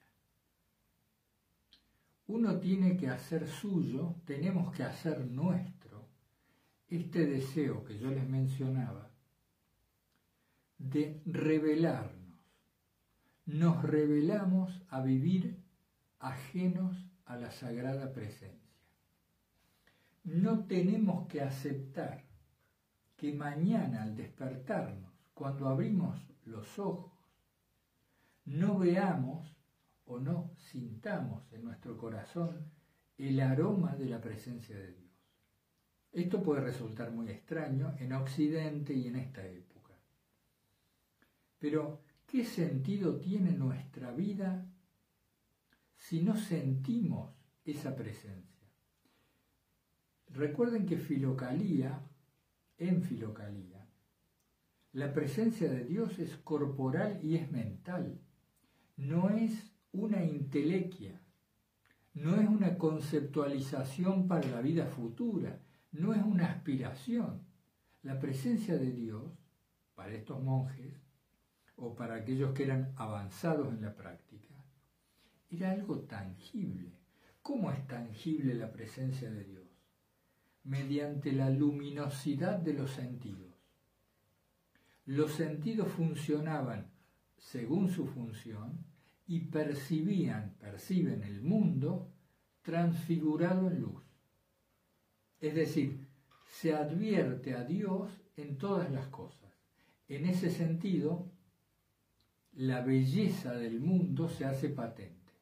Uno 2.28 2.58
tiene 2.60 2.96
que 2.96 3.08
hacer 3.08 3.48
suyo, 3.48 4.14
tenemos 4.24 4.72
que 4.72 4.84
hacer 4.84 5.26
nuestro, 5.26 6.08
este 6.88 7.26
deseo 7.26 7.84
que 7.84 7.98
yo 7.98 8.10
les 8.10 8.28
mencionaba, 8.28 9.10
de 10.78 11.20
revelarnos. 11.26 12.38
Nos 13.44 13.82
revelamos 13.82 14.82
a 14.88 15.00
vivir 15.00 15.58
ajenos 16.20 16.96
a 17.24 17.36
la 17.36 17.50
sagrada 17.50 18.12
presencia. 18.12 18.70
No 20.22 20.64
tenemos 20.64 21.26
que 21.26 21.42
aceptar 21.42 22.24
que 23.16 23.32
mañana 23.32 24.02
al 24.02 24.16
despertarnos, 24.16 25.12
cuando 25.34 25.68
abrimos 25.68 26.18
los 26.44 26.78
ojos, 26.78 27.15
no 28.46 28.78
veamos 28.78 29.56
o 30.04 30.18
no 30.18 30.52
sintamos 30.56 31.52
en 31.52 31.64
nuestro 31.64 31.98
corazón 31.98 32.70
el 33.18 33.40
aroma 33.40 33.96
de 33.96 34.06
la 34.06 34.20
presencia 34.20 34.76
de 34.76 34.92
Dios. 34.92 35.12
Esto 36.12 36.42
puede 36.42 36.60
resultar 36.60 37.10
muy 37.10 37.28
extraño 37.28 37.94
en 37.98 38.12
Occidente 38.12 38.94
y 38.94 39.08
en 39.08 39.16
esta 39.16 39.46
época. 39.46 39.94
Pero, 41.58 42.02
¿qué 42.26 42.44
sentido 42.44 43.18
tiene 43.18 43.52
nuestra 43.52 44.12
vida 44.12 44.66
si 45.96 46.22
no 46.22 46.36
sentimos 46.36 47.34
esa 47.64 47.96
presencia? 47.96 48.70
Recuerden 50.28 50.86
que 50.86 50.98
filocalía, 50.98 52.00
en 52.78 53.02
filocalía, 53.02 53.88
la 54.92 55.12
presencia 55.12 55.68
de 55.68 55.84
Dios 55.84 56.18
es 56.18 56.36
corporal 56.36 57.18
y 57.22 57.36
es 57.36 57.50
mental 57.50 58.20
no 58.96 59.30
es 59.30 59.72
una 59.92 60.24
intelequia, 60.24 61.20
no 62.14 62.36
es 62.36 62.48
una 62.48 62.78
conceptualización 62.78 64.26
para 64.26 64.48
la 64.48 64.60
vida 64.62 64.86
futura, 64.86 65.60
no 65.92 66.14
es 66.14 66.22
una 66.22 66.46
aspiración. 66.46 67.42
La 68.02 68.18
presencia 68.18 68.76
de 68.78 68.90
Dios, 68.90 69.22
para 69.94 70.14
estos 70.14 70.42
monjes, 70.42 70.94
o 71.76 71.94
para 71.94 72.14
aquellos 72.14 72.54
que 72.54 72.64
eran 72.64 72.94
avanzados 72.96 73.68
en 73.68 73.82
la 73.82 73.94
práctica, 73.94 74.54
era 75.50 75.72
algo 75.72 76.00
tangible. 76.00 76.92
¿Cómo 77.42 77.70
es 77.70 77.86
tangible 77.86 78.54
la 78.54 78.72
presencia 78.72 79.30
de 79.30 79.44
Dios? 79.44 79.66
Mediante 80.64 81.32
la 81.32 81.50
luminosidad 81.50 82.58
de 82.58 82.72
los 82.72 82.90
sentidos. 82.90 83.54
Los 85.04 85.32
sentidos 85.32 85.88
funcionaban 85.88 86.90
según 87.36 87.90
su 87.90 88.06
función 88.06 88.85
y 89.26 89.40
percibían, 89.40 90.56
perciben 90.58 91.22
el 91.22 91.42
mundo 91.42 92.12
transfigurado 92.62 93.68
en 93.68 93.80
luz. 93.80 94.02
Es 95.40 95.54
decir, 95.54 96.06
se 96.46 96.74
advierte 96.74 97.54
a 97.54 97.64
Dios 97.64 98.10
en 98.36 98.56
todas 98.56 98.90
las 98.90 99.08
cosas. 99.08 99.52
En 100.08 100.26
ese 100.26 100.50
sentido, 100.50 101.30
la 102.52 102.80
belleza 102.80 103.54
del 103.54 103.80
mundo 103.80 104.28
se 104.28 104.44
hace 104.44 104.68
patente, 104.68 105.32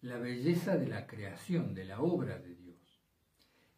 la 0.00 0.18
belleza 0.18 0.76
de 0.76 0.86
la 0.86 1.06
creación, 1.06 1.74
de 1.74 1.84
la 1.84 2.00
obra 2.00 2.38
de 2.38 2.54
Dios. 2.54 3.02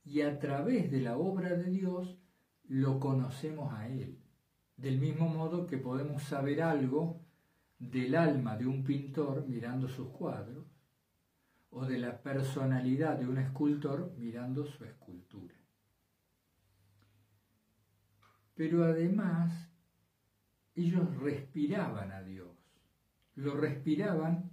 Y 0.05 0.23
a 0.23 0.39
través 0.39 0.91
de 0.91 1.01
la 1.01 1.17
obra 1.17 1.51
de 1.51 1.71
Dios 1.71 2.19
lo 2.65 3.01
conocemos 3.01 3.73
a 3.73 3.89
Él. 3.89 4.19
Del 4.77 4.99
mismo 4.99 5.29
modo 5.29 5.67
que 5.67 5.79
podemos 5.79 6.23
saber 6.23 6.63
algo 6.63 7.28
del 7.79 8.15
alma 8.17 8.57
de 8.57 8.67
un 8.67 8.83
pintor 8.83 9.47
mirando 9.47 9.89
sus 9.89 10.09
cuadros 10.09 10.67
o 11.71 11.85
de 11.85 11.99
la 11.99 12.23
personalidad 12.23 13.19
de 13.19 13.27
un 13.27 13.39
escultor 13.39 14.15
mirando 14.17 14.65
su 14.65 14.85
escultura. 14.85 15.55
Pero 18.55 18.85
además 18.85 19.71
ellos 20.75 21.17
respiraban 21.19 22.11
a 22.13 22.23
Dios, 22.23 22.51
lo 23.35 23.57
respiraban 23.57 24.51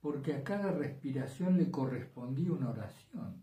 porque 0.00 0.34
a 0.34 0.44
cada 0.44 0.70
respiración 0.70 1.56
le 1.56 1.70
correspondía 1.70 2.52
una 2.52 2.70
oración. 2.70 3.42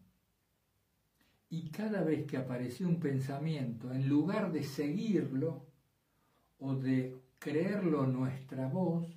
Y 1.50 1.70
cada 1.72 2.04
vez 2.04 2.26
que 2.28 2.38
aparecía 2.38 2.88
un 2.88 3.00
pensamiento, 3.00 3.92
en 3.92 4.08
lugar 4.08 4.52
de 4.54 4.64
seguirlo 4.64 5.66
o 6.60 6.76
de 6.76 7.21
creerlo 7.42 8.06
nuestra 8.06 8.68
voz, 8.68 9.08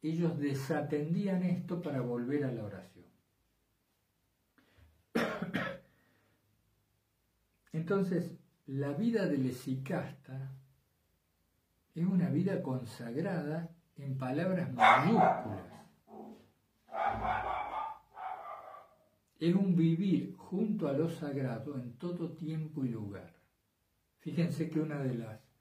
ellos 0.00 0.38
desatendían 0.38 1.42
esto 1.42 1.82
para 1.82 2.00
volver 2.00 2.44
a 2.44 2.50
la 2.50 2.64
oración. 2.64 3.04
Entonces, 7.72 8.32
la 8.66 8.94
vida 8.94 9.26
del 9.26 9.44
esicasta 9.46 10.50
es 11.94 12.06
una 12.06 12.30
vida 12.30 12.62
consagrada 12.62 13.70
en 13.96 14.16
palabras 14.16 14.72
mayúsculas. 14.72 15.66
Es 19.38 19.54
un 19.54 19.76
vivir 19.76 20.34
junto 20.36 20.88
a 20.88 20.94
lo 20.94 21.10
sagrado 21.10 21.76
en 21.78 21.98
todo 21.98 22.32
tiempo 22.32 22.82
y 22.82 22.88
lugar. 22.88 23.34
Fíjense 24.20 24.70
que 24.70 24.80
una 24.80 25.00
de 25.00 25.14
las 25.14 25.51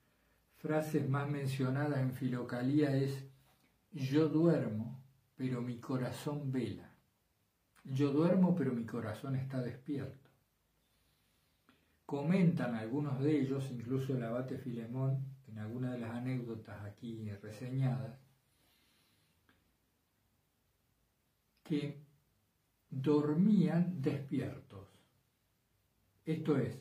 frases 0.62 1.10
más 1.10 1.28
mencionadas 1.30 2.00
en 2.00 2.14
Filocalía 2.14 2.96
es 2.96 3.26
yo 3.92 4.30
duermo, 4.30 5.04
pero 5.36 5.62
mi 5.62 5.80
corazón 5.80 6.52
vela. 6.52 6.90
Yo 7.84 8.12
duermo, 8.12 8.56
pero 8.56 8.72
mi 8.72 8.86
corazón 8.86 9.36
está 9.36 9.60
despierto. 9.60 10.30
Comentan 12.06 12.76
algunos 12.76 13.20
de 13.20 13.42
ellos, 13.42 13.70
incluso 13.72 14.16
el 14.16 14.24
abate 14.24 14.58
Filemón, 14.60 15.26
en 15.48 15.58
alguna 15.58 15.94
de 15.94 16.00
las 16.00 16.12
anécdotas 16.12 16.84
aquí 16.86 17.30
reseñadas, 17.42 18.20
que 21.64 22.04
dormían 22.90 24.02
despiertos. 24.02 24.88
Esto 26.26 26.58
es, 26.58 26.78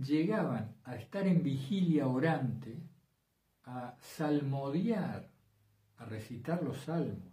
llegaban 0.00 0.76
a 0.84 0.96
estar 0.96 1.26
en 1.26 1.42
vigilia 1.42 2.06
orante, 2.06 2.82
a 3.64 3.96
salmodiar, 4.00 5.30
a 5.96 6.04
recitar 6.04 6.62
los 6.62 6.78
salmos, 6.78 7.32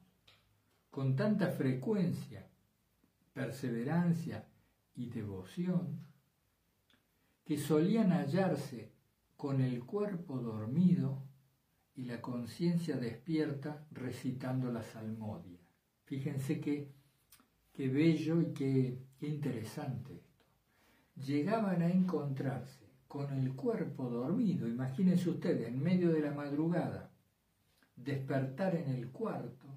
con 0.89 1.15
tanta 1.15 1.49
frecuencia, 1.49 2.47
perseverancia 3.33 4.47
y 4.95 5.09
devoción, 5.09 6.05
que 7.43 7.57
solían 7.57 8.11
hallarse 8.11 8.93
con 9.35 9.59
el 9.59 9.83
cuerpo 9.83 10.37
dormido 10.37 11.21
y 11.95 12.05
la 12.05 12.21
conciencia 12.21 12.95
despierta 12.95 13.85
recitando 13.91 14.71
la 14.71 14.83
salmodia. 14.83 15.59
Fíjense 16.05 16.61
qué, 16.61 16.93
qué 17.73 17.89
bello 17.89 18.41
y 18.41 18.53
qué, 18.53 19.03
qué 19.19 19.27
interesante 19.27 20.22
llegaban 21.15 21.81
a 21.81 21.89
encontrarse 21.89 22.83
con 23.07 23.31
el 23.33 23.53
cuerpo 23.53 24.09
dormido, 24.09 24.67
imagínense 24.67 25.29
ustedes, 25.29 25.67
en 25.67 25.81
medio 25.81 26.11
de 26.11 26.21
la 26.21 26.31
madrugada, 26.31 27.11
despertar 27.95 28.75
en 28.75 28.89
el 28.89 29.11
cuarto, 29.11 29.67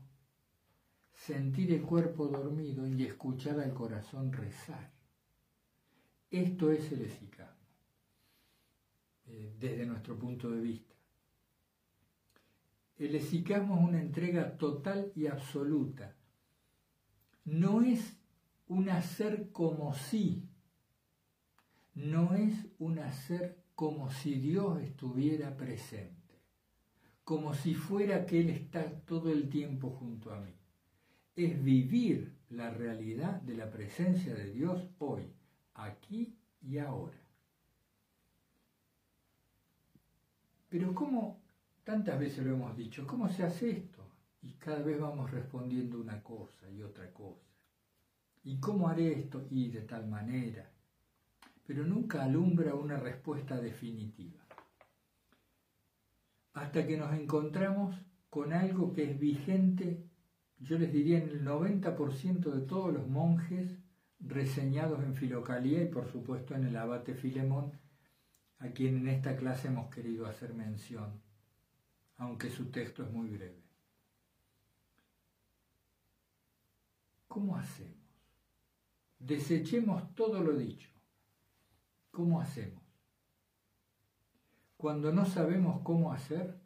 sentir 1.13 1.73
el 1.73 1.83
cuerpo 1.83 2.29
dormido 2.29 2.87
y 2.87 3.05
escuchar 3.05 3.61
al 3.61 3.75
corazón 3.75 4.33
rezar. 4.33 4.91
Esto 6.31 6.73
es 6.73 6.91
el 6.93 7.03
esicasmo, 7.03 7.67
eh, 9.27 9.55
desde 9.59 9.87
nuestro 9.87 10.19
punto 10.19 10.51
de 10.51 10.61
vista. 10.61 10.95
El 12.99 13.15
esicasmo 13.15 13.77
es 13.77 13.85
una 13.85 14.01
entrega 14.01 14.57
total 14.57 15.13
y 15.15 15.27
absoluta. 15.27 16.15
No 17.45 17.83
es 17.83 18.17
un 18.69 18.89
hacer 18.89 19.53
como 19.53 19.95
si, 19.95 20.49
no 21.97 22.35
es 22.35 22.55
un 22.79 22.99
hacer 22.99 23.57
como 23.75 24.11
si 24.11 24.35
Dios 24.35 24.81
estuviera 24.83 25.57
presente, 25.57 26.41
como 27.25 27.55
si 27.55 27.75
fuera 27.75 28.27
que 28.27 28.41
Él 28.41 28.51
está 28.51 28.85
todo 29.01 29.31
el 29.31 29.49
tiempo 29.49 29.91
junto 29.91 30.33
a 30.33 30.41
mí. 30.41 30.53
Es 31.35 31.63
vivir 31.63 32.37
la 32.51 32.71
realidad 32.71 33.41
de 33.43 33.57
la 33.57 33.71
presencia 33.71 34.35
de 34.35 34.53
Dios 34.53 34.89
hoy, 34.99 35.25
aquí 35.75 36.37
y 36.63 36.79
ahora. 36.79 37.19
Pero 40.69 40.95
¿cómo, 40.95 41.41
tantas 41.83 42.19
veces 42.19 42.45
lo 42.45 42.55
hemos 42.55 42.77
dicho, 42.77 43.07
cómo 43.07 43.29
se 43.29 43.43
hace 43.43 43.71
esto? 43.71 44.05
Y 44.43 44.53
cada 44.53 44.83
vez 44.83 45.01
vamos 45.01 45.31
respondiendo 45.31 45.99
una 45.99 46.23
cosa 46.23 46.71
y 46.71 46.83
otra 46.83 47.11
cosa. 47.13 47.47
¿Y 48.45 48.59
cómo 48.59 48.89
haré 48.89 49.19
esto? 49.19 49.47
Y 49.51 49.69
de 49.69 49.81
tal 49.83 50.07
manera. 50.07 50.71
Pero 51.67 51.85
nunca 51.85 52.23
alumbra 52.23 52.75
una 52.75 52.97
respuesta 52.97 53.61
definitiva. 53.61 54.41
Hasta 56.53 56.87
que 56.87 56.97
nos 56.97 57.13
encontramos 57.13 57.97
con 58.31 58.53
algo 58.53 58.93
que 58.93 59.11
es 59.11 59.19
vigente, 59.19 60.07
yo 60.59 60.79
les 60.79 60.93
diría 60.93 61.19
en 61.19 61.29
el 61.29 61.45
90% 61.45 62.51
de 62.51 62.67
todos 62.67 62.93
los 62.95 63.07
monjes 63.09 63.79
reseñados 64.21 65.03
en 65.05 65.15
Filocalía 65.15 65.83
y 65.83 65.89
por 65.89 66.11
supuesto 66.11 66.55
en 66.55 66.65
el 66.65 66.77
abate 66.77 67.15
Filemón, 67.15 67.73
a 68.59 68.69
quien 68.69 68.97
en 68.97 69.09
esta 69.09 69.37
clase 69.37 69.69
hemos 69.69 69.95
querido 69.95 70.27
hacer 70.27 70.55
mención, 70.55 71.21
aunque 72.17 72.49
su 72.49 72.71
texto 72.71 73.03
es 73.03 73.11
muy 73.11 73.29
breve. 73.29 73.63
¿Cómo 77.29 77.57
hacemos? 77.57 77.97
Desechemos 79.19 80.15
todo 80.15 80.41
lo 80.41 80.57
dicho. 80.57 80.96
¿Cómo 82.17 82.41
hacemos? 82.41 82.83
Cuando 84.79 85.13
no 85.13 85.27
sabemos 85.27 85.83
cómo 85.83 86.15
hacer, 86.15 86.59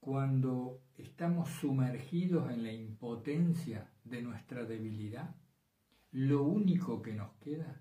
cuando 0.00 0.82
estamos 0.96 1.48
sumergidos 1.48 2.50
en 2.50 2.64
la 2.64 2.72
impotencia 2.72 3.88
de 4.02 4.20
nuestra 4.20 4.64
debilidad, 4.64 5.36
lo 6.10 6.42
único 6.42 7.02
que 7.02 7.12
nos 7.12 7.34
queda 7.34 7.80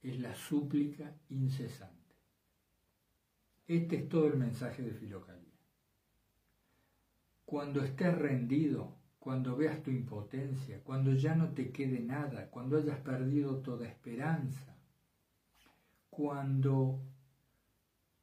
es 0.00 0.20
la 0.20 0.36
súplica 0.36 1.16
incesante. 1.30 2.14
Este 3.66 3.96
es 3.96 4.08
todo 4.08 4.28
el 4.28 4.36
mensaje 4.36 4.84
de 4.84 4.92
Filocalía. 4.92 5.58
Cuando 7.44 7.82
estés 7.82 8.16
rendido, 8.16 8.94
cuando 9.18 9.56
veas 9.56 9.82
tu 9.82 9.90
impotencia, 9.90 10.80
cuando 10.84 11.12
ya 11.14 11.34
no 11.34 11.48
te 11.54 11.72
quede 11.72 11.98
nada, 11.98 12.52
cuando 12.52 12.78
hayas 12.78 13.00
perdido 13.00 13.56
toda 13.62 13.88
esperanza, 13.88 14.77
cuando 16.18 17.00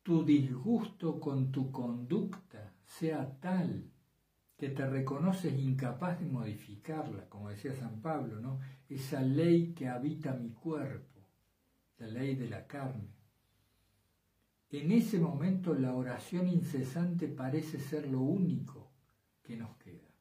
tu 0.04 0.26
disgusto 0.26 1.18
con 1.18 1.50
tu 1.50 1.72
conducta 1.72 2.74
sea 2.84 3.40
tal 3.40 3.90
que 4.58 4.68
te 4.68 4.86
reconoces 4.86 5.58
incapaz 5.58 6.20
de 6.20 6.26
modificarla, 6.26 7.30
como 7.30 7.48
decía 7.48 7.74
San 7.74 8.02
Pablo, 8.02 8.42
¿no? 8.42 8.60
Esa 8.90 9.22
ley 9.22 9.74
que 9.74 9.88
habita 9.88 10.34
mi 10.34 10.50
cuerpo, 10.50 11.22
la 11.98 12.08
ley 12.08 12.36
de 12.36 12.50
la 12.50 12.68
carne. 12.68 13.16
En 14.72 14.92
ese 14.92 15.18
momento 15.18 15.74
la 15.74 15.96
oración 15.96 16.50
incesante 16.50 17.30
parece 17.30 17.80
ser 17.80 18.10
lo 18.10 18.20
único 18.20 18.92
que 19.42 19.56
nos 19.56 19.78
queda. 19.78 20.14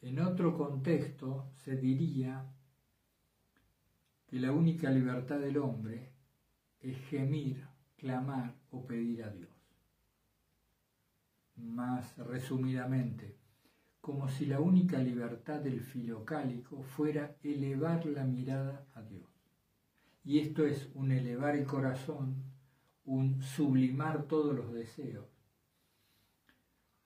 En 0.00 0.18
otro 0.18 0.56
contexto 0.58 1.52
se 1.54 1.76
diría 1.76 2.52
que 4.28 4.38
la 4.38 4.52
única 4.52 4.90
libertad 4.90 5.40
del 5.40 5.58
hombre 5.58 6.12
es 6.80 6.96
gemir, 7.08 7.66
clamar 7.96 8.54
o 8.70 8.86
pedir 8.86 9.24
a 9.24 9.30
Dios 9.30 9.58
más 11.58 12.16
resumidamente, 12.18 13.36
como 14.00 14.28
si 14.28 14.46
la 14.46 14.60
única 14.60 14.98
libertad 14.98 15.60
del 15.60 15.80
filocálico 15.80 16.82
fuera 16.82 17.36
elevar 17.42 18.06
la 18.06 18.24
mirada 18.24 18.86
a 18.94 19.02
Dios. 19.02 19.28
Y 20.24 20.38
esto 20.38 20.64
es 20.64 20.88
un 20.94 21.12
elevar 21.12 21.56
el 21.56 21.66
corazón, 21.66 22.44
un 23.04 23.42
sublimar 23.42 24.24
todos 24.24 24.54
los 24.54 24.72
deseos, 24.72 25.26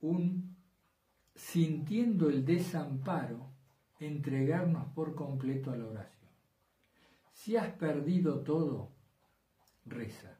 un 0.01 0.57
sintiendo 1.35 2.29
el 2.29 2.45
desamparo, 2.45 3.51
entregarnos 3.99 4.89
por 4.93 5.15
completo 5.15 5.71
a 5.71 5.77
la 5.77 5.87
oración. 5.87 6.22
Si 7.43 7.57
has 7.57 7.73
perdido 7.73 8.39
todo, 8.45 8.93
reza. 9.85 10.39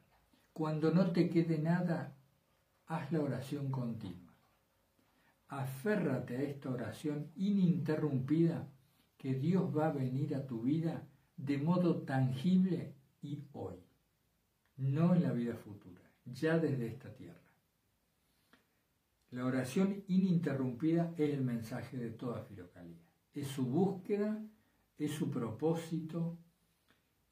Cuando 0.53 0.89
no 0.89 1.11
te 1.11 1.29
quede 1.29 1.57
nada, 1.57 2.15
haz 2.85 3.11
la 3.11 3.19
oración 3.19 3.71
continua. 3.71 4.33
Aférrate 5.49 6.37
a 6.37 6.41
esta 6.43 6.69
oración 6.69 7.29
ininterrumpida 7.35 8.69
que 9.17 9.33
Dios 9.33 9.77
va 9.77 9.87
a 9.87 9.91
venir 9.91 10.33
a 10.33 10.47
tu 10.47 10.61
vida 10.61 11.05
de 11.35 11.57
modo 11.57 12.03
tangible 12.03 12.95
y 13.21 13.43
hoy, 13.51 13.83
no 14.77 15.13
en 15.13 15.23
la 15.23 15.33
vida 15.33 15.57
futura, 15.57 16.09
ya 16.23 16.57
desde 16.57 16.87
esta 16.87 17.13
tierra. 17.13 17.51
La 19.31 19.43
oración 19.43 20.05
ininterrumpida 20.07 21.13
es 21.17 21.33
el 21.33 21.41
mensaje 21.41 21.97
de 21.97 22.11
toda 22.11 22.43
filocalía. 22.43 23.03
Es 23.33 23.49
su 23.49 23.65
búsqueda, 23.65 24.41
es 24.97 25.11
su 25.11 25.29
propósito 25.29 26.37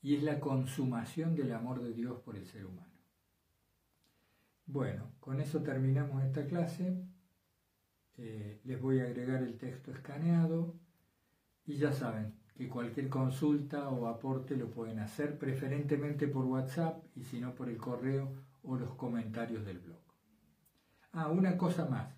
y 0.01 0.15
es 0.15 0.23
la 0.23 0.39
consumación 0.39 1.35
del 1.35 1.53
amor 1.53 1.81
de 1.81 1.93
Dios 1.93 2.19
por 2.21 2.35
el 2.35 2.45
ser 2.45 2.65
humano. 2.65 2.91
Bueno, 4.65 5.11
con 5.19 5.41
eso 5.41 5.61
terminamos 5.61 6.23
esta 6.23 6.45
clase. 6.45 7.03
Eh, 8.17 8.61
les 8.63 8.81
voy 8.81 8.99
a 8.99 9.03
agregar 9.03 9.43
el 9.43 9.57
texto 9.57 9.91
escaneado 9.91 10.75
y 11.65 11.77
ya 11.77 11.91
saben 11.91 12.35
que 12.55 12.67
cualquier 12.67 13.09
consulta 13.09 13.89
o 13.89 14.07
aporte 14.07 14.55
lo 14.55 14.69
pueden 14.69 14.99
hacer 14.99 15.37
preferentemente 15.37 16.27
por 16.27 16.45
WhatsApp 16.45 17.03
y 17.15 17.23
si 17.23 17.39
no 17.39 17.53
por 17.53 17.69
el 17.69 17.77
correo 17.77 18.31
o 18.63 18.75
los 18.75 18.91
comentarios 18.95 19.65
del 19.65 19.79
blog. 19.79 20.01
Ah, 21.13 21.29
una 21.29 21.57
cosa 21.57 21.85
más. 21.85 22.13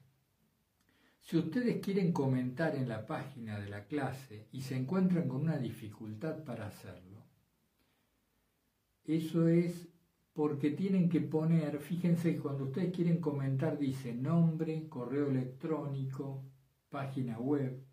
Si 1.22 1.38
ustedes 1.38 1.82
quieren 1.82 2.12
comentar 2.12 2.76
en 2.76 2.90
la 2.90 3.06
página 3.06 3.60
de 3.60 3.70
la 3.70 3.86
clase 3.86 4.48
y 4.52 4.62
se 4.62 4.76
encuentran 4.76 5.28
con 5.28 5.42
una 5.42 5.58
dificultad 5.58 6.44
para 6.44 6.68
hacerlo, 6.68 7.13
eso 9.06 9.48
es 9.48 9.88
porque 10.34 10.72
tienen 10.72 11.10
que 11.10 11.22
poner, 11.22 11.80
fíjense 11.80 12.34
que 12.34 12.42
cuando 12.42 12.66
ustedes 12.66 12.94
quieren 12.94 13.20
comentar 13.20 13.78
dice 13.78 14.14
nombre, 14.14 14.88
correo 14.90 15.30
electrónico, 15.30 16.44
página 16.90 17.38
web. 17.40 17.84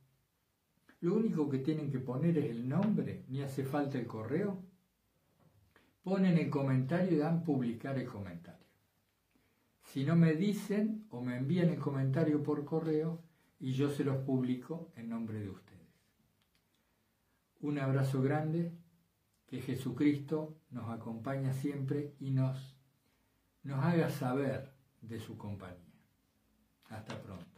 Lo 1.00 1.16
único 1.16 1.48
que 1.48 1.58
tienen 1.58 1.90
que 1.90 1.98
poner 1.98 2.38
es 2.38 2.50
el 2.50 2.68
nombre, 2.68 3.24
ni 3.28 3.42
hace 3.42 3.64
falta 3.64 3.98
el 3.98 4.06
correo. 4.06 4.62
Ponen 6.02 6.38
el 6.38 6.48
comentario 6.48 7.12
y 7.12 7.18
dan 7.18 7.44
publicar 7.44 7.98
el 7.98 8.06
comentario. 8.06 8.66
Si 9.84 10.04
no 10.04 10.16
me 10.16 10.34
dicen 10.34 11.06
o 11.10 11.20
me 11.20 11.36
envían 11.36 11.70
el 11.70 11.78
comentario 11.78 12.42
por 12.42 12.64
correo 12.64 13.22
y 13.58 13.72
yo 13.72 13.90
se 13.90 14.04
los 14.04 14.18
publico 14.18 14.92
en 14.96 15.08
nombre 15.10 15.40
de 15.40 15.50
ustedes. 15.50 15.70
Un 17.60 17.78
abrazo 17.78 18.22
grande 18.22 18.72
que 19.50 19.60
Jesucristo 19.60 20.60
nos 20.70 20.88
acompaña 20.90 21.52
siempre 21.52 22.14
y 22.20 22.30
nos, 22.30 22.76
nos 23.64 23.84
haga 23.84 24.08
saber 24.08 24.72
de 25.00 25.18
su 25.18 25.36
compañía. 25.36 25.92
Hasta 26.88 27.20
pronto. 27.20 27.49